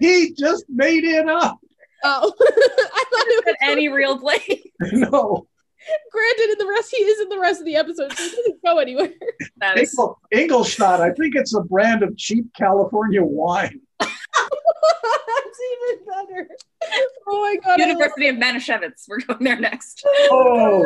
he 0.00 0.32
just 0.38 0.64
made 0.68 1.04
it 1.04 1.28
up. 1.28 1.58
Oh, 2.04 2.32
I 2.40 3.04
thought 3.10 3.26
it 3.26 3.44
was 3.46 3.54
At 3.60 3.68
any 3.70 3.88
real 3.88 4.18
place. 4.18 4.62
No, 4.92 5.46
granted 6.12 6.50
in 6.52 6.58
the 6.58 6.66
rest. 6.68 6.94
He 6.96 7.02
is 7.02 7.20
in 7.20 7.28
the 7.28 7.38
rest 7.40 7.60
of 7.60 7.66
the 7.66 7.76
episode, 7.76 8.12
so 8.12 8.22
he 8.22 8.30
doesn't 8.30 8.62
go 8.64 8.78
anywhere. 8.78 9.12
That 9.58 9.76
is 9.78 9.94
Ingol- 9.96 10.16
Ingolstadt. 10.32 11.00
I 11.00 11.10
think 11.12 11.34
it's 11.34 11.54
a 11.54 11.60
brand 11.62 12.02
of 12.04 12.16
cheap 12.16 12.46
California 12.56 13.22
wine. 13.22 13.80
That's 13.98 15.60
even 15.72 16.04
better. 16.06 16.48
Oh 17.26 17.40
my 17.42 17.56
god! 17.64 17.78
University 17.80 18.28
of 18.28 18.36
Manischewitz. 18.36 19.04
We're 19.08 19.20
going 19.20 19.42
there 19.44 19.58
next. 19.58 20.02
Oh, 20.30 20.84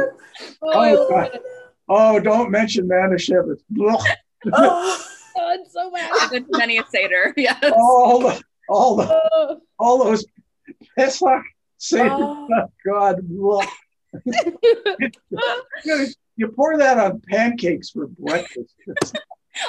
Oh, 0.62 0.70
I 0.70 0.90
oh, 0.92 0.96
oh, 1.06 1.08
God. 1.10 1.30
it. 1.34 1.42
oh, 1.88 2.20
don't 2.20 2.50
mention 2.50 2.88
Manischewitz. 2.88 3.60
Oh, 3.78 4.04
Oh, 5.34 5.50
it's 5.54 5.72
so 5.72 5.90
bad. 5.90 6.10
I've 6.20 6.30
been 6.30 6.44
to 6.44 6.58
many 6.58 6.78
a 6.78 6.84
Seder. 6.86 7.32
Yes. 7.36 7.62
all 7.76 8.20
the, 8.20 8.42
all 8.68 8.96
the, 8.96 9.20
Oh, 9.34 9.60
all 9.78 10.04
those 10.04 10.24
Pesach. 10.98 11.42
Say, 11.78 12.08
Oh. 12.08 12.48
God. 12.86 13.20
Ugh. 13.52 13.68
You, 15.84 16.06
you 16.36 16.48
pour 16.48 16.76
that 16.78 16.98
on 16.98 17.20
pancakes 17.28 17.90
for 17.90 18.06
breakfast. 18.06 18.74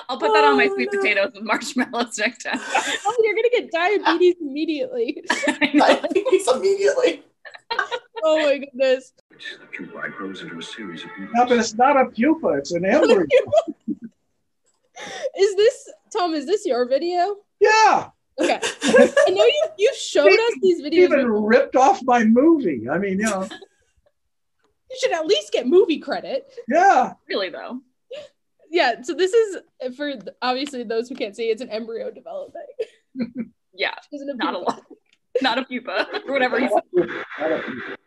I'll 0.10 0.18
put 0.18 0.32
that 0.34 0.44
on 0.46 0.56
my 0.58 0.68
Oh, 0.70 0.76
sweet 0.76 0.90
no. 0.94 1.00
potatoes 1.02 1.32
with 1.34 1.44
marshmallows 1.44 2.18
next 2.18 2.44
time. 2.44 2.60
oh, 2.60 3.16
you're 3.24 3.36
gonna 3.36 3.50
get 3.52 3.72
diabetes 3.72 4.36
immediately. 4.42 5.24
Diabetes 5.76 6.48
immediately. 6.48 7.24
Oh 8.24 8.38
my 8.46 8.58
goodness. 8.60 9.12
the 9.30 9.66
pupa 9.78 10.10
grows 10.18 10.42
into 10.42 10.58
a 10.58 10.62
series 10.62 11.04
of 11.04 11.10
No, 11.34 11.46
but 11.46 11.58
it's 11.58 11.74
not 11.74 11.98
a 12.00 12.06
pupa. 12.06 12.50
It's 12.60 12.72
an 12.72 12.86
embryo. 12.86 13.26
Is 15.38 15.56
this 15.56 15.90
Tom? 16.16 16.34
Is 16.34 16.46
this 16.46 16.66
your 16.66 16.88
video? 16.88 17.38
Yeah. 17.60 18.10
Okay. 18.40 18.60
I 18.84 19.30
know 19.30 19.44
you 19.46 19.64
you 19.78 19.94
showed 19.96 20.28
us 20.32 20.54
these 20.62 20.82
videos. 20.82 20.94
Even 20.94 21.28
ripped 21.30 21.76
off 21.76 22.02
my 22.04 22.24
movie. 22.24 22.90
I 22.90 22.98
mean, 22.98 23.20
you 23.20 23.26
know, 23.26 23.48
You 24.90 24.98
should 25.00 25.12
at 25.14 25.26
least 25.26 25.52
get 25.52 25.68
movie 25.68 25.98
credit. 26.00 26.52
yeah. 26.68 27.14
Really 27.28 27.50
though. 27.50 27.80
Yeah. 28.70 29.02
So 29.02 29.14
this 29.14 29.34
is 29.34 29.58
for 29.98 30.14
obviously 30.42 30.84
those 30.84 31.10
who 31.10 31.16
can't 31.16 31.36
see. 31.36 31.46
It's 31.50 31.62
an 31.62 31.70
embryo 31.70 32.12
developing. 32.12 32.62
Yeah. 33.76 33.96
Isn't 34.12 34.30
it 34.30 34.34
a 34.34 34.38
beautiful? 34.38 34.66
lot. 34.68 34.84
Not 35.42 35.58
a 35.58 35.66
pupa. 35.66 36.08
Or 36.28 36.32
whatever 36.34 36.60
you 36.60 36.70
said. 36.70 37.08
Not 37.40 37.52
a 37.52 37.58
pupa. 37.64 37.98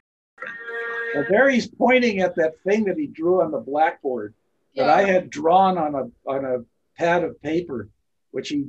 Well, 1.13 1.25
there 1.29 1.51
he's 1.51 1.67
pointing 1.67 2.21
at 2.21 2.37
that 2.37 2.61
thing 2.63 2.85
that 2.85 2.97
he 2.97 3.09
drew 3.09 3.43
on 3.43 3.51
the 3.51 3.59
blackboard 3.59 4.33
that 4.77 4.89
I 4.89 5.03
had 5.03 5.29
drawn 5.29 5.77
on 5.77 5.95
a 5.97 6.31
on 6.31 6.45
a 6.45 6.59
pad 6.97 7.25
of 7.25 7.43
paper, 7.43 7.89
which 8.31 8.51
he 8.51 8.67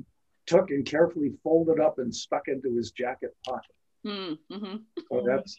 took 0.48 0.72
and 0.72 0.86
carefully 0.86 1.32
folded 1.44 1.80
up 1.80 2.00
and 2.00 2.14
stuck 2.14 2.48
into 2.48 2.76
his 2.76 2.92
jacket 2.92 3.36
pocket. 3.46 3.72
Hmm, 4.04 4.34
mhm. 4.52 4.82
So 4.98 5.04
Oh 5.12 5.26
that's 5.26 5.58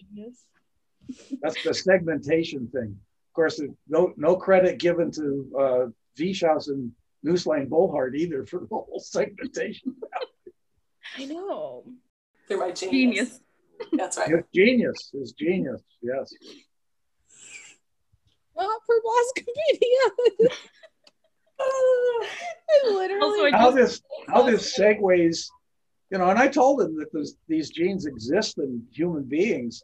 that's 1.43 1.63
the 1.63 1.75
segmentation 1.75 2.69
thing. 2.69 2.99
Of 3.29 3.35
course, 3.35 3.61
no 3.89 4.13
no 4.17 4.37
credit 4.37 4.79
given 4.79 5.11
to 5.13 5.51
uh, 5.59 5.87
Wieschaus 6.19 6.69
and 6.69 6.93
Nüsslein-Volhard 7.25 8.15
either 8.17 8.45
for 8.45 8.61
the 8.61 8.67
whole 8.71 9.03
segmentation. 9.05 9.97
I 11.17 11.25
know. 11.25 11.85
They're 12.49 12.59
my 12.59 12.73
genius. 12.73 12.91
Genius. 12.91 13.41
That's 13.93 14.17
right. 14.19 14.29
His 14.29 14.45
genius, 14.55 15.11
his 15.13 15.33
genius, 15.33 15.83
yes. 16.03 16.33
Not 18.57 18.81
for 18.87 18.97
Boscopedia. 19.01 20.51
I 21.61 22.91
literally. 22.93 23.51
How 23.53 23.71
this 23.71 24.03
how 24.29 24.43
this 24.43 24.77
segues, 24.79 25.47
you 26.11 26.19
know, 26.19 26.29
and 26.29 26.39
I 26.39 26.49
told 26.49 26.81
him 26.83 26.97
that 26.99 27.13
those, 27.13 27.37
these 27.49 27.71
genes 27.71 28.07
exist 28.07 28.59
in 28.59 28.83
human 28.93 29.25
beings. 29.25 29.83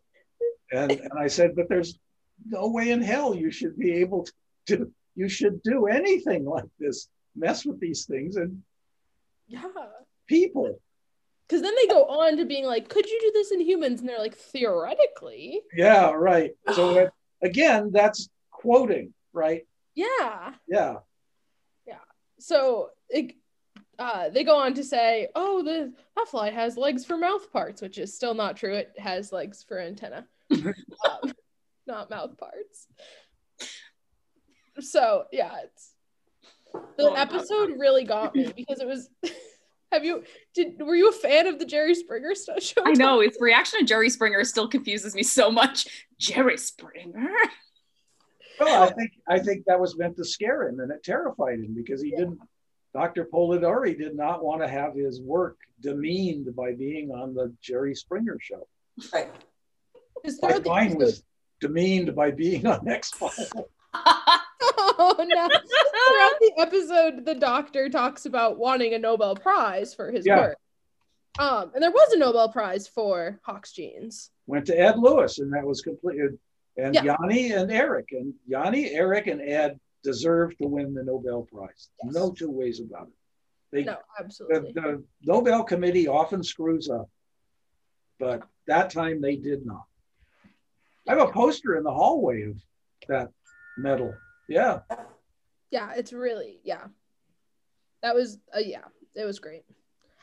And 0.73 0.93
and 0.93 1.19
I 1.19 1.27
said, 1.27 1.55
but 1.57 1.69
there's 1.69 1.99
no 2.47 2.69
way 2.69 2.91
in 2.91 3.01
hell 3.01 3.35
you 3.35 3.51
should 3.51 3.79
be 3.79 3.93
able 3.95 4.25
to 4.25 4.33
do 4.67 4.93
you 5.15 5.29
should 5.29 5.63
do 5.63 5.87
anything 5.87 6.45
like 6.45 6.65
this, 6.79 7.09
mess 7.37 7.65
with 7.65 7.81
these 7.81 8.05
things 8.05 8.37
and 8.37 8.63
yeah. 9.47 9.63
people. 10.27 10.81
Because 11.47 11.63
then 11.63 11.75
they 11.77 11.87
go 11.87 12.05
on 12.05 12.37
to 12.39 12.45
being 12.45 12.65
like, 12.65 12.89
could 12.89 13.07
you 13.07 13.21
do 13.21 13.31
this 13.33 13.53
in 13.53 13.61
humans? 13.61 14.01
And 14.01 14.09
they're 14.09 14.19
like, 14.19 14.37
theoretically. 14.37 15.61
Yeah, 15.75 16.11
right. 16.11 16.53
So 16.73 16.95
that, 16.95 17.13
again, 17.43 17.91
that's 17.93 18.29
quoting, 18.51 19.13
right? 19.33 19.67
Yeah. 19.95 20.55
Yeah. 20.67 20.97
So 22.45 22.91
it, 23.09 23.33
uh, 23.99 24.29
they 24.29 24.45
go 24.45 24.57
on 24.57 24.75
to 24.75 24.85
say, 24.85 25.29
oh, 25.35 25.63
the 25.63 25.95
that 26.15 26.29
fly 26.29 26.51
has 26.51 26.77
legs 26.77 27.03
for 27.03 27.17
mouth 27.17 27.51
parts, 27.51 27.81
which 27.81 27.97
is 27.97 28.15
still 28.15 28.35
not 28.35 28.59
true. 28.59 28.75
It 28.75 28.93
has 28.99 29.33
legs 29.33 29.65
for 29.67 29.81
antenna, 29.81 30.27
um, 30.53 31.33
not 31.87 32.11
mouth 32.11 32.37
parts. 32.37 32.87
So 34.81 35.25
yeah, 35.33 35.55
it's 35.65 35.95
the 36.99 37.11
Oh, 37.11 37.15
episode 37.15 37.79
really 37.79 38.05
got 38.05 38.35
me 38.37 38.53
because 38.55 38.79
it 38.79 38.87
was. 38.87 39.09
Have 39.93 40.05
you 40.05 40.25
did 40.55 40.83
were 40.83 40.97
you 40.97 41.09
a 41.09 41.13
fan 41.13 41.47
of 41.47 41.59
the 41.59 41.65
Jerry 41.65 41.95
Springer 41.95 42.35
show? 42.61 42.83
I 42.85 42.93
know 42.93 43.21
his 43.21 43.39
reaction 43.41 43.79
to 43.79 43.87
Jerry 43.87 44.11
Springer 44.11 44.45
still 44.45 44.69
confuses 44.69 45.15
me 45.15 45.23
so 45.23 45.51
much. 45.51 45.87
Jerry 46.19 46.59
Springer. 46.59 47.31
Well, 48.61 48.83
I 48.85 48.93
think 48.93 49.13
I 49.29 49.39
think 49.39 49.65
that 49.67 49.81
was 49.81 49.97
meant 49.97 50.17
to 50.17 50.25
scare 50.25 50.69
him 50.69 50.81
and 50.81 50.91
it 50.93 51.03
terrified 51.03 51.59
him 51.59 51.75
because 51.75 52.03
he 52.03 52.11
didn't 52.11 52.39
Dr. 52.95 53.25
Pollidori 53.25 53.99
did 53.99 54.15
not 54.15 54.45
want 54.45 54.63
to 54.63 54.69
have 54.69 54.95
his 54.95 55.21
work 55.21 55.57
demeaned 55.81 56.55
by 56.55 56.73
being 56.73 57.11
on 57.11 57.35
the 57.35 57.53
Jerry 57.61 57.95
Springer 57.95 58.39
show. 58.41 58.69
Right. 59.13 59.31
Because 60.23 60.41
Like 60.41 60.65
mine 60.65 60.95
was 60.97 61.25
demeaned 61.61 62.15
by 62.15 62.31
being 62.31 62.67
on 62.67 62.87
X 62.89 63.11
Files. 63.11 63.53
Oh 64.97 65.15
no! 65.19 65.49
Throughout 65.49 66.39
the 66.41 66.53
episode, 66.59 67.25
the 67.25 67.35
doctor 67.35 67.89
talks 67.89 68.27
about 68.27 68.59
wanting 68.59 68.95
a 68.95 68.99
Nobel 68.99 69.35
Prize 69.35 69.95
for 69.95 70.11
his 70.11 70.25
Yeah. 70.27 70.39
work. 70.39 70.59
Um, 71.39 71.71
and 71.75 71.83
there 71.83 71.91
was 71.91 72.13
a 72.13 72.19
Nobel 72.19 72.49
Prize 72.49 72.87
for 72.87 73.41
Hox 73.45 73.73
genes. 73.73 74.31
Went 74.47 74.67
to 74.67 74.79
Ed 74.79 74.99
Lewis, 74.99 75.39
and 75.39 75.53
that 75.53 75.65
was 75.65 75.81
completed. 75.81 76.39
And 76.77 76.95
Yeah. 76.95 77.17
Janni 77.17 77.57
and 77.57 77.71
Eric, 77.71 78.09
and 78.13 78.35
Janni, 78.51 78.91
Eric, 78.93 79.27
and 79.29 79.41
Ed 79.41 79.79
deserve 80.03 80.57
to 80.59 80.67
win 80.69 80.93
the 80.95 81.03
Nobel 81.05 81.43
Prize. 81.51 81.89
Yes. 82.05 82.15
No 82.15 82.33
two 82.33 82.51
ways 82.51 82.81
about 82.81 83.09
it. 83.09 83.15
They, 83.71 83.85
No, 83.85 83.97
the, 84.19 84.25
absolutely. 84.25 84.73
the 84.73 85.05
Nobel 85.23 85.65
Committee 85.65 86.09
often 86.09 86.43
screws 86.43 86.89
up, 86.91 87.09
but 88.19 88.43
that 88.67 88.91
time 88.91 89.21
they 89.21 89.37
did 89.37 89.65
not. 89.67 89.85
I 91.09 91.15
have 91.15 91.29
a 91.29 91.33
poster 91.33 91.77
in 91.77 91.85
the 91.85 91.93
hallway 91.93 92.43
of 92.43 92.57
that 93.09 93.31
medal. 93.77 94.15
Yeah, 94.49 94.81
Yeah, 95.71 95.93
it's 95.97 96.13
really 96.13 96.61
yeah. 96.65 96.85
That 98.03 98.15
was 98.15 98.39
uh, 98.55 98.61
yeah, 98.61 98.85
it 99.15 99.25
was 99.25 99.39
great. 99.39 99.65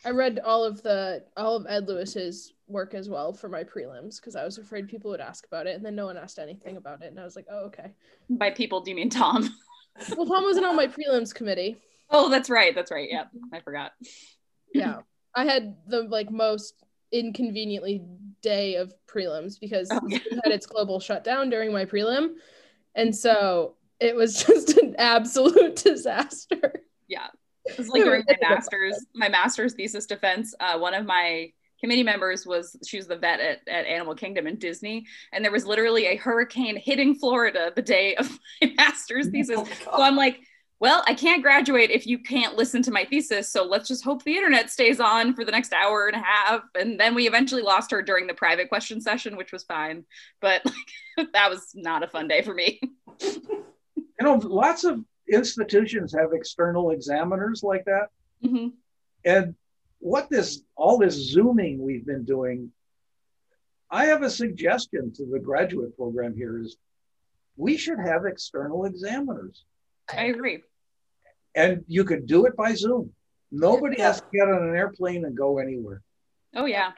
I 0.05 0.11
read 0.11 0.39
all 0.43 0.63
of 0.63 0.81
the 0.81 1.23
all 1.35 1.55
of 1.55 1.65
Ed 1.67 1.87
Lewis's 1.87 2.53
work 2.72 2.93
as 2.93 3.09
well 3.09 3.34
for 3.34 3.49
my 3.49 3.63
prelims 3.63 4.19
because 4.19 4.36
I 4.36 4.43
was 4.43 4.57
afraid 4.57 4.88
people 4.88 5.11
would 5.11 5.22
ask 5.22 5.45
about 5.45 5.67
it, 5.67 5.76
and 5.76 5.86
then 5.86 5.95
no 5.95 6.05
one 6.05 6.17
asked 6.17 6.39
anything 6.39 6.78
about 6.78 7.01
it, 7.03 7.07
and 7.11 7.19
I 7.19 7.24
was 7.24 7.36
like, 7.36 7.47
oh 7.51 7.65
okay. 7.65 7.91
By 8.30 8.51
people, 8.51 8.82
do 8.82 8.91
you 8.91 8.95
mean 8.95 9.09
Tom? 9.09 9.49
Well, 10.15 10.26
Tom 10.26 10.43
wasn't 10.43 10.65
on 10.65 10.78
my 10.78 10.88
prelims 10.88 11.36
committee. 11.36 11.76
Oh, 12.09 12.30
that's 12.30 12.49
right. 12.49 12.74
That's 12.74 12.91
right. 12.91 13.09
Yeah, 13.11 13.26
I 13.53 13.59
forgot. 13.59 13.91
yeah 14.74 14.99
i 15.36 15.43
had 15.45 15.76
the 15.88 16.03
like 16.03 16.32
most 16.32 16.74
inconveniently 17.11 18.01
day 18.41 18.76
of 18.76 18.93
prelims 19.07 19.59
because 19.59 19.89
Oh, 19.91 19.99
yeah. 20.07 20.19
Zoom 20.30 20.39
had 20.43 20.53
its 20.53 20.65
global 20.65 20.99
shutdown 20.99 21.49
during 21.49 21.72
my 21.72 21.86
prelim 21.86 22.32
and 22.95 23.15
so 23.15 23.76
it 23.99 24.15
was 24.15 24.43
just 24.45 24.78
an 24.78 24.95
absolute 24.97 25.76
disaster 25.76 26.82
Yeah. 27.07 27.28
It 27.65 27.78
was 27.78 27.89
like 27.89 28.03
during 28.03 28.24
my 28.28 28.38
master's, 28.49 29.05
my 29.13 29.30
master's 29.30 29.74
thesis 29.74 30.05
defense, 30.05 30.55
uh, 30.59 30.80
one 30.80 30.93
of 30.93 31.05
my 31.05 31.51
committee 31.82 32.03
members 32.03 32.45
was 32.45 32.75
she 32.86 32.97
was 32.97 33.07
the 33.07 33.17
vet 33.17 33.39
at, 33.39 33.67
at 33.67 33.86
Animal 33.86 34.15
Kingdom 34.15 34.47
in 34.47 34.57
Disney, 34.57 35.05
and 35.34 35.43
there 35.43 35.51
was 35.51 35.65
literally 35.65 36.07
a 36.07 36.15
hurricane 36.15 36.77
hitting 36.77 37.15
Florida 37.15 37.71
the 37.75 37.82
day 37.82 38.15
of 38.15 38.39
my 38.61 38.73
master's 38.77 39.29
thesis. 39.29 39.57
Oh 39.59 39.67
So 39.97 40.03
I'm 40.03 40.15
like, 40.15 40.41
well, 40.82 41.03
I 41.07 41.13
can't 41.13 41.43
graduate 41.43 41.91
if 41.91 42.07
you 42.07 42.17
can't 42.17 42.57
listen 42.57 42.82
to 42.84 42.91
my 42.91 43.05
thesis. 43.05 43.51
So 43.51 43.63
let's 43.63 43.88
just 43.88 44.03
hope 44.03 44.23
the 44.23 44.36
internet 44.36 44.71
stays 44.71 44.99
on 44.99 45.36
for 45.36 45.45
the 45.45 45.51
next 45.51 45.73
hour 45.73 46.07
and 46.07 46.15
a 46.15 46.25
half. 46.25 46.61
And 46.73 46.99
then 46.99 47.13
we 47.13 47.27
eventually 47.27 47.61
lost 47.61 47.91
her 47.91 48.01
during 48.01 48.25
the 48.25 48.34
private 48.34 48.67
question 48.67 48.99
session, 48.99 49.38
which 49.38 49.51
was 49.51 49.63
fine. 49.63 50.05
But 50.39 50.63
like, 51.17 51.32
that 51.34 51.51
was 51.51 51.71
not 51.75 52.01
a 52.01 52.07
fun 52.07 52.27
day 52.27 52.41
for 52.41 52.55
me. 52.55 52.82
you 53.21 53.63
know, 54.21 54.36
lots 54.38 54.84
of 54.84 55.05
institutions 55.32 56.15
have 56.17 56.34
external 56.34 56.89
examiners 56.89 57.61
like 57.61 57.86
that. 57.86 58.07
Mhm. 58.43 58.71
And 59.23 59.53
what 60.01 60.29
this, 60.29 60.61
all 60.75 60.97
this 60.97 61.13
Zooming 61.13 61.81
we've 61.81 62.05
been 62.05 62.25
doing, 62.25 62.71
I 63.89 64.05
have 64.05 64.23
a 64.23 64.29
suggestion 64.29 65.13
to 65.15 65.25
the 65.25 65.39
graduate 65.39 65.95
program 65.95 66.35
here 66.35 66.59
is 66.59 66.75
we 67.55 67.77
should 67.77 67.99
have 67.99 68.25
external 68.25 68.85
examiners. 68.85 69.63
I 70.11 70.25
agree. 70.25 70.63
And 71.55 71.83
you 71.87 72.03
could 72.03 72.25
do 72.25 72.45
it 72.45 72.55
by 72.55 72.73
Zoom. 72.73 73.11
Nobody 73.51 73.97
Yeah. 73.97 74.07
has 74.07 74.21
to 74.21 74.27
get 74.33 74.47
on 74.49 74.67
an 74.69 74.75
airplane 74.75 75.23
and 75.25 75.35
go 75.37 75.59
anywhere. 75.59 76.01
Oh 76.55 76.65
yeah. 76.65 76.91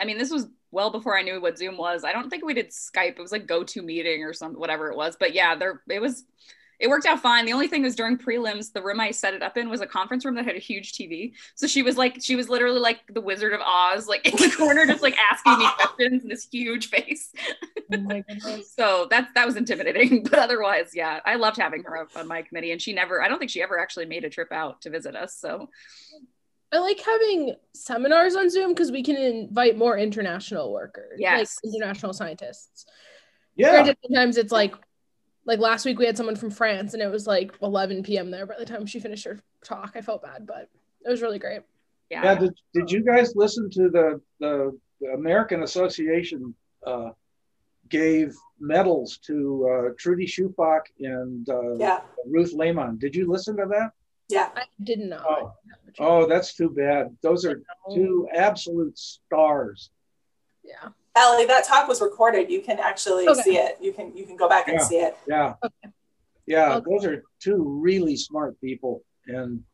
I 0.00 0.04
mean, 0.04 0.18
this 0.18 0.30
was 0.30 0.46
well 0.70 0.90
before 0.90 1.16
I 1.16 1.22
knew 1.22 1.40
what 1.40 1.58
Zoom 1.58 1.76
was. 1.76 2.04
I 2.04 2.12
don't 2.12 2.30
think 2.30 2.44
we 2.44 2.54
did 2.54 2.70
Skype. 2.70 3.16
It 3.18 3.20
was 3.20 3.32
like 3.32 3.46
go 3.46 3.64
to 3.64 3.82
meeting 3.82 4.22
or 4.22 4.32
something, 4.32 4.58
whatever 4.60 4.90
it 4.90 4.96
was. 4.96 5.16
But 5.18 5.34
yeah, 5.34 5.56
there 5.56 5.82
it 5.90 6.00
was. 6.00 6.24
It 6.78 6.88
worked 6.88 7.06
out 7.06 7.20
fine. 7.20 7.46
The 7.46 7.52
only 7.52 7.68
thing 7.68 7.82
was 7.82 7.94
during 7.94 8.18
prelims, 8.18 8.72
the 8.72 8.82
room 8.82 9.00
I 9.00 9.10
set 9.10 9.32
it 9.34 9.42
up 9.42 9.56
in 9.56 9.70
was 9.70 9.80
a 9.80 9.86
conference 9.86 10.24
room 10.24 10.34
that 10.34 10.44
had 10.44 10.56
a 10.56 10.60
huge 10.60 10.92
TV. 10.92 11.32
So 11.54 11.66
she 11.66 11.82
was 11.82 11.96
like, 11.96 12.18
she 12.22 12.36
was 12.36 12.48
literally 12.48 12.80
like 12.80 13.00
the 13.12 13.20
Wizard 13.20 13.52
of 13.54 13.60
Oz, 13.60 14.06
like 14.06 14.26
in 14.26 14.36
the 14.36 14.54
corner, 14.54 14.84
just 14.86 15.02
like 15.02 15.16
asking 15.18 15.58
me 15.58 15.66
questions 15.76 16.22
in 16.22 16.28
this 16.28 16.46
huge 16.50 16.88
face. 16.88 17.32
oh 17.94 18.62
So 18.76 19.06
that's 19.10 19.32
that 19.34 19.46
was 19.46 19.56
intimidating. 19.56 20.22
But 20.30 20.38
otherwise, 20.38 20.90
yeah, 20.94 21.20
I 21.24 21.36
loved 21.36 21.56
having 21.56 21.82
her 21.84 21.96
up 21.96 22.08
on 22.16 22.26
my 22.28 22.42
committee. 22.42 22.72
And 22.72 22.82
she 22.82 22.92
never, 22.92 23.22
I 23.22 23.28
don't 23.28 23.38
think 23.38 23.50
she 23.50 23.62
ever 23.62 23.78
actually 23.78 24.06
made 24.06 24.24
a 24.24 24.30
trip 24.30 24.52
out 24.52 24.82
to 24.82 24.90
visit 24.90 25.16
us. 25.16 25.36
So 25.36 25.70
i 26.72 26.78
like 26.78 26.98
having 27.00 27.54
seminars 27.74 28.34
on 28.34 28.50
zoom 28.50 28.70
because 28.72 28.90
we 28.90 29.02
can 29.02 29.14
invite 29.16 29.78
more 29.78 29.96
international 29.96 30.72
workers 30.72 31.16
Yes. 31.18 31.58
like 31.64 31.72
international 31.74 32.12
scientists 32.12 32.84
Yeah. 33.54 33.70
Granted, 33.70 33.96
sometimes 34.04 34.36
it's 34.36 34.50
like 34.52 34.74
like 35.46 35.58
last 35.58 35.84
week 35.86 35.98
we 35.98 36.06
had 36.06 36.16
someone 36.16 36.36
from 36.36 36.50
france 36.50 36.92
and 36.94 37.02
it 37.02 37.10
was 37.10 37.26
like 37.26 37.52
11 37.62 38.02
p.m 38.02 38.30
there 38.30 38.46
by 38.46 38.54
the 38.58 38.66
time 38.66 38.84
she 38.86 39.00
finished 39.00 39.24
her 39.24 39.38
talk 39.64 39.92
i 39.96 40.00
felt 40.00 40.22
bad 40.22 40.46
but 40.46 40.68
it 41.04 41.10
was 41.10 41.22
really 41.22 41.38
great 41.38 41.62
yeah. 42.10 42.22
Yeah. 42.22 42.34
Did, 42.38 42.54
did 42.72 42.90
you 42.90 43.02
guys 43.04 43.34
listen 43.34 43.68
to 43.70 43.88
the, 43.90 44.20
the, 44.38 44.78
the 45.00 45.08
American 45.08 45.64
Association 45.64 46.54
uh, 46.86 47.10
gave 47.88 48.32
medals 48.60 49.18
to 49.26 49.68
uh, 49.68 49.94
Trudi 49.98 50.24
Schüpbach 50.24 50.82
and 51.00 51.48
uh, 51.48 51.74
Yeah. 51.74 52.02
Ruth 52.24 52.52
Lehmann? 52.52 52.98
Did 52.98 53.16
you 53.16 53.28
listen 53.28 53.56
to 53.56 53.66
that? 53.70 53.90
Yeah. 54.28 54.50
i 54.54 54.62
didn't 54.84 55.08
know 55.08 55.24
Oh. 55.28 55.52
Oh, 55.98 56.26
that's 56.28 56.54
too 56.54 56.70
bad. 56.70 57.16
Those 57.22 57.44
are 57.44 57.60
two 57.92 58.28
absolute 58.32 58.96
stars. 58.96 59.90
yeah 60.62 60.90
Allie, 61.16 61.46
that 61.46 61.64
talk 61.64 61.88
was 61.88 62.00
recorded. 62.00 62.50
You 62.50 62.60
can 62.60 62.78
actually 62.78 63.26
Okay. 63.28 63.40
see 63.42 63.56
it. 63.56 63.78
You 63.80 63.92
can 63.92 64.14
you 64.16 64.24
can 64.26 64.36
go 64.36 64.48
back 64.48 64.68
and 64.68 64.80
see 64.80 64.98
it. 64.98 65.16
Yeah. 65.26 65.54
Okay. 65.64 65.92
Yeah, 66.46 66.76
Okay. 66.76 66.90
those 66.90 67.04
are 67.06 67.24
two 67.40 67.56
really 67.82 68.16
smart 68.16 68.60
people. 68.60 69.02
And 69.26 69.64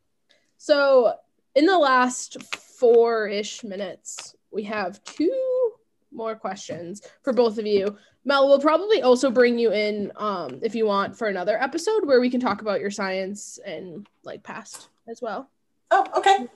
So, 0.56 1.14
in 1.54 1.66
the 1.66 1.76
last 1.76 2.42
four 2.54 3.26
ish 3.28 3.62
minutes, 3.64 4.34
we 4.50 4.62
have 4.62 5.02
two 5.04 5.72
more 6.12 6.34
questions 6.36 7.02
for 7.22 7.32
both 7.32 7.58
of 7.58 7.66
you. 7.66 7.96
Mel, 8.24 8.46
we'll 8.48 8.60
probably 8.60 9.02
also 9.02 9.30
bring 9.30 9.58
you 9.58 9.72
in 9.72 10.12
um, 10.16 10.60
if 10.62 10.74
you 10.74 10.86
want 10.86 11.16
for 11.18 11.26
another 11.26 11.60
episode 11.60 12.06
where 12.06 12.20
we 12.20 12.30
can 12.30 12.40
talk 12.40 12.60
about 12.62 12.80
your 12.80 12.90
science 12.90 13.58
and 13.66 14.06
like 14.22 14.42
past 14.42 14.88
as 15.08 15.20
well, 15.20 15.50
Oh, 15.90 16.06
okay. 16.16 16.46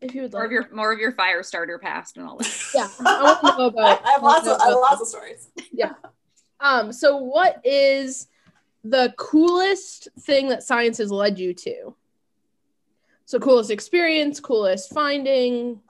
If 0.00 0.14
you 0.14 0.22
would 0.22 0.32
more 0.32 0.42
like. 0.42 0.46
of 0.46 0.52
your 0.52 0.68
more 0.72 0.92
of 0.92 0.98
your 0.98 1.12
fire 1.12 1.42
starter 1.42 1.78
past 1.78 2.16
and 2.16 2.26
all 2.26 2.36
that. 2.38 2.64
yeah, 2.74 2.88
I 3.04 3.22
want 3.22 3.40
to 3.40 3.58
know 3.58 3.66
about. 3.66 4.04
I 4.04 4.12
have 4.12 4.22
lots 4.22 4.46
of 4.46 4.60
I 4.60 4.66
have 4.66 4.74
lots 4.74 5.00
of 5.00 5.08
stories. 5.08 5.48
Yeah. 5.72 5.92
Um, 6.60 6.92
so 6.92 7.16
what 7.16 7.60
is 7.64 8.26
the 8.84 9.14
coolest 9.16 10.08
thing 10.20 10.48
that 10.48 10.62
science 10.62 10.98
has 10.98 11.10
led 11.10 11.38
you 11.38 11.54
to? 11.54 11.94
So 13.26 13.38
coolest 13.38 13.70
experience, 13.70 14.40
coolest 14.40 14.92
finding. 14.92 15.80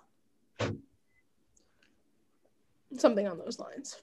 something 2.96 3.26
on 3.28 3.38
those 3.38 3.59
lines. 3.59 3.96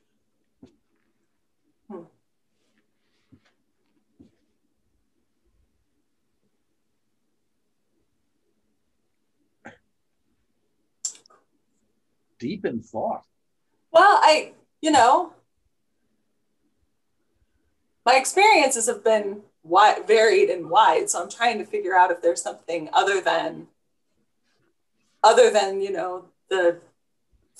Deep 12.39 12.65
in 12.65 12.81
thought. 12.81 13.23
Well, 13.91 14.19
I, 14.21 14.53
you 14.81 14.91
know, 14.91 15.33
my 18.05 18.15
experiences 18.15 18.87
have 18.87 19.03
been 19.03 19.41
wide, 19.63 20.07
varied 20.07 20.49
and 20.49 20.69
wide. 20.69 21.09
So 21.09 21.21
I'm 21.21 21.29
trying 21.29 21.57
to 21.59 21.65
figure 21.65 21.95
out 21.95 22.11
if 22.11 22.21
there's 22.21 22.41
something 22.41 22.89
other 22.93 23.21
than, 23.21 23.67
other 25.23 25.49
than 25.49 25.81
you 25.81 25.91
know 25.91 26.25
the 26.49 26.79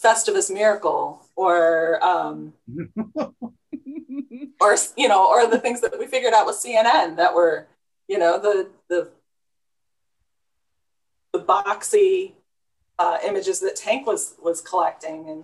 Festivus 0.02 0.54
miracle 0.54 1.26
or, 1.36 2.04
um, 2.06 2.54
or 3.16 4.78
you 4.98 5.08
know, 5.08 5.28
or 5.28 5.48
the 5.48 5.60
things 5.60 5.82
that 5.82 5.98
we 5.98 6.06
figured 6.06 6.34
out 6.34 6.46
with 6.46 6.58
CNN 6.58 7.16
that 7.16 7.34
were, 7.34 7.68
you 8.08 8.20
know, 8.20 8.40
the 8.40 8.70
the 8.90 9.10
the 11.34 11.40
boxy 11.40 12.34
uh, 13.00 13.18
images 13.26 13.60
that 13.62 13.76
Tank 13.76 14.06
was 14.08 14.36
was 14.42 14.62
collecting 14.62 15.28
and 15.30 15.44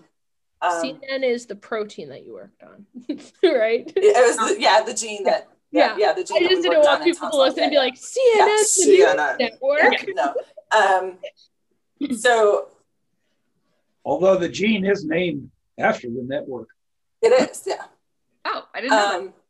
um, 0.62 0.84
CNN 0.84 1.24
is 1.24 1.46
the 1.48 1.56
protein 1.56 2.10
that 2.10 2.24
you 2.26 2.34
worked 2.34 2.62
on, 2.64 2.86
right? 3.44 3.92
it 3.96 4.38
was 4.40 4.56
the, 4.56 4.62
yeah 4.62 4.82
the 4.84 4.94
gene 4.94 5.24
that 5.24 5.48
yeah 5.72 5.96
yeah, 5.98 6.14
the 6.14 6.24
gene 6.24 6.38
I 6.38 6.50
just 6.50 6.62
we 6.64 6.70
didn't 6.70 6.84
want 6.84 7.04
people 7.04 7.20
to 7.30 7.38
tonsillitis. 7.38 7.56
listen 7.58 7.64
and 7.64 7.72
be 7.72 7.78
like, 7.78 7.96
CNN, 7.96 8.38
Yeah, 8.38 8.46
the 8.46 8.86
news 8.86 9.06
CNN. 9.16 9.40
network. 9.40 10.08
yeah, 10.08 10.14
no 10.16 11.08
um 12.10 12.12
so 12.18 12.68
Although 14.04 14.38
the 14.38 14.50
gene 14.50 14.84
is 14.86 15.06
named 15.06 15.52
after 15.78 16.08
the 16.08 16.24
network. 16.24 16.68
it 17.22 17.28
is 17.50 17.64
yeah 17.68 17.86
Oh, 18.46 18.64
I 18.74 18.82
didn't 18.82 18.92
know 18.98 19.16
um 19.16 19.22
And 19.24 19.26
Ted 19.26 19.41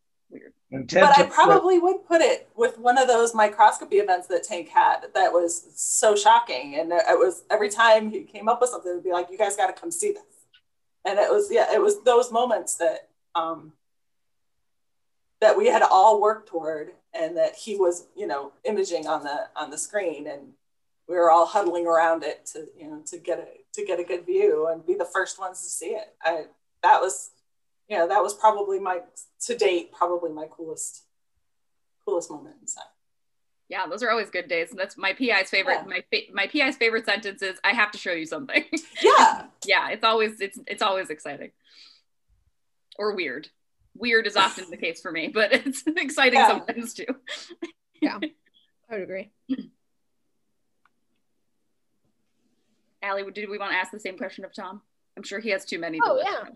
but 0.71 1.19
I 1.19 1.23
probably 1.23 1.79
would 1.79 2.05
put 2.07 2.21
it 2.21 2.49
with 2.55 2.77
one 2.77 2.97
of 2.97 3.07
those 3.07 3.35
microscopy 3.35 3.97
events 3.97 4.27
that 4.27 4.43
Tank 4.43 4.69
had 4.69 5.01
that 5.13 5.33
was 5.33 5.67
so 5.75 6.15
shocking. 6.15 6.75
And 6.75 6.93
it 6.93 7.19
was 7.19 7.43
every 7.51 7.69
time 7.69 8.09
he 8.09 8.21
came 8.21 8.47
up 8.47 8.61
with 8.61 8.69
something, 8.69 8.89
it 8.89 8.95
would 8.95 9.03
be 9.03 9.11
like, 9.11 9.29
you 9.29 9.37
guys 9.37 9.57
got 9.57 9.67
to 9.67 9.73
come 9.79 9.91
see 9.91 10.13
this. 10.13 10.23
And 11.03 11.19
it 11.19 11.29
was, 11.29 11.49
yeah, 11.51 11.73
it 11.73 11.81
was 11.81 12.03
those 12.03 12.31
moments 12.31 12.75
that, 12.77 13.09
um, 13.35 13.73
that 15.41 15.57
we 15.57 15.67
had 15.67 15.81
all 15.81 16.21
worked 16.21 16.47
toward 16.47 16.91
and 17.13 17.35
that 17.35 17.55
he 17.55 17.75
was, 17.75 18.07
you 18.15 18.27
know, 18.27 18.53
imaging 18.63 19.07
on 19.07 19.23
the, 19.23 19.49
on 19.57 19.71
the 19.71 19.77
screen 19.77 20.25
and 20.27 20.53
we 21.09 21.15
were 21.15 21.31
all 21.31 21.47
huddling 21.47 21.85
around 21.85 22.23
it 22.23 22.45
to, 22.53 22.67
you 22.79 22.87
know, 22.87 23.01
to 23.07 23.17
get 23.17 23.39
it, 23.39 23.65
to 23.73 23.83
get 23.83 23.99
a 23.99 24.03
good 24.05 24.25
view 24.25 24.67
and 24.71 24.85
be 24.85 24.93
the 24.93 25.03
first 25.03 25.37
ones 25.37 25.61
to 25.63 25.69
see 25.69 25.87
it. 25.87 26.13
I, 26.23 26.45
that 26.83 27.01
was, 27.01 27.31
you 27.91 27.97
know, 27.97 28.07
that 28.07 28.23
was 28.23 28.33
probably 28.33 28.79
my, 28.79 29.01
to 29.41 29.57
date, 29.57 29.91
probably 29.91 30.31
my 30.31 30.45
coolest, 30.49 31.03
coolest 32.05 32.31
moment 32.31 32.55
in 32.61 32.65
science. 32.67 32.87
Yeah, 33.67 33.85
those 33.85 34.01
are 34.01 34.09
always 34.09 34.29
good 34.29 34.47
days. 34.47 34.69
That's 34.71 34.97
my 34.97 35.11
PI's 35.11 35.49
favorite. 35.49 35.79
Yeah. 35.85 36.01
My 36.13 36.21
my 36.33 36.47
PI's 36.47 36.77
favorite 36.77 37.05
sentence 37.05 37.41
is, 37.41 37.57
"I 37.63 37.71
have 37.71 37.91
to 37.91 37.97
show 37.97 38.11
you 38.11 38.25
something." 38.25 38.63
Yeah. 39.01 39.43
yeah, 39.65 39.89
it's 39.89 40.03
always 40.03 40.39
it's 40.41 40.57
it's 40.67 40.81
always 40.81 41.09
exciting 41.09 41.51
or 42.97 43.13
weird. 43.15 43.47
Weird 43.95 44.27
is 44.27 44.35
often 44.37 44.69
the 44.69 44.77
case 44.85 45.01
for 45.01 45.11
me, 45.11 45.29
but 45.29 45.53
it's 45.53 45.83
exciting 45.87 46.39
Yeah. 46.39 46.47
sometimes 46.47 46.93
too. 46.93 47.05
Yeah, 48.01 48.19
I 48.89 48.93
would 48.93 49.03
agree. 49.03 49.31
Allie, 53.01 53.29
did 53.31 53.49
we 53.49 53.57
want 53.57 53.71
to 53.71 53.77
ask 53.77 53.91
the 53.91 53.99
same 53.99 54.17
question 54.17 54.45
of 54.45 54.53
Tom? 54.53 54.81
I'm 55.17 55.23
sure 55.23 55.39
he 55.39 55.49
has 55.49 55.65
too 55.65 55.79
many. 55.79 55.99
Oh, 56.03 56.15
list. 56.15 56.27
yeah. 56.29 56.49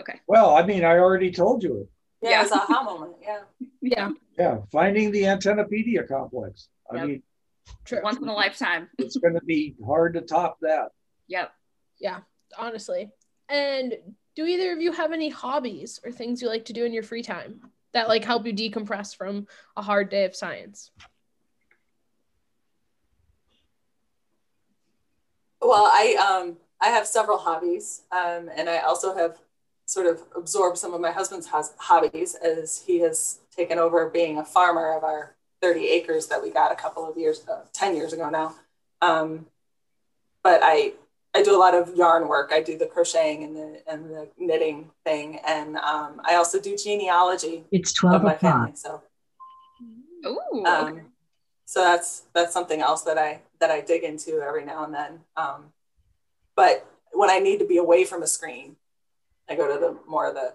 Okay. 0.00 0.20
Well, 0.26 0.54
I 0.56 0.62
mean, 0.64 0.84
I 0.84 0.98
already 0.98 1.30
told 1.30 1.62
you 1.62 1.78
it. 1.82 1.88
Yeah, 2.22 2.30
Yeah. 2.30 2.40
it 2.40 2.42
was 2.44 2.52
a 2.52 2.54
aha 2.56 2.82
moment. 2.84 3.16
Yeah. 3.22 3.40
Yeah, 3.80 4.10
Yeah, 4.36 4.58
finding 4.72 5.10
the 5.12 5.22
antennapedia 5.22 6.06
complex. 6.06 6.68
I 6.90 6.96
Yep. 6.96 7.06
mean, 7.06 7.22
true. 7.84 8.00
Once 8.02 8.18
in 8.18 8.28
a 8.28 8.32
lifetime. 8.34 8.88
it's 8.98 9.16
going 9.16 9.34
to 9.34 9.44
be 9.44 9.76
hard 9.86 10.14
to 10.14 10.20
top 10.20 10.58
that. 10.62 10.88
Yep. 11.28 11.52
Yeah. 12.00 12.20
Honestly. 12.56 13.10
And 13.48 13.96
do 14.36 14.44
either 14.46 14.72
of 14.72 14.80
you 14.80 14.92
have 14.92 15.12
any 15.12 15.28
hobbies 15.28 16.00
or 16.04 16.10
things 16.12 16.42
you 16.42 16.48
like 16.48 16.64
to 16.66 16.72
do 16.72 16.84
in 16.84 16.92
your 16.92 17.02
free 17.02 17.22
time 17.22 17.60
that 17.94 18.08
like 18.08 18.24
help 18.24 18.46
you 18.46 18.52
decompress 18.52 19.16
from 19.16 19.46
a 19.76 19.82
hard 19.82 20.10
day 20.10 20.24
of 20.24 20.34
science? 20.36 20.90
Well, 25.60 25.84
I 25.92 26.14
um 26.44 26.56
I 26.80 26.88
have 26.88 27.06
several 27.06 27.38
hobbies, 27.38 28.02
um, 28.12 28.48
and 28.54 28.68
I 28.68 28.78
also 28.78 29.14
have 29.16 29.38
sort 29.88 30.04
of 30.06 30.22
absorb 30.36 30.76
some 30.76 30.92
of 30.92 31.00
my 31.00 31.10
husband's 31.10 31.46
hos- 31.46 31.72
hobbies 31.78 32.34
as 32.34 32.82
he 32.86 32.98
has 32.98 33.40
taken 33.56 33.78
over 33.78 34.06
being 34.10 34.36
a 34.36 34.44
farmer 34.44 34.92
of 34.94 35.02
our 35.02 35.34
30 35.62 35.88
acres 35.88 36.26
that 36.26 36.42
we 36.42 36.50
got 36.50 36.70
a 36.70 36.74
couple 36.74 37.08
of 37.08 37.16
years, 37.16 37.42
uh, 37.48 37.62
10 37.72 37.96
years 37.96 38.12
ago 38.12 38.28
now. 38.28 38.54
Um, 39.00 39.46
but 40.44 40.60
I 40.62 40.92
I 41.34 41.42
do 41.42 41.54
a 41.54 41.60
lot 41.60 41.74
of 41.74 41.94
yarn 41.94 42.26
work. 42.28 42.50
I 42.52 42.60
do 42.60 42.76
the 42.76 42.86
crocheting 42.86 43.44
and 43.44 43.56
the 43.56 43.82
and 43.90 44.10
the 44.10 44.28
knitting 44.38 44.90
thing, 45.04 45.38
and 45.46 45.76
um, 45.76 46.20
I 46.24 46.34
also 46.34 46.60
do 46.60 46.76
genealogy 46.76 47.64
It's 47.70 47.90
of 47.92 48.10
12 48.10 48.22
my 48.22 48.34
o'clock. 48.34 48.52
family. 48.52 48.72
So 48.76 49.02
Ooh. 50.26 50.64
um, 50.66 50.92
okay. 50.92 51.02
so 51.64 51.80
that's 51.80 52.24
that's 52.34 52.52
something 52.52 52.80
else 52.80 53.02
that 53.02 53.16
I 53.18 53.40
that 53.60 53.70
I 53.70 53.80
dig 53.80 54.04
into 54.04 54.40
every 54.40 54.64
now 54.64 54.84
and 54.84 54.92
then. 54.94 55.20
Um, 55.36 55.72
but 56.56 56.86
when 57.12 57.30
I 57.30 57.38
need 57.38 57.58
to 57.60 57.66
be 57.66 57.78
away 57.78 58.04
from 58.04 58.22
a 58.22 58.26
screen, 58.26 58.76
I 59.48 59.54
go 59.54 59.72
to 59.72 59.80
the 59.80 59.96
more 60.08 60.28
of 60.28 60.34
the 60.34 60.54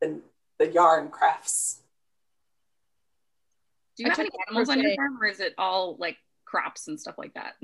the, 0.00 0.20
the 0.58 0.70
yarn 0.70 1.08
crafts. 1.08 1.80
Do 3.96 4.02
you 4.02 4.08
I 4.08 4.10
have 4.10 4.18
any 4.20 4.30
animals 4.48 4.68
on 4.68 4.80
your 4.80 4.94
farm, 4.96 5.18
or 5.20 5.26
is 5.26 5.40
it 5.40 5.54
all 5.56 5.96
like 5.98 6.16
crops 6.44 6.88
and 6.88 7.00
stuff 7.00 7.16
like 7.16 7.34
that? 7.34 7.54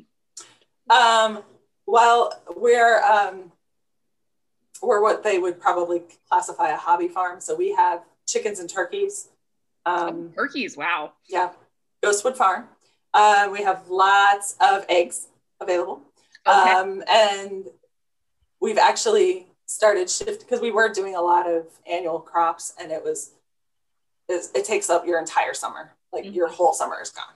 Um, 0.88 1.42
well, 1.86 2.32
we're 2.56 3.00
um, 3.02 3.52
we're 4.82 5.02
what 5.02 5.22
they 5.22 5.38
would 5.38 5.60
probably 5.60 6.02
classify 6.28 6.70
a 6.70 6.76
hobby 6.76 7.08
farm. 7.08 7.40
So 7.40 7.54
we 7.56 7.74
have 7.74 8.02
chickens 8.26 8.60
and 8.60 8.68
turkeys. 8.70 9.28
Um, 9.86 10.32
Turkeys. 10.34 10.76
Wow. 10.76 11.12
yeah, 11.28 11.50
Ghostwood 12.02 12.36
Farm. 12.36 12.68
Uh, 13.12 13.48
we 13.50 13.62
have 13.62 13.88
lots 13.88 14.56
of 14.60 14.84
eggs 14.88 15.28
available. 15.60 16.02
Okay. 16.46 16.70
Um, 16.70 17.02
and 17.08 17.66
we've 18.60 18.78
actually 18.78 19.46
started 19.70 20.10
shift 20.10 20.40
because 20.40 20.60
we 20.60 20.72
were 20.72 20.88
doing 20.88 21.14
a 21.14 21.20
lot 21.20 21.48
of 21.48 21.64
annual 21.88 22.18
crops 22.18 22.74
and 22.80 22.90
it 22.90 23.02
was 23.04 23.30
it, 24.28 24.46
it 24.54 24.64
takes 24.64 24.90
up 24.90 25.06
your 25.06 25.18
entire 25.18 25.54
summer. 25.54 25.92
Like 26.12 26.24
Mhm. 26.24 26.34
your 26.34 26.48
whole 26.48 26.72
summer 26.72 27.00
is 27.00 27.10
gone. 27.10 27.34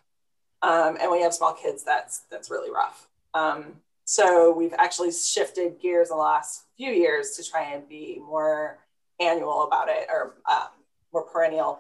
Um, 0.63 0.97
and 1.01 1.11
when 1.11 1.21
you 1.21 1.25
have 1.25 1.35
small 1.35 1.53
kids 1.55 1.85
that's 1.85 2.21
that's 2.31 2.51
really 2.51 2.71
rough. 2.71 3.09
Um, 3.35 3.81
so 4.05 4.51
we've 4.53 4.75
actually 4.75 5.13
shifted 5.13 5.79
gears 5.81 6.09
the 6.09 6.17
last 6.17 6.65
few 6.77 6.91
years 6.91 7.37
to 7.37 7.49
try 7.49 7.63
and 7.63 7.89
be 7.89 8.19
more 8.19 8.79
annual 9.21 9.63
about 9.63 9.89
it 9.89 10.09
or 10.11 10.35
um, 10.51 10.69
more 11.13 11.23
perennial 11.23 11.79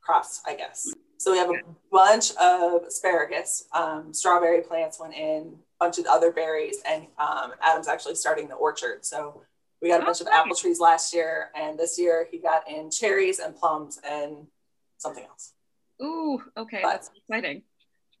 crops 0.00 0.40
i 0.46 0.54
guess. 0.54 0.94
So 1.18 1.32
we 1.32 1.38
have 1.38 1.50
a 1.50 1.60
bunch 1.90 2.30
of 2.36 2.84
asparagus 2.84 3.64
um, 3.72 4.14
strawberry 4.14 4.60
plants 4.62 5.00
went 5.00 5.14
in 5.14 5.58
bunch 5.78 5.98
of 5.98 6.06
other 6.06 6.30
berries 6.32 6.78
and 6.86 7.06
um, 7.18 7.52
adam's 7.62 7.88
actually 7.88 8.14
starting 8.14 8.48
the 8.48 8.54
orchard 8.54 9.04
so 9.04 9.42
we 9.82 9.88
got 9.88 10.00
a 10.00 10.02
Oh, 10.02 10.06
bunch 10.06 10.20
of 10.20 10.26
apple 10.28 10.54
trees 10.56 10.80
last 10.80 11.12
year 11.14 11.50
and 11.54 11.78
this 11.78 11.98
year 11.98 12.26
he 12.30 12.38
got 12.38 12.68
in 12.70 12.90
cherries 12.90 13.38
and 13.38 13.54
plums 13.56 14.00
and 14.08 14.46
something 14.98 15.24
else 15.24 15.52
Ooh. 16.02 16.42
Okay. 16.56 16.80
But- 16.82 16.90
That's 16.92 17.10
exciting. 17.16 17.62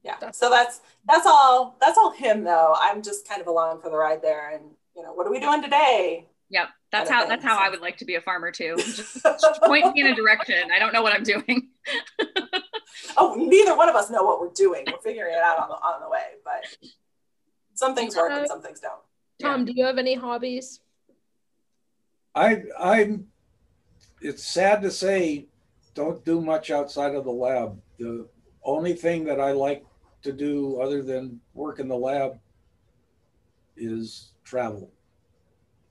yeah 0.02 0.14
That's- 0.20 0.38
so 0.38 0.50
that's 0.50 0.80
that's 1.08 1.26
all 1.26 1.76
that's 1.80 1.96
all 1.98 2.10
him 2.10 2.44
though 2.44 2.74
i'm 2.80 3.02
just 3.02 3.26
kind 3.28 3.40
of 3.40 3.46
along 3.46 3.80
for 3.80 3.90
the 3.90 3.96
ride 3.96 4.22
there 4.22 4.50
and 4.54 4.64
you 4.96 5.02
know 5.02 5.12
what 5.12 5.26
are 5.26 5.30
we 5.30 5.40
doing 5.40 5.62
today 5.62 6.26
Yep. 6.48 6.68
That's 6.92 7.10
how 7.10 7.26
that's 7.26 7.42
how. 7.42 7.58
I 7.58 7.68
would 7.70 7.80
like 7.80 7.96
to 7.96 8.04
be 8.04 8.14
a 8.14 8.20
farmer 8.20 8.52
too. 8.52 8.76
Just, 8.78 9.20
just 9.24 9.60
point 9.62 9.92
me 9.94 10.02
in 10.02 10.06
a 10.06 10.14
direction. 10.14 10.70
I 10.72 10.78
don't 10.78 10.92
know 10.92 11.02
what 11.02 11.12
I'm 11.12 11.24
doing. 11.24 11.70
oh 13.16 13.34
neither 13.36 13.76
one 13.76 13.88
of 13.88 13.96
us 13.96 14.10
know 14.10 14.22
what 14.22 14.40
we're 14.40 14.52
doing 14.52 14.84
we're 14.90 14.98
figuring 15.00 15.34
it 15.34 15.40
out 15.40 15.58
on 15.58 15.68
the 15.68 15.74
on 15.74 16.00
the 16.00 16.08
way 16.08 16.22
but 16.44 16.88
some 17.76 17.94
things 17.94 18.16
work 18.16 18.32
and 18.32 18.44
uh, 18.44 18.46
some 18.46 18.62
things 18.62 18.80
don't 18.80 19.00
Tom, 19.40 19.64
do 19.64 19.72
you 19.74 19.84
have 19.84 19.98
any 19.98 20.14
hobbies? 20.14 20.80
I 22.34 22.62
I'm 22.78 23.28
it's 24.20 24.44
sad 24.44 24.82
to 24.82 24.90
say 24.90 25.46
don't 25.94 26.24
do 26.24 26.40
much 26.40 26.70
outside 26.70 27.14
of 27.14 27.24
the 27.24 27.32
lab. 27.32 27.80
The 27.98 28.28
only 28.62 28.94
thing 28.94 29.24
that 29.24 29.40
I 29.40 29.52
like 29.52 29.84
to 30.22 30.32
do 30.32 30.80
other 30.80 31.02
than 31.02 31.40
work 31.54 31.78
in 31.78 31.88
the 31.88 31.96
lab 31.96 32.38
is 33.76 34.32
travel. 34.44 34.90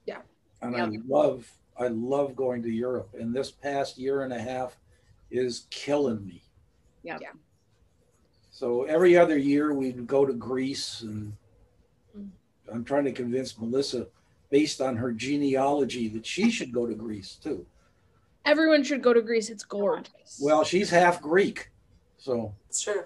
Yeah. 0.06 0.22
And 0.62 0.76
Yep. 0.76 0.88
I 0.88 0.92
love 1.08 1.52
I 1.78 1.88
love 1.88 2.36
going 2.36 2.64
to 2.64 2.70
Europe 2.70 3.10
and 3.20 3.34
this 3.34 3.52
past 3.52 3.98
year 3.98 4.24
and 4.24 4.34
a 4.34 4.40
half 4.40 4.78
is 5.30 5.68
killing 5.70 6.26
me. 6.26 6.44
Yep. 7.04 7.20
Yeah. 7.22 7.32
So 8.50 8.84
every 8.84 9.18
other 9.18 9.38
year 9.38 9.74
we'd 9.74 10.08
go 10.08 10.26
to 10.26 10.34
Greece 10.34 11.02
and. 11.02 11.34
I'm 12.72 12.84
trying 12.84 13.06
to 13.06 13.12
convince 13.12 13.58
Melissa 13.60 14.08
based 14.50 14.82
on 14.82 14.96
her 14.98 15.12
genealogy 15.12 16.08
that 16.10 16.26
she 16.26 16.50
should 16.52 16.72
go 16.72 16.86
to 16.86 16.94
Greece 16.94 17.36
too. 17.42 17.66
Everyone 18.46 18.84
should 18.84 19.02
go 19.02 19.14
to 19.14 19.22
Greece. 19.22 19.50
It's 19.50 19.64
gorgeous. 19.64 20.40
Well, 20.42 20.64
she's 20.64 20.90
half 20.90 21.22
Greek, 21.22 21.72
so 22.18 22.54
It's 22.70 22.82
true. 22.82 23.04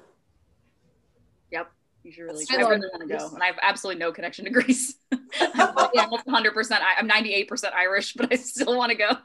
Yep. 1.52 1.72
You 2.04 2.12
should 2.12 2.24
really. 2.24 2.46
I 2.52 2.56
I 2.56 2.60
really 2.70 2.88
want 2.92 3.10
to 3.10 3.18
go, 3.18 3.30
and 3.34 3.44
I 3.44 3.48
have 3.48 3.60
absolutely 3.62 4.00
no 4.00 4.12
connection 4.12 4.46
to 4.46 4.52
Greece. 4.52 4.96
I'm 5.12 5.90
yeah, 5.94 6.04
almost 6.04 6.26
100. 6.26 6.54
percent 6.54 6.82
I'm 6.98 7.08
98 7.08 7.48
percent 7.48 7.74
Irish, 7.76 8.14
but 8.14 8.32
I 8.32 8.36
still 8.36 8.78
want 8.78 8.92
to 8.92 8.98
go. 8.98 9.16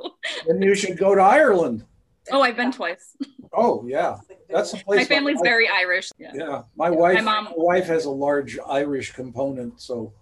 then 0.47 0.61
you 0.63 0.75
should 0.75 0.99
go 0.99 1.15
to 1.15 1.21
Ireland. 1.21 1.85
Oh, 2.31 2.43
I've 2.43 2.57
been 2.57 2.73
twice. 2.73 3.17
Oh 3.53 3.85
yeah, 3.87 4.19
that's 4.49 4.73
a 4.73 4.79
place. 4.79 4.99
My 5.01 5.05
family's 5.05 5.37
my- 5.37 5.43
very 5.49 5.69
Irish. 5.69 6.11
Yeah. 6.19 6.33
Yeah, 6.35 6.63
my 6.77 6.91
wife. 6.91 7.15
My 7.17 7.21
mom- 7.21 7.45
my 7.45 7.53
wife 7.57 7.87
has 7.87 8.05
a 8.07 8.11
large 8.11 8.59
Irish 8.69 9.13
component, 9.13 9.81
so 9.81 10.13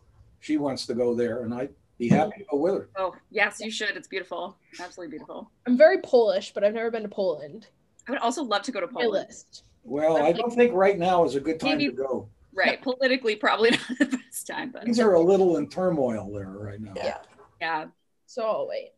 she 0.43 0.57
wants 0.59 0.86
to 0.86 0.95
go 0.95 1.14
there, 1.14 1.45
and 1.45 1.55
I'd 1.55 1.70
be 1.99 2.09
happy 2.09 2.40
to 2.40 2.45
go 2.51 2.57
with 2.57 2.74
her. 2.74 2.88
Oh, 2.97 3.14
yes, 3.30 3.61
you 3.61 3.70
should. 3.70 3.97
It's 3.97 4.09
beautiful. 4.09 4.59
Absolutely 4.80 5.12
beautiful. 5.16 5.51
I'm 5.66 5.78
very 5.78 5.99
Polish, 6.03 6.53
but 6.53 6.64
I've 6.64 6.74
never 6.74 6.90
been 6.90 7.05
to 7.05 7.09
Poland. 7.09 7.68
I 8.09 8.11
would 8.11 8.20
also 8.20 8.43
love 8.43 8.62
to 8.62 8.72
go 8.72 8.80
to 8.80 8.88
My 8.88 9.03
Poland. 9.03 9.28
list. 9.28 9.62
Well, 9.84 10.16
I 10.16 10.32
don't 10.32 10.53
think 10.53 10.74
right 10.74 10.99
now 10.99 11.24
is 11.24 11.36
a 11.36 11.40
good 11.40 11.61
time 11.61 11.78
to 11.78 11.93
go. 11.93 12.28
Right. 12.53 12.82
Politically, 12.82 13.36
probably 13.36 13.70
not 13.70 13.80
the 14.01 14.07
best 14.07 14.49
time, 14.49 14.72
but 14.72 14.82
Things 14.82 14.99
are 14.99 15.14
a 15.14 15.20
little 15.20 15.57
in 15.59 15.68
turmoil 15.68 16.30
there 16.32 16.51
right 16.51 16.80
now. 16.80 16.93
Yeah. 16.97 17.18
yeah. 17.61 17.86
So 18.26 18.43
I'll 18.43 18.66
wait. 18.68 18.90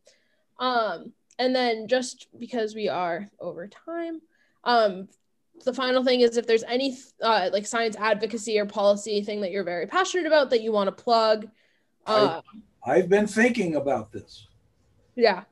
Um, 0.59 1.13
and 1.39 1.55
then 1.55 1.89
just 1.89 2.29
because 2.39 2.75
we 2.75 2.89
are 2.89 3.29
over 3.39 3.69
time, 3.69 4.23
um, 4.65 5.09
the 5.65 5.73
final 5.73 6.05
thing 6.05 6.21
is 6.21 6.37
if 6.37 6.47
there's 6.47 6.65
any 6.65 6.97
uh, 7.23 7.51
like 7.53 7.67
science 7.67 7.97
advocacy 7.97 8.59
or 8.59 8.67
policy 8.67 9.23
thing 9.23 9.41
that 9.41 9.51
you're 9.51 9.65
very 9.65 9.87
passionate 9.87 10.27
about 10.27 10.51
that 10.51 10.63
you 10.63 10.73
want 10.73 10.89
to 10.89 11.03
plug. 11.03 11.49
Uh, 12.07 12.41
I've 12.85 13.09
been 13.09 13.27
thinking 13.27 13.77
about 13.77 14.13
this, 14.13 14.47
yeah. 15.15 15.45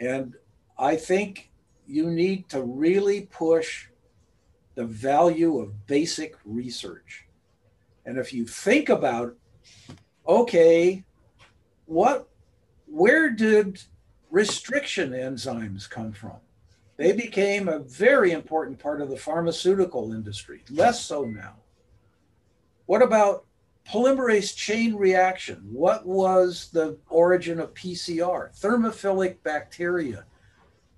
and 0.00 0.34
I 0.78 0.96
think 0.96 1.50
you 1.86 2.10
need 2.10 2.48
to 2.50 2.62
really 2.62 3.22
push 3.22 3.88
the 4.74 4.84
value 4.84 5.58
of 5.58 5.86
basic 5.86 6.36
research. 6.44 7.26
And 8.06 8.16
if 8.16 8.32
you 8.32 8.46
think 8.46 8.88
about, 8.88 9.34
okay, 10.26 11.04
what, 11.86 12.28
where 12.86 13.28
did 13.28 13.82
restriction 14.30 15.10
enzymes 15.10 15.90
come 15.90 16.12
from? 16.12 16.36
They 16.98 17.12
became 17.12 17.68
a 17.68 17.78
very 17.78 18.32
important 18.32 18.80
part 18.80 19.00
of 19.00 19.08
the 19.08 19.16
pharmaceutical 19.16 20.12
industry, 20.12 20.64
less 20.68 21.02
so 21.02 21.24
now. 21.24 21.54
What 22.86 23.02
about 23.02 23.46
polymerase 23.88 24.54
chain 24.54 24.96
reaction? 24.96 25.62
What 25.70 26.04
was 26.04 26.70
the 26.72 26.98
origin 27.08 27.60
of 27.60 27.72
PCR? 27.72 28.50
Thermophilic 28.60 29.36
bacteria. 29.44 30.24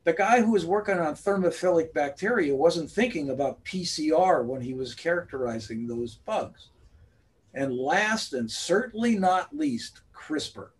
The 0.04 0.14
guy 0.14 0.40
who 0.40 0.52
was 0.52 0.64
working 0.64 0.98
on 0.98 1.14
thermophilic 1.14 1.92
bacteria 1.92 2.56
wasn't 2.56 2.90
thinking 2.90 3.28
about 3.28 3.62
PCR 3.66 4.42
when 4.42 4.62
he 4.62 4.72
was 4.72 4.94
characterizing 4.94 5.86
those 5.86 6.14
bugs. 6.14 6.68
And 7.52 7.76
last 7.76 8.32
and 8.32 8.50
certainly 8.50 9.18
not 9.18 9.54
least, 9.54 10.00
CRISPR. 10.14 10.70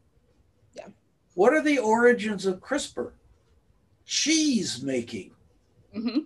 Yeah. 0.73 0.87
What 1.35 1.53
are 1.53 1.63
the 1.63 1.79
origins 1.79 2.47
of 2.47 2.61
CRISPR? 2.61 3.11
Cheese 4.11 4.83
making. 4.83 5.31
hmm 5.95 6.19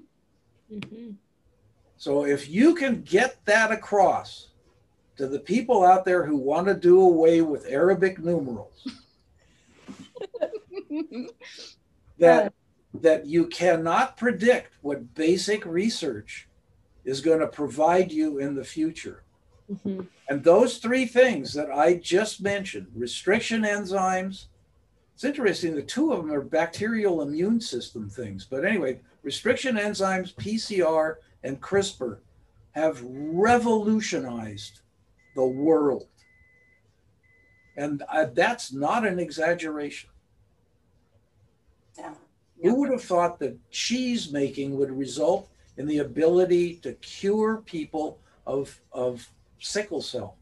hmm 0.70 1.10
So 1.98 2.24
if 2.24 2.48
you 2.48 2.74
can 2.74 3.02
get 3.02 3.44
that 3.44 3.70
across 3.70 4.48
to 5.18 5.26
the 5.26 5.38
people 5.38 5.84
out 5.84 6.06
there 6.06 6.24
who 6.24 6.38
want 6.38 6.66
to 6.66 6.74
do 6.74 6.98
away 6.98 7.42
with 7.42 7.66
Arabic 7.68 8.18
numerals, 8.18 8.88
that 12.18 12.54
that 13.02 13.26
you 13.26 13.48
cannot 13.48 14.16
predict 14.16 14.72
what 14.80 15.14
basic 15.14 15.66
research 15.66 16.48
is 17.04 17.20
going 17.20 17.40
to 17.40 17.48
provide 17.48 18.10
you 18.10 18.38
in 18.38 18.54
the 18.54 18.64
future. 18.64 19.24
hmm 19.82 20.00
And 20.30 20.42
those 20.42 20.78
three 20.78 21.04
things 21.04 21.52
that 21.52 21.70
I 21.70 21.96
just 21.96 22.40
mentioned, 22.40 22.86
restriction 22.94 23.60
enzymes, 23.60 24.46
it's 25.14 25.24
interesting, 25.24 25.74
the 25.74 25.82
two 25.82 26.12
of 26.12 26.22
them 26.22 26.32
are 26.32 26.40
bacterial 26.40 27.22
immune 27.22 27.60
system 27.60 28.10
things. 28.10 28.44
But 28.44 28.64
anyway, 28.64 29.00
restriction 29.22 29.76
enzymes, 29.76 30.34
PCR, 30.34 31.16
and 31.44 31.60
CRISPR 31.60 32.18
have 32.72 33.00
revolutionized 33.04 34.80
the 35.36 35.44
world. 35.44 36.08
And 37.76 38.02
uh, 38.12 38.26
that's 38.34 38.72
not 38.72 39.06
an 39.06 39.20
exaggeration. 39.20 40.10
Yeah. 41.96 42.14
Who 42.62 42.80
would 42.80 42.90
have 42.90 43.02
thought 43.02 43.38
that 43.38 43.56
cheese 43.70 44.32
making 44.32 44.76
would 44.78 44.90
result 44.90 45.48
in 45.76 45.86
the 45.86 45.98
ability 45.98 46.76
to 46.76 46.92
cure 46.94 47.58
people 47.58 48.18
of, 48.46 48.80
of 48.92 49.28
sickle 49.60 50.02
cell? 50.02 50.36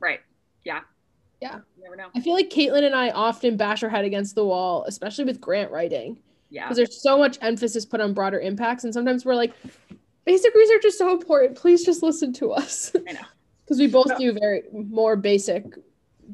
Right. 0.00 0.20
Yeah. 0.64 0.80
Yeah. 1.42 1.56
You 1.76 1.82
never 1.82 1.96
know. 1.96 2.06
I 2.14 2.20
feel 2.20 2.34
like 2.34 2.50
Caitlin 2.50 2.84
and 2.84 2.94
I 2.94 3.10
often 3.10 3.56
bash 3.56 3.82
our 3.82 3.88
head 3.88 4.04
against 4.04 4.36
the 4.36 4.44
wall, 4.44 4.84
especially 4.86 5.24
with 5.24 5.40
grant 5.40 5.72
writing, 5.72 6.18
Yeah. 6.50 6.64
because 6.64 6.76
there's 6.76 7.02
so 7.02 7.18
much 7.18 7.36
emphasis 7.42 7.84
put 7.84 8.00
on 8.00 8.14
broader 8.14 8.38
impacts. 8.40 8.84
And 8.84 8.94
sometimes 8.94 9.24
we're 9.24 9.34
like, 9.34 9.52
basic 10.24 10.54
research 10.54 10.84
is 10.84 10.96
so 10.96 11.10
important. 11.10 11.58
Please 11.58 11.84
just 11.84 12.00
listen 12.02 12.32
to 12.34 12.52
us. 12.52 12.92
I 13.08 13.12
know. 13.12 13.20
Because 13.64 13.78
we 13.78 13.86
both 13.86 14.18
do 14.18 14.32
very 14.32 14.64
more 14.72 15.14
basic. 15.16 15.64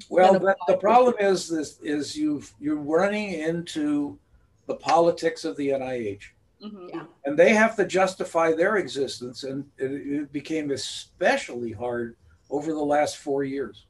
Well, 0.08 0.32
but 0.32 0.40
the 0.42 0.72
applied 0.74 0.80
problem 0.80 1.14
is 1.20 1.46
this 1.46 1.78
is 1.82 2.16
you've 2.16 2.52
you're 2.58 2.80
running 2.80 3.32
into 3.32 4.18
the 4.66 4.74
politics 4.74 5.44
of 5.44 5.54
the 5.58 5.68
NIH. 5.68 6.22
Mhm. 6.64 6.88
Yeah. 6.88 7.04
And 7.26 7.38
they 7.38 7.52
have 7.52 7.76
to 7.76 7.84
justify 7.84 8.52
their 8.54 8.76
existence. 8.78 9.44
And 9.44 9.66
it, 9.76 9.92
it 9.92 10.32
became 10.32 10.70
especially 10.70 11.70
hard 11.70 12.16
over 12.50 12.72
the 12.72 12.82
last 12.82 13.18
four 13.18 13.44
years. 13.44 13.84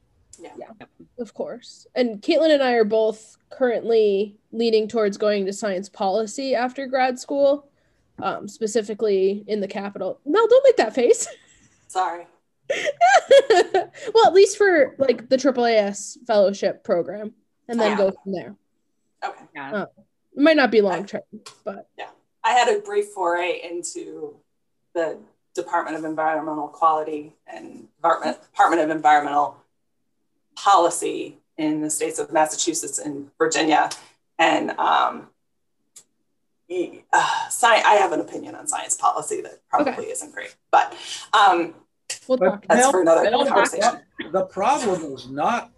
Of 1.17 1.33
course. 1.33 1.85
And 1.95 2.21
Caitlin 2.21 2.53
and 2.53 2.63
I 2.63 2.73
are 2.73 2.83
both 2.85 3.37
currently 3.49 4.37
leaning 4.51 4.87
towards 4.87 5.17
going 5.17 5.45
to 5.45 5.53
science 5.53 5.89
policy 5.89 6.55
after 6.55 6.87
grad 6.87 7.19
school, 7.19 7.67
um, 8.21 8.47
specifically 8.47 9.43
in 9.47 9.59
the 9.59 9.67
capital. 9.67 10.19
Mel, 10.25 10.47
don't 10.47 10.63
make 10.63 10.77
that 10.77 10.95
face. 10.95 11.27
Sorry. 11.87 12.25
well, 13.49 14.27
at 14.27 14.33
least 14.33 14.57
for 14.57 14.95
like 14.99 15.27
the 15.29 15.37
AAAS 15.37 16.17
fellowship 16.27 16.83
program, 16.83 17.33
and 17.67 17.79
then 17.79 17.91
Yeah. 17.91 17.97
go 17.97 18.11
from 18.11 18.31
there. 18.31 18.55
Okay. 19.23 19.43
Yeah. 19.55 19.71
Uh, 19.73 19.85
It 20.35 20.41
might 20.41 20.55
not 20.55 20.71
be 20.71 20.81
long 20.81 21.05
term, 21.05 21.21
but 21.65 21.87
Yeah. 21.97 22.09
I 22.43 22.51
had 22.53 22.69
a 22.73 22.79
brief 22.79 23.09
foray 23.09 23.59
into 23.61 24.35
the 24.93 25.17
Department 25.55 25.97
of 25.97 26.05
Environmental 26.05 26.67
Quality 26.67 27.35
and 27.47 27.87
Department, 27.97 28.41
Department 28.41 28.81
of 28.83 28.89
Environmental 28.91 29.57
Policy 30.63 31.37
in 31.57 31.81
the 31.81 31.89
states 31.89 32.19
of 32.19 32.31
Massachusetts 32.33 32.99
and 32.99 33.29
Virginia. 33.37 33.89
And 34.37 34.71
um, 34.71 35.27
uh, 36.69 37.45
sci- 37.47 37.65
I 37.67 37.95
have 37.99 38.11
an 38.11 38.19
opinion 38.19 38.55
on 38.55 38.67
science 38.67 38.95
policy 38.95 39.41
that 39.41 39.59
probably 39.69 39.93
Okay. 40.03 40.11
isn't 40.11 40.33
great, 40.33 40.55
but 40.71 40.93
um, 41.33 41.73
we'll 42.27 42.37
But 42.37 42.63
that's 42.67 42.81
Mel- 42.81 42.91
for 42.91 43.01
another 43.01 43.29
conversation. 43.31 43.99
The 44.31 44.45
problem 44.45 45.13
is 45.13 45.29
not 45.29 45.71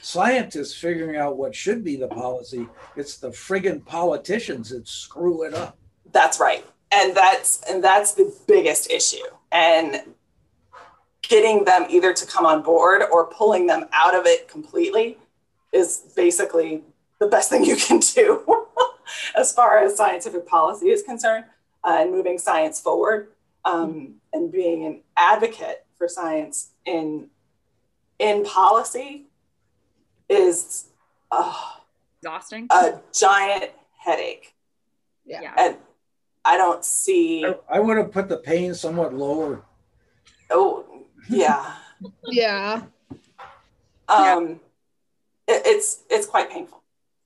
scientists 0.00 0.74
figuring 0.74 1.16
out 1.16 1.36
what 1.36 1.54
should 1.54 1.84
be 1.84 1.96
the 1.96 2.08
policy, 2.08 2.66
it's 2.96 3.18
the 3.18 3.28
friggin' 3.30 3.84
politicians 3.84 4.70
that 4.70 4.88
screw 4.88 5.42
it 5.42 5.54
up. 5.54 5.76
That's 6.12 6.40
right. 6.40 6.64
And 6.92 7.14
that's 7.14 7.62
and 7.68 7.84
that's 7.84 8.14
the 8.14 8.34
biggest 8.46 8.90
issue. 8.90 9.26
And 9.52 10.14
getting 11.22 11.64
them 11.64 11.86
either 11.90 12.12
to 12.12 12.26
come 12.26 12.46
on 12.46 12.62
board 12.62 13.02
or 13.12 13.26
pulling 13.26 13.66
them 13.66 13.86
out 13.92 14.14
of 14.14 14.26
it 14.26 14.48
completely 14.48 15.18
is 15.72 16.12
basically 16.16 16.82
the 17.20 17.26
best 17.26 17.50
thing 17.50 17.64
you 17.64 17.76
can 17.76 17.98
do 18.00 18.44
as 19.36 19.52
far 19.52 19.78
as 19.78 19.96
scientific 19.96 20.46
policy 20.46 20.88
is 20.88 21.02
concerned 21.02 21.44
uh, 21.84 21.98
and 22.00 22.10
moving 22.10 22.38
science 22.38 22.80
forward 22.80 23.28
um, 23.64 24.14
and 24.32 24.50
being 24.50 24.84
an 24.86 25.00
advocate 25.16 25.84
for 25.98 26.08
science 26.08 26.70
in 26.86 27.28
in 28.18 28.44
policy 28.44 29.26
is 30.28 30.86
uh, 31.30 31.54
Exhausting. 32.22 32.66
a 32.70 32.98
giant 33.18 33.70
headache 33.98 34.54
Yeah. 35.24 35.40
yeah. 35.42 35.54
and 35.58 35.76
I 36.44 36.56
don't 36.56 36.82
see. 36.84 37.44
I, 37.44 37.54
I 37.68 37.80
would 37.80 37.98
have 37.98 38.12
put 38.12 38.28
the 38.30 38.38
pain 38.38 38.74
somewhat 38.74 39.12
lower. 39.12 39.62
Oh, 40.50 40.86
yeah. 41.28 41.74
Yeah. 42.26 42.82
Um, 44.08 44.60
it, 45.46 45.62
it's 45.66 46.02
it's 46.08 46.26
quite 46.26 46.50
painful, 46.50 46.82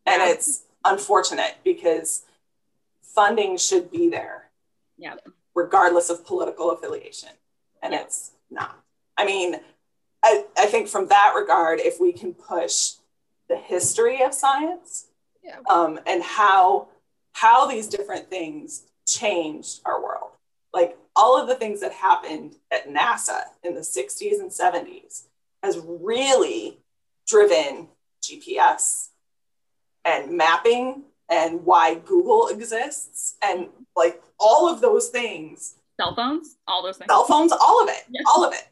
and 0.07 0.21
Yeah. 0.21 0.31
it's 0.31 0.65
unfortunate 0.85 1.57
because 1.65 2.23
funding 3.03 3.57
should 3.57 3.91
be 3.91 4.09
there, 4.09 4.51
Yeah. 4.99 5.15
regardless 5.55 6.11
of 6.11 6.27
political 6.27 6.71
affiliation, 6.71 7.31
and 7.83 7.93
Yeah. 7.95 8.01
it's 8.03 8.33
not. 8.51 8.79
I 9.17 9.25
mean, 9.25 9.61
I, 10.23 10.45
I 10.57 10.67
think 10.67 10.89
from 10.89 11.09
that 11.09 11.33
regard, 11.37 11.81
if 11.81 12.01
we 12.01 12.13
can 12.13 12.35
push 12.35 12.95
the 13.49 13.57
history 13.57 14.23
of 14.23 14.35
science 14.35 15.07
Yeah. 15.43 15.61
um, 15.69 16.01
and 16.07 16.23
how 16.23 16.89
how 17.33 17.67
these 17.67 17.89
different 17.89 18.29
things 18.31 18.85
changed 19.07 19.81
our 19.85 20.03
world, 20.03 20.31
like 20.73 20.97
all 21.17 21.41
of 21.41 21.47
the 21.49 21.55
things 21.55 21.81
that 21.81 21.93
happened 21.93 22.57
at 22.73 22.89
NASA 22.89 23.43
in 23.63 23.75
the 23.75 23.81
60s 23.81 24.41
and 24.41 24.51
70s 24.51 25.25
has 25.63 25.79
really 25.79 26.79
driven 27.27 27.89
GPS 28.23 29.09
and 30.05 30.33
mapping 30.33 31.05
and 31.31 31.65
why 31.65 31.95
Google 31.95 32.49
exists 32.49 33.37
and 33.43 33.69
like 33.97 34.23
all 34.39 34.69
of 34.69 34.81
those 34.81 35.09
things 35.09 35.77
Cell 36.01 36.15
phones, 36.15 36.57
all 36.67 36.83
those 36.83 36.99
things. 36.99 37.09
cell 37.09 37.25
phones, 37.25 37.53
all 37.53 37.83
of 37.83 37.89
it, 37.89 38.05
Yeah. 38.11 38.21
all 38.27 38.45
of 38.45 38.53
it 38.53 38.67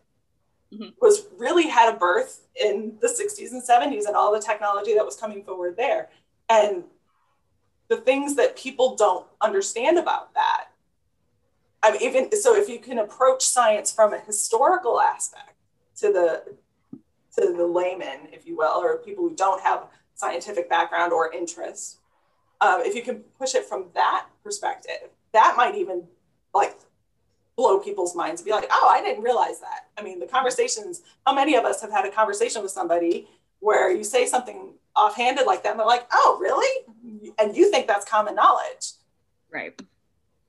Mhm. 0.72 0.94
was 1.00 1.26
really 1.36 1.68
had 1.68 1.94
a 1.94 1.96
birth 1.96 2.46
in 2.56 2.98
the 3.00 3.08
60s 3.08 3.52
and 3.52 3.62
70s 3.62 4.06
and 4.06 4.16
all 4.16 4.32
the 4.32 4.40
technology 4.40 4.94
that 4.94 5.04
was 5.04 5.16
coming 5.16 5.44
forward 5.44 5.76
there. 5.76 6.10
And 6.48 6.84
the 7.88 7.98
things 7.98 8.34
that 8.36 8.56
people 8.56 8.96
don't 8.96 9.26
understand 9.40 9.98
about 9.98 10.34
that. 10.34 10.68
I 11.82 11.92
mean, 11.92 12.02
even 12.02 12.40
so, 12.40 12.54
if 12.54 12.68
you 12.68 12.78
can 12.78 12.98
approach 12.98 13.44
science 13.44 13.92
from 13.92 14.14
a 14.14 14.20
historical 14.20 15.00
aspect 15.00 15.54
to 15.96 16.12
the 16.12 16.42
to 17.38 17.52
the 17.52 17.66
layman, 17.66 18.28
if 18.32 18.46
you 18.46 18.56
will, 18.56 18.82
or 18.82 18.98
people 18.98 19.28
who 19.28 19.34
don't 19.34 19.60
have 19.62 19.86
scientific 20.14 20.68
background 20.68 21.12
or 21.12 21.32
interest, 21.32 21.98
um, 22.60 22.80
if 22.82 22.94
you 22.94 23.02
can 23.02 23.20
push 23.38 23.54
it 23.54 23.64
from 23.64 23.86
that 23.94 24.26
perspective, 24.44 25.10
that 25.32 25.54
might 25.56 25.74
even 25.74 26.04
like 26.54 26.78
blow 27.56 27.78
people's 27.78 28.14
minds 28.14 28.40
and 28.40 28.46
be 28.46 28.52
like, 28.52 28.68
oh, 28.70 28.88
I 28.90 29.02
didn't 29.02 29.22
realize 29.22 29.60
that. 29.60 29.88
I 29.98 30.02
mean, 30.02 30.20
the 30.20 30.26
conversations, 30.26 31.02
how 31.26 31.34
many 31.34 31.56
of 31.56 31.64
us 31.64 31.80
have 31.80 31.90
had 31.90 32.04
a 32.04 32.10
conversation 32.10 32.62
with 32.62 32.70
somebody 32.70 33.28
where 33.60 33.90
you 33.90 34.04
say 34.04 34.26
something 34.26 34.74
offhanded 34.94 35.46
like 35.46 35.62
that 35.62 35.70
and 35.70 35.80
they're 35.80 35.86
like, 35.86 36.06
oh, 36.12 36.38
really? 36.40 36.86
And 37.38 37.56
you 37.56 37.70
think 37.70 37.86
that's 37.86 38.04
common 38.04 38.34
knowledge. 38.34 38.92
Right. 39.50 39.80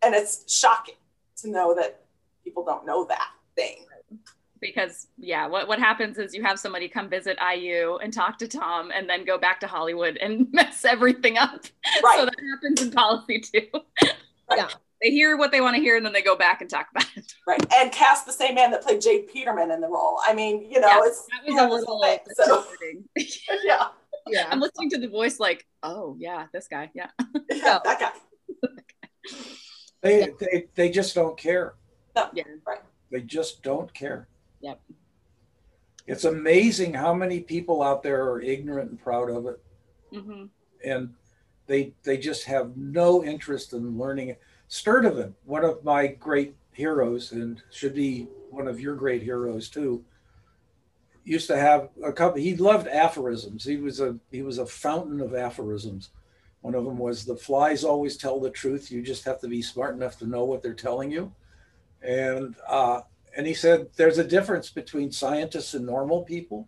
And 0.01 0.13
it's 0.13 0.51
shocking 0.51 0.95
to 1.43 1.51
know 1.51 1.75
that 1.75 2.03
people 2.43 2.65
don't 2.65 2.85
know 2.85 3.05
that 3.05 3.29
thing. 3.55 3.85
Because 4.59 5.07
yeah, 5.17 5.45
what, 5.47 5.67
what 5.67 5.79
happens 5.79 6.17
is 6.17 6.33
you 6.33 6.41
have 6.43 6.57
somebody 6.57 6.87
come 6.87 7.09
visit 7.09 7.37
IU 7.41 7.97
and 7.97 8.13
talk 8.13 8.37
to 8.39 8.47
Tom 8.47 8.91
and 8.91 9.09
then 9.09 9.25
go 9.25 9.37
back 9.37 9.59
to 9.59 9.67
Hollywood 9.67 10.17
and 10.17 10.47
mess 10.53 10.85
everything 10.85 11.37
up. 11.37 11.65
Right. 12.03 12.19
So 12.19 12.25
that 12.25 12.35
happens 12.51 12.81
in 12.81 12.91
policy 12.91 13.39
too. 13.41 13.67
Yeah. 14.55 14.69
They 15.01 15.09
hear 15.09 15.35
what 15.35 15.51
they 15.51 15.59
want 15.59 15.75
to 15.75 15.81
hear 15.81 15.97
and 15.97 16.05
then 16.05 16.13
they 16.13 16.21
go 16.21 16.37
back 16.37 16.61
and 16.61 16.69
talk 16.69 16.87
about 16.91 17.07
it. 17.17 17.33
Right. 17.45 17.59
And 17.73 17.91
cast 17.91 18.25
the 18.25 18.31
same 18.31 18.55
man 18.55 18.71
that 18.71 18.83
played 18.83 19.01
J. 19.01 19.23
Peterman 19.23 19.69
in 19.69 19.81
the 19.81 19.89
role. 19.89 20.19
I 20.25 20.33
mean, 20.33 20.71
you 20.71 20.79
know, 20.79 20.87
Yeah, 20.87 21.01
it's 21.03 21.27
That 21.47 21.69
was 21.69 21.83
a 21.83 21.91
little 21.91 22.61
thing. 22.79 23.03
So 23.17 23.25
yeah, 23.65 23.87
Yeah. 24.27 24.47
I'm 24.49 24.61
listening 24.61 24.91
to 24.91 24.97
the 24.97 25.09
voice 25.09 25.41
like, 25.41 25.65
oh 25.81 26.15
yeah, 26.17 26.45
this 26.53 26.69
guy. 26.69 26.89
Yeah. 26.93 27.09
yeah, 27.51 27.79
that 27.83 27.99
guy. 27.99 28.11
They, 30.03 30.19
Yeah. 30.19 30.27
they, 30.39 30.65
they 30.75 30.89
just 30.91 31.15
don't 31.15 31.37
care. 31.37 31.73
No, 32.15 32.29
Yeah. 32.33 32.43
right. 32.67 32.81
They 33.09 33.21
just 33.21 33.63
don't 33.63 33.91
care. 33.93 34.27
Yep. 34.61 34.79
It's 36.05 36.25
amazing 36.25 36.93
how 36.93 37.13
many 37.13 37.39
people 37.39 37.81
out 37.81 38.03
there 38.03 38.29
are 38.29 38.41
ignorant 38.41 38.91
and 38.91 39.01
proud 39.01 39.29
of 39.31 39.47
it. 39.47 39.59
hmm 40.13 40.45
and 40.85 41.13
they 41.65 41.93
they 42.03 42.17
just 42.17 42.43
have 42.43 42.75
no 42.75 43.23
interest 43.23 43.71
in 43.71 43.97
learning 43.97 44.27
it. 44.27 44.41
Sturtevant, 44.67 45.33
one 45.45 45.63
of 45.63 45.81
my 45.85 46.07
great 46.07 46.55
heroes, 46.73 47.31
and 47.31 47.63
should 47.71 47.95
be 47.95 48.27
one 48.49 48.67
of 48.67 48.81
your 48.81 48.95
great 48.95 49.23
heroes 49.23 49.69
too, 49.69 50.03
used 51.23 51.47
to 51.47 51.55
have 51.57 51.89
a 52.03 52.11
couple. 52.11 52.41
He 52.41 52.57
loved 52.57 52.87
aphorisms. 52.89 53.63
He 53.63 53.77
was 53.77 54.01
a 54.01 54.17
he 54.29 54.41
was 54.41 54.57
a 54.57 54.65
fountain 54.65 55.21
of 55.21 55.33
aphorisms. 55.33 56.09
One 56.63 56.75
of 56.75 56.85
them 56.85 56.97
was 56.97 57.23
the 57.25 57.35
flies 57.35 57.83
always 57.83 58.17
tell 58.17 58.39
the 58.39 58.49
truth. 58.49 58.91
You 58.91 59.01
just 59.03 59.23
have 59.25 59.39
to 59.41 59.47
be 59.47 59.61
smart 59.61 59.95
enough 59.95 60.17
to 60.19 60.25
know 60.25 60.45
what 60.45 60.63
they're 60.63 60.73
telling 60.73 61.11
you. 61.11 61.31
And 62.01 62.55
uh, 62.67 63.01
and 63.37 63.45
he 63.45 63.53
said 63.53 63.89
there's 63.95 64.17
a 64.17 64.23
difference 64.23 64.69
between 64.69 65.11
scientists 65.11 65.75
and 65.75 65.85
normal 65.85 66.23
people. 66.23 66.67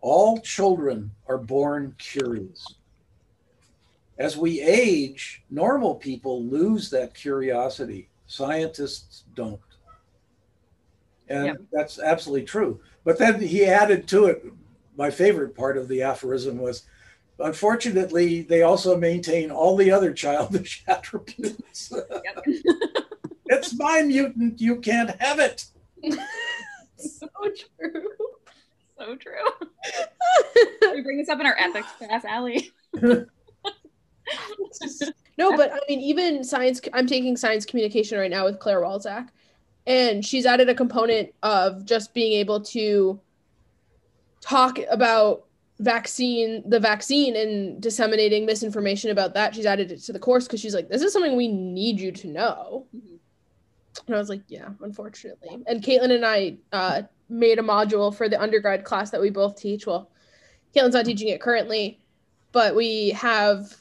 All 0.00 0.40
children 0.40 1.10
are 1.28 1.38
born 1.38 1.94
curious 1.98 2.64
as 4.20 4.36
we 4.36 4.60
age, 4.60 5.42
normal 5.50 5.94
people 5.94 6.44
lose 6.44 6.90
that 6.90 7.14
curiosity. 7.14 8.10
Scientists 8.26 9.24
don't. 9.34 9.58
And 11.28 11.46
Yep. 11.46 11.60
that's 11.72 11.98
absolutely 11.98 12.44
true. 12.44 12.80
But 13.02 13.16
then 13.16 13.40
he 13.40 13.64
added 13.64 14.06
to 14.08 14.26
it, 14.26 14.44
my 14.94 15.10
favorite 15.10 15.56
part 15.56 15.78
of 15.78 15.88
the 15.88 16.02
aphorism 16.02 16.58
was 16.58 16.82
unfortunately, 17.40 18.42
they 18.42 18.62
also 18.62 18.96
maintain 18.96 19.50
all 19.50 19.76
the 19.76 19.90
other 19.90 20.12
childish 20.12 20.84
attributes. 20.88 21.92
Yep. 21.92 22.44
it's 23.46 23.78
my 23.78 24.02
mutant, 24.02 24.60
you 24.60 24.76
can't 24.76 25.10
have 25.20 25.38
it. 25.38 25.66
so 26.96 27.28
true. 27.38 28.04
so 28.98 29.16
true. 29.16 30.92
we 30.92 31.02
bring 31.02 31.18
this 31.18 31.28
up 31.28 31.40
in 31.40 31.46
our 31.46 31.56
ethics 31.58 31.90
class, 31.98 32.24
Allie. 32.24 32.70
No, 35.40 35.56
but 35.56 35.72
I 35.72 35.78
mean, 35.88 36.00
even 36.00 36.44
science, 36.44 36.80
I'm 36.92 37.06
taking 37.06 37.36
science 37.36 37.64
communication 37.64 38.18
right 38.18 38.30
now 38.30 38.44
with 38.44 38.58
Claire 38.58 38.82
Walczak, 38.82 39.28
and 39.86 40.24
she's 40.24 40.44
added 40.44 40.68
a 40.68 40.74
component 40.74 41.34
of 41.42 41.86
just 41.86 42.12
being 42.12 42.34
able 42.34 42.60
to 42.60 43.18
talk 44.42 44.78
about 44.90 45.46
vaccine, 45.80 46.62
the 46.68 46.78
vaccine, 46.78 47.34
and 47.36 47.80
disseminating 47.80 48.46
misinformation 48.46 49.10
about 49.10 49.34
that. 49.34 49.54
She's 49.54 49.66
added 49.66 49.90
it 49.90 50.00
to 50.02 50.12
the 50.12 50.18
course 50.18 50.46
because 50.46 50.60
she's 50.60 50.74
like, 50.74 50.88
this 50.88 51.02
is 51.02 51.12
something 51.12 51.36
we 51.36 51.48
need 51.48 51.98
you 51.98 52.12
to 52.12 52.28
know. 52.28 52.86
Mhm. 52.94 53.18
And 54.06 54.14
I 54.14 54.18
was 54.18 54.28
like, 54.28 54.42
yeah, 54.48 54.68
unfortunately. 54.82 55.58
And 55.66 55.82
Caitlin 55.82 56.12
and 56.14 56.24
I 56.24 56.56
uh, 56.72 57.02
made 57.28 57.58
a 57.58 57.62
module 57.62 58.14
for 58.14 58.28
the 58.28 58.40
undergrad 58.40 58.84
class 58.84 59.10
that 59.10 59.20
we 59.20 59.30
both 59.30 59.56
teach. 59.56 59.86
Well, 59.86 60.10
Caitlin's 60.74 60.94
not 60.94 61.06
teaching 61.06 61.28
it 61.28 61.40
currently, 61.40 61.98
but 62.52 62.76
we 62.76 63.10
have 63.10 63.74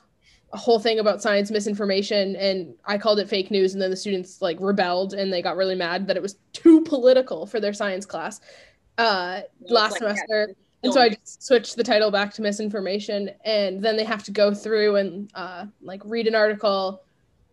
a 0.51 0.57
whole 0.57 0.79
thing 0.79 0.99
about 0.99 1.21
science 1.21 1.51
misinformation 1.51 2.35
and 2.37 2.73
I 2.85 2.97
called 2.97 3.19
it 3.19 3.29
fake 3.29 3.51
news 3.51 3.73
and 3.73 3.81
then 3.81 3.91
the 3.91 3.95
students 3.95 4.41
like 4.41 4.57
rebelled 4.59 5.13
and 5.13 5.31
they 5.31 5.43
got 5.43 5.57
really 5.57 5.75
mad 5.75 6.07
that 6.07 6.17
it 6.17 6.23
was 6.23 6.37
too 6.53 6.81
political 6.81 7.45
for 7.45 7.59
their 7.59 7.71
science 7.71 8.03
class 8.03 8.41
uh 8.97 9.41
last 9.61 9.91
like, 9.91 9.99
semester 9.99 10.47
yeah, 10.49 10.53
and 10.83 10.93
so 10.93 11.01
I 11.01 11.09
just 11.09 11.43
switched 11.43 11.75
the 11.75 11.83
title 11.83 12.11
back 12.11 12.33
to 12.35 12.41
misinformation 12.41 13.31
and 13.45 13.83
then 13.83 13.97
they 13.97 14.03
have 14.05 14.23
to 14.23 14.31
go 14.31 14.53
through 14.53 14.95
and 14.97 15.29
uh 15.35 15.65
like 15.81 16.01
read 16.05 16.27
an 16.27 16.35
article 16.35 17.01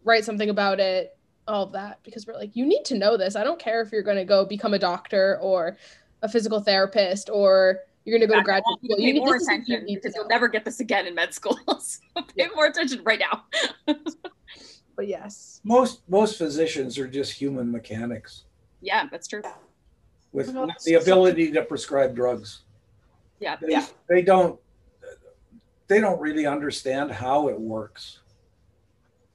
write 0.04 0.24
something 0.24 0.50
about 0.50 0.78
it 0.80 1.16
all 1.48 1.64
of 1.64 1.72
that 1.72 2.00
because 2.04 2.26
we're 2.26 2.34
like 2.34 2.54
you 2.54 2.66
need 2.66 2.84
to 2.84 2.96
know 2.98 3.16
this 3.16 3.36
I 3.36 3.44
don't 3.44 3.58
care 3.58 3.80
if 3.82 3.92
you're 3.92 4.02
going 4.02 4.16
to 4.16 4.24
go 4.24 4.44
become 4.44 4.74
a 4.74 4.78
doctor 4.78 5.38
or 5.40 5.76
a 6.22 6.28
physical 6.28 6.60
therapist 6.60 7.28
or 7.30 7.80
you're 8.04 8.16
going 8.18 8.28
to 8.28 8.32
go 8.32 8.38
to 8.38 8.44
graduate 8.44 8.78
school 8.84 8.96
Pay 8.96 9.02
you 9.02 9.12
need, 9.14 9.18
more 9.18 9.32
this 9.32 9.42
is 9.42 9.48
what 9.48 9.54
you 9.54 9.62
attention 9.74 9.86
need 9.86 9.94
to 9.96 10.00
because 10.02 10.14
you'll 10.14 10.28
never 10.28 10.48
get 10.48 10.64
this 10.64 10.78
again 10.80 11.06
in 11.08 11.14
med 11.14 11.34
school. 11.34 11.58
so 11.80 11.98
pay 12.14 12.22
Yeah. 12.36 12.46
more 12.54 12.66
attention 12.66 13.02
right 13.04 13.18
now. 13.20 13.44
but 14.96 15.08
yes 15.08 15.60
Most 15.64 16.02
most 16.08 16.38
physicians 16.38 16.98
are 16.98 17.08
just 17.08 17.32
human 17.32 17.70
mechanics 17.70 18.44
yeah, 18.82 19.06
that's 19.10 19.26
true. 19.26 19.42
with, 20.32 20.54
with 20.54 20.70
the 20.84 20.94
ability 20.94 21.50
to 21.52 21.62
prescribe 21.62 22.14
drugs. 22.14 22.60
Yeah. 23.40 23.56
They, 23.60 23.68
Yeah. 23.72 23.86
they 24.08 24.22
don't 24.22 24.60
they 25.88 26.00
don't 26.00 26.20
really 26.20 26.46
understand 26.46 27.12
how 27.12 27.48
it 27.48 27.60
works. 27.60 28.20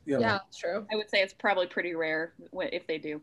You 0.05 0.15
know, 0.15 0.21
yeah 0.21 0.31
that's 0.33 0.57
true 0.57 0.85
I 0.91 0.95
would 0.95 1.09
say 1.09 1.21
it's 1.21 1.33
probably 1.33 1.67
pretty 1.67 1.93
rare 1.95 2.33
if 2.53 2.87
they 2.87 2.97
do. 2.97 3.21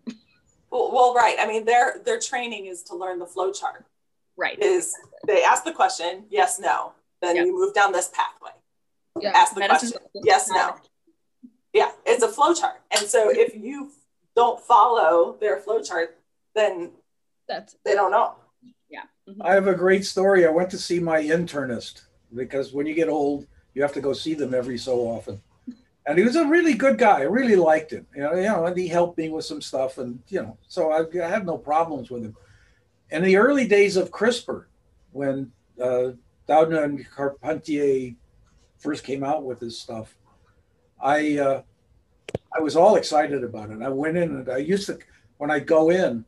Well, 0.71 0.91
well, 0.93 1.15
right. 1.15 1.37
I 1.39 1.47
mean, 1.47 1.65
their 1.65 1.99
their 2.05 2.19
training 2.21 2.67
is 2.67 2.83
to 2.85 2.95
learn 2.97 3.19
the 3.19 3.27
flow 3.27 3.53
chart. 3.53 3.85
Right. 4.37 4.59
Is 4.63 4.95
they 5.27 5.43
ask 5.43 5.65
the 5.65 5.73
question, 5.73 6.25
yes, 6.31 6.59
no, 6.61 6.93
then 7.23 7.37
Yep. 7.37 7.47
you 7.47 7.53
move 7.55 7.75
down 7.75 7.93
this 7.93 8.09
pathway. 8.15 8.53
yeah 9.21 9.31
Ask 9.35 9.55
the 9.55 9.61
Medicine- 9.61 9.93
question, 9.99 10.11
yes, 10.25 10.49
no. 10.51 10.77
Yeah, 11.73 11.91
it's 12.07 12.23
a 12.23 12.29
flow 12.29 12.55
chart. 12.55 12.81
And 12.91 13.07
so 13.09 13.31
if 13.31 13.55
you 13.57 13.91
don't 14.37 14.61
follow 14.61 15.37
their 15.41 15.59
flow 15.59 15.83
chart, 15.83 16.17
then 16.55 16.93
that's 17.49 17.77
they 17.85 17.95
don't 17.95 18.11
know. 18.11 18.37
I 19.41 19.55
have 19.55 19.69
a 19.69 19.75
great 19.75 20.05
story. 20.05 20.47
I 20.47 20.51
went 20.51 20.71
to 20.71 20.79
see 20.79 21.01
my 21.01 21.23
internist 21.23 22.03
because 22.35 22.73
when 22.73 22.87
you 22.87 22.95
get 22.95 23.09
old, 23.09 23.47
you 23.75 23.83
have 23.83 23.93
to 23.95 24.01
go 24.01 24.13
see 24.13 24.35
them 24.35 24.55
every 24.55 24.79
so 24.79 25.01
often. 25.01 25.41
And 26.07 26.19
he 26.19 26.25
was 26.25 26.37
a 26.37 26.47
really 26.47 26.75
good 26.75 26.99
guy. 26.99 27.21
I 27.21 27.25
really 27.25 27.57
liked 27.57 27.93
him. 27.93 28.07
You 28.15 28.23
know, 28.23 28.35
you 28.35 28.43
know, 28.43 28.67
and 28.67 28.77
he 28.77 28.89
helped 28.89 29.19
me 29.19 29.29
with 29.29 29.45
some 29.45 29.61
stuff, 29.61 29.99
and 29.99 30.21
you 30.29 30.41
know, 30.41 30.57
so 30.67 30.91
I, 30.91 31.05
I 31.23 31.29
had 31.29 31.45
no 31.45 31.59
problems 31.59 32.11
with 32.11 32.25
him. 32.25 32.37
In 33.11 33.23
the 33.23 33.37
early 33.37 33.69
days 33.69 33.97
of 33.97 34.11
CRISPR, 34.11 34.65
when 35.13 35.53
uh, 35.81 36.13
Doudna 36.49 36.85
and 36.85 37.11
Carpentier 37.11 38.15
first 38.79 39.05
came 39.05 39.23
out 39.23 39.45
with 39.45 39.61
this 39.61 39.79
stuff, 39.79 40.17
I 40.99 41.39
uh, 41.39 41.63
I 42.57 42.61
was 42.61 42.75
all 42.75 42.97
excited 42.97 43.45
about 43.45 43.71
it. 43.71 43.83
I 43.83 43.89
went 43.91 44.17
in 44.17 44.31
and 44.37 44.49
I 44.49 44.59
used 44.59 44.87
to 44.87 44.99
when 45.37 45.51
I 45.51 45.59
go 45.59 45.91
in 45.91 46.25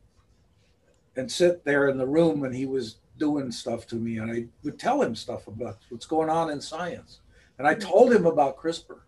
and 1.15 1.31
sit 1.31 1.63
there 1.65 1.89
in 1.89 1.97
the 1.97 2.07
room 2.07 2.39
when 2.39 2.53
he 2.53 2.65
was 2.65 2.97
doing 3.17 3.51
stuff 3.51 3.85
to 3.87 3.95
me, 3.95 4.17
and 4.17 4.31
I 4.31 4.45
would 4.63 4.79
tell 4.79 5.01
him 5.01 5.15
stuff 5.15 5.47
about 5.47 5.77
what's 5.89 6.05
going 6.05 6.29
on 6.29 6.49
in 6.49 6.59
science. 6.59 7.19
And 7.57 7.67
I 7.67 7.75
hmm. 7.75 7.81
told 7.81 8.13
him 8.13 8.25
about 8.25 8.57
CRISPR. 8.57 8.99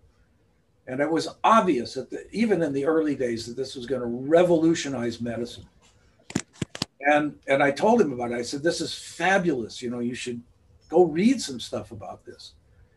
And 0.86 1.00
it 1.00 1.10
was 1.10 1.30
obvious 1.44 1.94
that 1.94 2.10
the, 2.10 2.28
even 2.32 2.62
in 2.62 2.74
the 2.74 2.86
early 2.86 3.16
days 3.16 3.46
that 3.48 3.56
this 3.56 3.76
was 3.76 3.86
going 3.86 4.02
to 4.02 4.08
revolutionize 4.08 5.22
medicine. 5.22 5.66
And 7.00 7.38
and 7.48 7.64
I 7.64 7.72
told 7.72 8.02
him 8.02 8.14
about 8.14 8.32
it. 8.32 8.36
I 8.36 8.42
said, 8.42 8.64
"This 8.64 8.82
is 8.82 8.94
fabulous. 8.94 9.82
You 9.82 9.90
know, 9.90 10.00
you 10.00 10.16
should 10.16 10.42
go 10.90 11.06
read 11.06 11.42
some 11.42 11.60
stuff 11.60 11.92
about 11.92 12.26
this." 12.26 12.54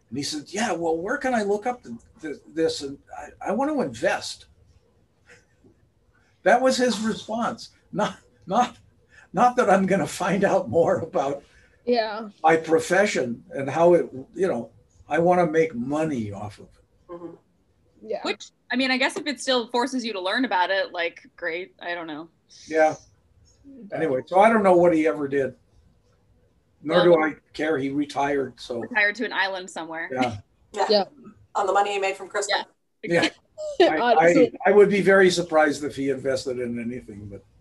And 0.08 0.18
he 0.18 0.22
said, 0.22 0.44
"Yeah, 0.48 0.72
well, 0.72 0.96
where 0.96 1.16
can 1.16 1.34
I 1.34 1.42
look 1.42 1.66
up 1.66 1.82
the, 1.82 1.96
the, 2.20 2.40
this? 2.54 2.82
And 2.82 2.98
I, 3.16 3.48
I 3.48 3.52
want 3.52 3.70
to 3.70 3.82
invest." 3.82 4.46
That 6.42 6.60
was 6.60 6.76
his 6.76 7.00
response. 7.00 7.70
Not 7.92 8.16
not 8.46 8.76
not 9.36 9.54
that 9.56 9.68
I'm 9.68 9.84
going 9.84 10.00
to 10.00 10.06
find 10.06 10.42
out 10.44 10.68
more 10.70 11.00
about 11.00 11.42
Yeah. 11.84 12.30
my 12.42 12.56
profession 12.56 13.44
and 13.50 13.68
how 13.68 13.92
it. 13.94 14.08
You 14.34 14.48
know, 14.48 14.70
I 15.08 15.18
want 15.18 15.40
to 15.40 15.46
make 15.46 15.74
money 15.74 16.32
off 16.32 16.58
of 16.58 16.64
it. 16.64 17.12
Mhm. 17.12 17.36
Yeah. 18.02 18.22
Which 18.22 18.46
I 18.72 18.76
mean, 18.76 18.90
I 18.90 18.96
guess 18.96 19.16
if 19.16 19.26
it 19.26 19.38
still 19.40 19.68
forces 19.68 20.04
you 20.04 20.12
to 20.14 20.20
learn 20.20 20.44
about 20.46 20.70
it, 20.70 20.90
like 20.92 21.20
great. 21.36 21.74
I 21.80 21.94
don't 21.94 22.06
know. 22.06 22.28
Yeah. 22.66 22.94
Anyway, 23.92 24.22
so 24.26 24.40
I 24.40 24.48
don't 24.48 24.62
know 24.62 24.76
what 24.76 24.94
he 24.94 25.06
ever 25.06 25.28
did. 25.28 25.54
Nor 26.82 27.04
do 27.04 27.14
I 27.22 27.34
care. 27.52 27.76
He 27.78 27.90
retired. 27.90 28.54
So 28.58 28.80
Retired 28.80 29.14
to 29.16 29.24
an 29.26 29.32
island 29.32 29.68
somewhere. 29.70 30.08
yeah. 30.12 30.36
Yeah. 30.72 30.86
Yeah. 30.88 31.04
On 31.54 31.66
the 31.66 31.72
money 31.72 31.92
he 31.92 31.98
made 31.98 32.16
from 32.16 32.28
CRISPR. 32.28 32.64
Yeah. 33.04 33.28
Yeah. 33.78 33.88
I, 33.90 34.12
I, 34.14 34.50
I 34.66 34.70
would 34.72 34.88
be 34.88 35.00
very 35.02 35.30
surprised 35.30 35.84
if 35.84 35.94
he 35.96 36.10
invested 36.10 36.58
in 36.58 36.78
anything, 36.80 37.26
but 37.26 37.40
I 37.40 37.55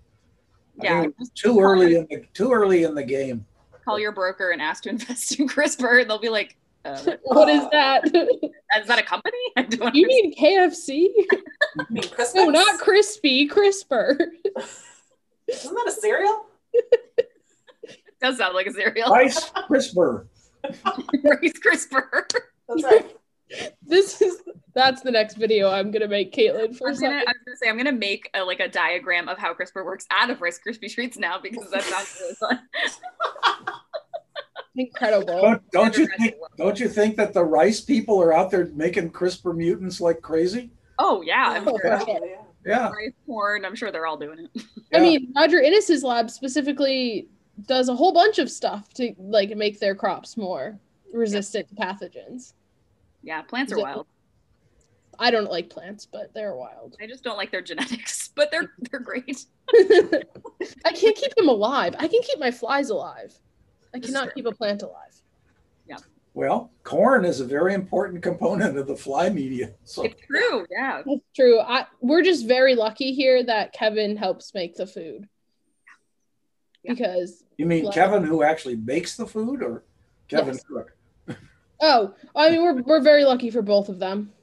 Yeah. 0.82 1.02
think 1.02 1.16
it 1.20 1.30
too 1.36 1.60
early 1.60 1.96
in 1.96 2.08
the 2.10 2.26
too 2.34 2.52
early 2.52 2.84
in 2.84 2.96
the 2.96 3.04
game. 3.04 3.46
Call 3.84 4.00
your 4.00 4.12
broker 4.12 4.52
and 4.52 4.62
ask 4.62 4.84
to 4.84 4.90
invest 4.92 5.40
in 5.40 5.48
CRISPR. 5.48 6.02
and 6.02 6.10
They'll 6.10 6.20
be 6.20 6.30
like, 6.30 6.58
uh, 6.84 7.00
what 7.24 7.50
is 7.58 7.64
that? 7.72 8.04
is 8.80 8.88
that 8.88 9.00
a 9.00 9.04
company? 9.04 9.38
I 9.56 9.64
don't 9.64 9.96
you 9.96 10.08
mean 10.08 10.36
KFC? 10.36 11.10
Mean, 11.90 12.04
No, 12.36 12.46
not 12.50 12.80
crispy, 12.80 13.48
CRISPR. 13.48 14.18
Isn't 15.48 15.76
that 15.76 15.86
a 15.88 15.92
cereal? 15.92 16.46
It 16.74 17.30
does 18.22 18.38
sound 18.38 18.56
like 18.56 18.68
a 18.68 18.74
cereal. 18.74 19.12
Rice 19.12 19.50
CRISPR. 19.52 20.26
Rice 20.64 21.54
CRISPR. 21.64 22.24
That's 22.68 22.84
right. 22.84 23.16
This 23.86 24.22
is 24.22 24.42
that's 24.76 25.02
the 25.02 25.12
next 25.12 25.36
video 25.36 25.70
I'm 25.70 25.90
gonna 25.90 26.08
make, 26.08 26.34
Caitlin, 26.34 26.76
for 26.78 26.90
I'm 26.90 27.00
gonna, 27.00 27.16
I 27.16 27.20
was 27.20 27.36
gonna 27.46 27.58
say 27.58 27.70
I'm 27.70 27.78
gonna 27.78 27.92
make 27.92 28.30
a, 28.34 28.44
like 28.44 28.60
a 28.60 28.68
diagram 28.68 29.30
of 29.30 29.38
how 29.38 29.54
CRISPR 29.54 29.86
works 29.86 30.06
out 30.12 30.30
of 30.30 30.42
Rice 30.42 30.60
Krispie 30.64 30.94
treats 30.94 31.18
now 31.18 31.40
because 31.42 31.70
that 31.72 31.82
sounds 31.84 32.18
really 32.22 32.36
fun. 32.36 32.60
Incredible. 34.78 35.42
Don't, 35.42 35.72
don't 35.72 35.98
you 35.98 36.08
think? 36.18 36.36
Don't 36.58 36.80
you 36.80 36.90
think 36.90 37.16
that 37.16 37.34
the 37.34 37.44
rice 37.44 37.80
people 37.80 38.22
are 38.22 38.34
out 38.34 38.52
there 38.52 38.70
making 38.76 39.12
CRISPR 39.12 39.56
mutants 39.56 40.02
like 40.02 40.22
crazy? 40.22 40.70
Oh 41.00 41.22
yeah, 41.22 41.46
I'm 41.48 41.68
Oh, 41.68 41.78
sure. 41.82 42.02
Yeah. 42.08 42.20
Yeah. 42.66 42.90
Rice 42.90 43.14
corn. 43.26 43.64
I'm 43.64 43.76
sure 43.76 43.92
they're 43.92 44.08
all 44.08 44.18
doing 44.18 44.50
it. 44.54 44.64
I 44.94 45.00
mean, 45.00 45.32
Roger 45.36 45.60
Innes's 45.62 46.04
lab 46.04 46.30
specifically 46.30 47.30
does 47.68 47.88
a 47.88 47.96
whole 47.96 48.12
bunch 48.12 48.40
of 48.40 48.52
stuff 48.52 48.90
to 48.96 49.14
like 49.18 49.56
make 49.56 49.80
their 49.80 49.96
crops 49.96 50.36
more 50.36 50.78
resistant 51.14 51.70
to 51.70 51.76
pathogens. 51.76 52.54
Yeah, 53.24 53.42
plants 53.44 53.72
are 53.72 53.80
wild. 53.80 54.08
I 55.20 55.32
don't 55.32 55.50
like 55.50 55.70
plants, 55.70 56.06
but 56.06 56.34
they're 56.34 56.56
wild. 56.56 56.96
I 57.02 57.08
just 57.08 57.24
don't 57.24 57.38
like 57.38 57.52
their 57.52 57.62
genetics, 57.62 58.28
but 58.36 58.52
they're 58.52 58.72
they're 58.92 59.00
great. 59.00 59.46
I 59.74 60.92
can't 60.94 61.16
keep 61.16 61.36
them 61.36 61.50
alive. 61.50 61.96
I 61.98 62.08
can 62.08 62.22
keep 62.22 62.40
my 62.40 62.52
flies 62.52 62.90
alive. 62.90 63.38
I 63.94 64.00
cannot 64.00 64.34
keep 64.34 64.46
a 64.46 64.52
plant 64.52 64.82
alive. 64.84 65.22
Yeah. 65.88 65.98
Well, 66.34 66.72
corn 66.84 67.24
is 67.24 67.40
a 67.40 67.46
very 67.46 67.74
important 67.74 68.22
component 68.22 68.78
of 68.78 68.88
the 68.88 68.96
fly 68.96 69.30
media. 69.30 69.72
So 69.86 70.04
It's 70.04 70.20
true. 70.28 70.66
Yeah. 70.70 71.02
That's 71.06 71.22
true. 71.36 71.60
I 71.60 71.86
we're 72.02 72.24
just 72.24 72.46
very 72.46 72.76
lucky 72.76 73.14
here 73.14 73.44
that 73.46 73.72
Kevin 73.74 74.18
helps 74.18 74.54
make 74.54 74.76
the 74.76 74.86
food. 74.86 75.30
Yeah. 76.84 76.94
Because 76.94 77.44
you 77.58 77.66
mean 77.66 77.86
Like- 77.86 77.96
Kevin, 77.96 78.24
who 78.24 78.44
actually 78.44 78.76
makes 78.76 79.16
the 79.16 79.26
food, 79.26 79.64
or 79.64 79.86
Kevin 80.28 80.56
Yes. 80.56 80.64
Cook? 80.64 80.98
oh, 81.82 82.14
I 82.36 82.52
mean 82.52 82.62
we're 82.64 82.82
we're 82.82 83.02
very 83.02 83.24
lucky 83.24 83.50
for 83.50 83.62
both 83.62 83.88
of 83.88 84.00
them. 84.00 84.34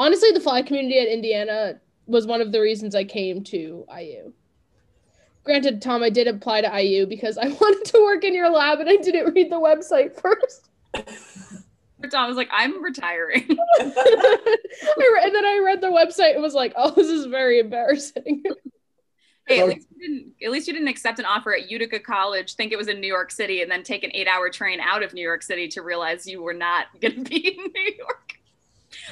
Honestly, 0.00 0.30
the 0.30 0.40
fly 0.40 0.62
community 0.62 0.98
at 0.98 1.08
Indiana 1.08 1.78
was 2.06 2.26
one 2.26 2.40
of 2.40 2.52
the 2.52 2.60
reasons 2.60 2.94
I 2.94 3.04
came 3.04 3.44
to 3.44 3.84
IU. 3.94 4.32
Granted, 5.44 5.82
Tom, 5.82 6.02
I 6.02 6.08
did 6.08 6.26
apply 6.26 6.62
to 6.62 6.82
IU 6.82 7.04
because 7.04 7.36
I 7.36 7.48
wanted 7.60 7.84
to 7.84 8.00
work 8.02 8.24
in 8.24 8.34
your 8.34 8.48
lab 8.48 8.80
and 8.80 8.88
I 8.88 8.96
didn't 8.96 9.34
read 9.34 9.52
the 9.52 9.60
website 9.60 10.18
first. 10.18 10.70
Tom 12.10 12.28
was 12.28 12.38
like, 12.38 12.48
I'm 12.50 12.82
retiring. 12.82 13.44
I 13.78 13.84
re- 14.96 15.20
and 15.22 15.34
then 15.34 15.44
I 15.44 15.60
read 15.62 15.82
the 15.82 15.88
website 15.88 16.32
and 16.32 16.42
was 16.42 16.54
like, 16.54 16.72
"Oh, 16.76 16.92
this 16.92 17.08
is 17.08 17.26
very 17.26 17.60
embarrassing." 17.60 18.42
Hey, 19.46 19.60
at 19.60 19.68
least 19.68 19.86
you 19.94 20.08
didn't. 20.08 20.32
At 20.42 20.50
least 20.50 20.66
you 20.66 20.72
didn't 20.72 20.88
accept 20.88 21.18
an 21.18 21.26
offer 21.26 21.54
at 21.54 21.70
Utica 21.70 22.00
College, 22.00 22.54
think 22.54 22.72
it 22.72 22.78
was 22.78 22.88
in 22.88 23.02
New 23.02 23.06
York 23.06 23.30
City, 23.30 23.60
and 23.60 23.70
then 23.70 23.82
take 23.82 24.02
an 24.02 24.10
eight-hour 24.14 24.48
train 24.48 24.80
out 24.80 25.02
of 25.02 25.12
New 25.12 25.20
York 25.20 25.42
City 25.42 25.68
to 25.68 25.82
realize 25.82 26.26
you 26.26 26.42
were 26.42 26.54
not 26.54 26.86
going 27.02 27.22
to 27.22 27.30
be 27.30 27.48
in 27.48 27.64
New 27.64 27.94
York. 27.98 28.39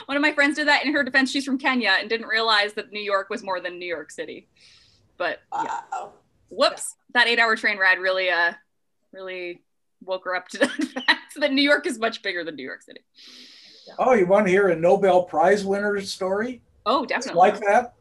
One 0.06 0.16
of 0.16 0.22
my 0.22 0.32
friends 0.32 0.56
did 0.56 0.68
that. 0.68 0.84
In 0.84 0.92
her 0.92 1.02
defense, 1.04 1.30
she's 1.30 1.44
from 1.44 1.58
Kenya 1.58 1.96
and 2.00 2.08
didn't 2.08 2.26
realize 2.26 2.72
that 2.74 2.92
New 2.92 3.00
York 3.02 3.30
was 3.30 3.42
more 3.42 3.60
than 3.60 3.78
New 3.78 3.86
York 3.86 4.10
City. 4.10 4.48
But 5.16 5.38
yeah, 5.52 5.80
Wow. 5.92 6.12
whoops, 6.48 6.96
that 7.14 7.26
eight-hour 7.28 7.56
train 7.56 7.78
ride 7.78 7.98
really, 7.98 8.30
uh, 8.30 8.52
really 9.12 9.62
woke 10.04 10.24
her 10.24 10.34
up 10.36 10.48
to 10.48 10.58
the 10.58 10.68
fact 10.68 11.34
that 11.36 11.52
New 11.52 11.62
York 11.62 11.86
is 11.86 11.98
much 11.98 12.22
bigger 12.22 12.44
than 12.44 12.56
New 12.56 12.64
York 12.64 12.82
City. 12.82 13.00
Oh, 13.98 14.12
you 14.14 14.26
want 14.26 14.46
to 14.46 14.50
hear 14.52 14.68
a 14.68 14.76
Nobel 14.76 15.22
Prize 15.24 15.64
winner 15.64 16.00
story? 16.02 16.62
Oh, 16.86 17.02
It's 17.04 17.12
definitely. 17.12 17.38
like 17.38 17.60
that. 17.60 17.94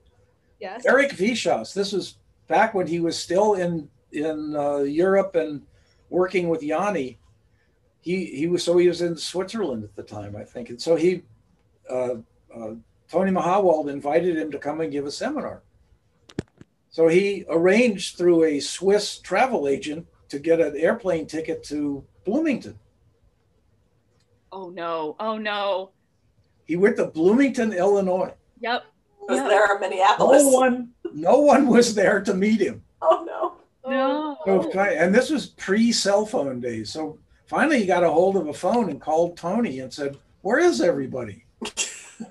yes. 0.60 0.86
Eric 0.86 1.12
Wieschaus. 1.12 1.74
This 1.74 1.92
was 1.94 2.18
back 2.48 2.74
when 2.74 2.88
he 2.88 3.00
was 3.00 3.18
still 3.18 3.54
in 3.56 3.90
in 4.14 4.56
uh, 4.56 4.78
Europe 4.80 5.36
and 5.36 5.62
working 6.10 6.48
with 6.50 6.62
Janni. 6.62 7.18
He 8.02 8.26
he 8.26 8.48
was 8.48 8.64
so 8.64 8.78
he 8.78 8.88
was 8.88 9.02
in 9.02 9.18
Switzerland 9.18 9.84
at 9.84 9.96
the 9.96 10.04
time, 10.04 10.36
I 10.36 10.44
think, 10.44 10.70
and 10.70 10.82
so 10.82 10.96
he 10.96 11.24
uh, 11.90 12.16
uh, 12.56 12.74
Tony 13.10 13.32
Mahowald 13.32 13.90
invited 13.90 14.38
him 14.38 14.52
to 14.52 14.60
come 14.60 14.82
and 14.82 14.92
give 14.92 15.06
a 15.06 15.12
seminar. 15.12 15.64
So 16.90 17.08
he 17.08 17.46
arranged 17.50 18.18
through 18.18 18.44
a 18.46 18.60
Swiss 18.60 19.20
travel 19.20 19.68
agent 19.68 20.08
to 20.30 20.40
get 20.40 20.60
an 20.60 20.76
airplane 20.76 21.28
ticket 21.28 21.64
to 21.66 22.04
Bloomington. 22.26 22.78
Oh 24.52 24.70
no. 24.70 25.16
Oh 25.20 25.38
no. 25.38 25.92
He 26.66 26.76
went 26.76 26.98
to 26.98 27.06
Bloomington, 27.06 27.72
Illinois. 27.74 28.34
Yep. 28.60 28.84
Was 29.22 29.38
Yeah. 29.38 29.48
there 29.48 29.76
in 29.76 29.82
Minneapolis. 29.82 30.44
No 30.44 30.50
one, 30.50 30.90
no 31.14 31.40
one 31.40 31.68
was 31.68 31.96
there 31.96 32.22
to 32.22 32.34
meet 32.34 32.60
him. 32.62 32.84
Oh 33.02 33.24
no. 33.26 33.54
No. 33.90 34.38
So, 34.46 34.80
and 34.80 35.14
this 35.14 35.30
was 35.30 35.48
pre 35.48 35.92
cell 35.92 36.26
phone 36.26 36.60
days. 36.60 36.90
So 36.92 37.20
finally, 37.46 37.80
he 37.80 37.86
got 37.86 38.04
a 38.04 38.10
hold 38.10 38.36
of 38.36 38.48
a 38.48 38.54
phone 38.54 38.90
and 38.90 39.00
called 39.00 39.38
Tony 39.38 39.80
and 39.80 39.94
said, 39.94 40.18
Where 40.42 40.60
is 40.60 40.82
everybody? 40.82 41.46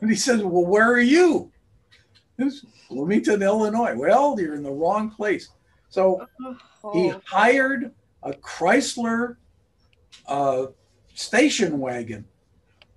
And 0.00 0.10
he 0.10 0.16
says, 0.16 0.42
Well, 0.42 0.64
where 0.66 0.90
are 0.92 1.00
you? 1.00 1.50
It's 2.38 2.64
Bloomington, 2.90 3.42
Illinois. 3.42 3.94
Well, 3.96 4.36
you're 4.38 4.54
in 4.54 4.62
the 4.62 4.70
wrong 4.70 5.10
place. 5.10 5.48
So 5.88 6.26
he 6.92 7.10
Oh. 7.12 7.20
hired 7.26 7.92
a 8.22 8.32
Chrysler 8.32 9.36
uh, 10.28 10.66
station 11.14 11.78
wagon 11.78 12.24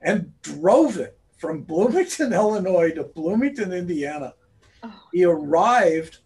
and 0.01 0.34
drove 0.41 0.97
it 0.97 1.18
from 1.38 1.61
Bloomington, 1.64 2.34
Illinois 2.41 2.91
to 2.91 3.03
Bloomington, 3.03 3.72
Indiana. 3.72 4.34
Oh. 4.84 4.93
He 5.14 5.23
arrived 5.26 6.19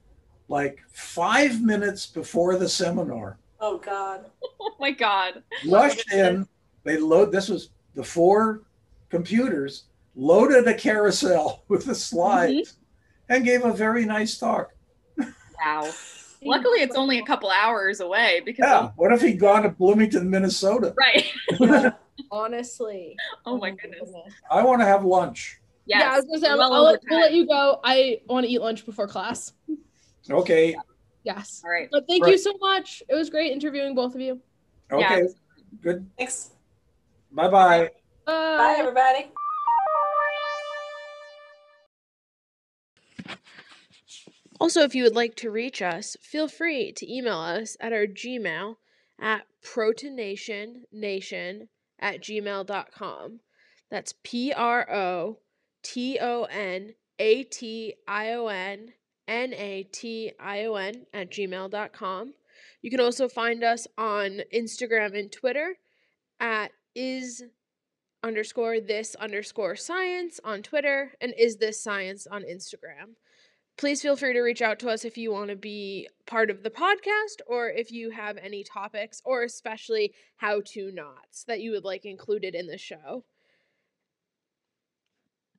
like 0.47 0.79
five 0.91 1.61
minutes 1.61 2.05
before 2.07 2.57
the 2.57 2.69
seminar 2.69 3.37
Oh 3.59 3.77
God. 3.77 4.25
Oh 4.59 4.75
my 4.79 4.91
god. 4.91 5.43
rushed 5.67 6.11
in. 6.13 6.47
They 6.83 6.97
load. 6.97 7.31
This 7.31 7.49
was 7.49 7.69
the 7.95 8.03
four 8.03 8.63
computers 9.09 9.85
loaded 10.15 10.67
a 10.67 10.73
carousel 10.73 11.63
with 11.67 11.85
the 11.85 11.91
mm-hmm. 11.91 11.97
slides 11.97 12.77
and 13.29 13.45
gave 13.45 13.63
a 13.65 13.73
very 13.73 14.05
nice 14.05 14.37
talk. 14.37 14.71
Wow. 15.17 15.89
Luckily, 16.45 16.79
it's 16.79 16.97
only 16.97 17.19
a 17.19 17.23
couple 17.23 17.49
hours 17.49 18.01
away 18.01 18.41
because 18.43 18.65
Yeah. 18.67 18.89
What 18.97 19.13
if 19.13 19.21
he'd 19.21 19.39
gone 19.39 19.63
to 19.63 19.69
Bloomington, 19.69 20.29
Minnesota? 20.29 20.93
right. 20.97 21.25
Yeah. 21.59 21.91
Honestly. 22.31 23.15
Oh 23.45 23.57
my 23.57 23.71
goodness. 23.71 24.11
I 24.51 24.63
want 24.63 24.81
to 24.81 24.85
have 24.85 25.05
lunch. 25.05 25.59
Yes. 25.85 26.01
Yeah, 26.01 26.11
I 26.11 26.15
was 26.17 26.25
gonna 26.25 26.39
say, 26.39 26.47
I'll, 26.49 26.57
well 26.57 26.73
I'll, 26.73 26.81
over 26.81 26.91
let, 26.91 27.01
we'll 27.09 27.19
let 27.19 27.33
you 27.33 27.47
go. 27.47 27.79
I 27.83 28.19
want 28.27 28.45
to 28.45 28.51
eat 28.51 28.61
lunch 28.61 28.85
before 28.85 29.07
class. 29.07 29.53
Okay. 30.29 30.75
Yes. 31.23 31.61
All 31.63 31.71
right. 31.71 31.87
But 31.91 32.05
thank 32.07 32.23
Right. 32.23 32.33
you 32.33 32.37
so 32.37 32.53
much. 32.59 33.01
It 33.07 33.15
was 33.15 33.29
great 33.29 33.51
interviewing 33.51 33.95
both 33.95 34.15
of 34.15 34.21
you. 34.21 34.41
Yeah. 34.91 34.97
Okay. 34.97 35.27
Good. 35.81 36.09
Thanks. 36.17 36.51
Bye 37.31 37.49
bye. 37.49 37.89
Bye, 38.25 38.75
everybody. 38.77 39.31
Also, 44.63 44.83
if 44.83 44.95
you 44.95 45.03
would 45.03 45.13
like 45.13 45.35
to 45.35 45.51
reach 45.51 45.81
us, 45.81 46.15
feel 46.21 46.47
free 46.47 46.93
to 46.93 47.13
email 47.13 47.39
us 47.39 47.75
at 47.81 47.91
our 47.91 48.05
Gmail 48.05 48.77
at 49.19 49.45
protonationnation 49.61 51.67
at 51.99 52.21
gmail.com. 52.21 53.41
That's 53.91 54.13
P 54.23 54.53
R 54.53 54.89
O 54.89 55.39
T 55.83 56.17
O 56.21 56.45
N 56.45 56.93
A 57.19 57.43
T 57.43 57.95
I 58.07 58.31
O 58.31 58.47
N 58.47 58.93
N 59.27 59.53
A 59.53 59.83
T 59.83 60.31
I 60.39 60.63
O 60.63 60.75
N 60.75 61.07
at 61.13 61.29
gmail.com. 61.29 62.33
You 62.81 62.89
can 62.89 63.01
also 63.01 63.27
find 63.27 63.65
us 63.65 63.85
on 63.97 64.43
Instagram 64.55 65.19
and 65.19 65.29
Twitter 65.29 65.75
at 66.39 66.71
is 66.95 67.43
underscore 68.23 68.79
this 68.79 69.13
underscore 69.15 69.75
science 69.75 70.39
on 70.45 70.63
Twitter 70.63 71.11
and 71.19 71.33
is 71.37 71.57
this 71.57 71.83
science 71.83 72.25
on 72.25 72.43
Instagram. 72.43 73.15
Please 73.75 74.01
feel 74.01 74.15
free 74.15 74.33
to 74.33 74.41
reach 74.41 74.61
out 74.61 74.79
to 74.79 74.89
us 74.89 75.03
if 75.03 75.17
you 75.17 75.31
want 75.31 75.49
to 75.49 75.55
be 75.55 76.07
part 76.25 76.49
of 76.49 76.63
the 76.63 76.69
podcast 76.69 77.41
or 77.47 77.69
if 77.69 77.91
you 77.91 78.11
have 78.11 78.37
any 78.37 78.63
topics 78.63 79.21
or 79.25 79.43
especially 79.43 80.13
how 80.37 80.61
to 80.65 80.91
knots 80.91 81.43
that 81.45 81.59
you 81.59 81.71
would 81.71 81.83
like 81.83 82.05
included 82.05 82.53
in 82.55 82.67
the 82.67 82.77
show. 82.77 83.25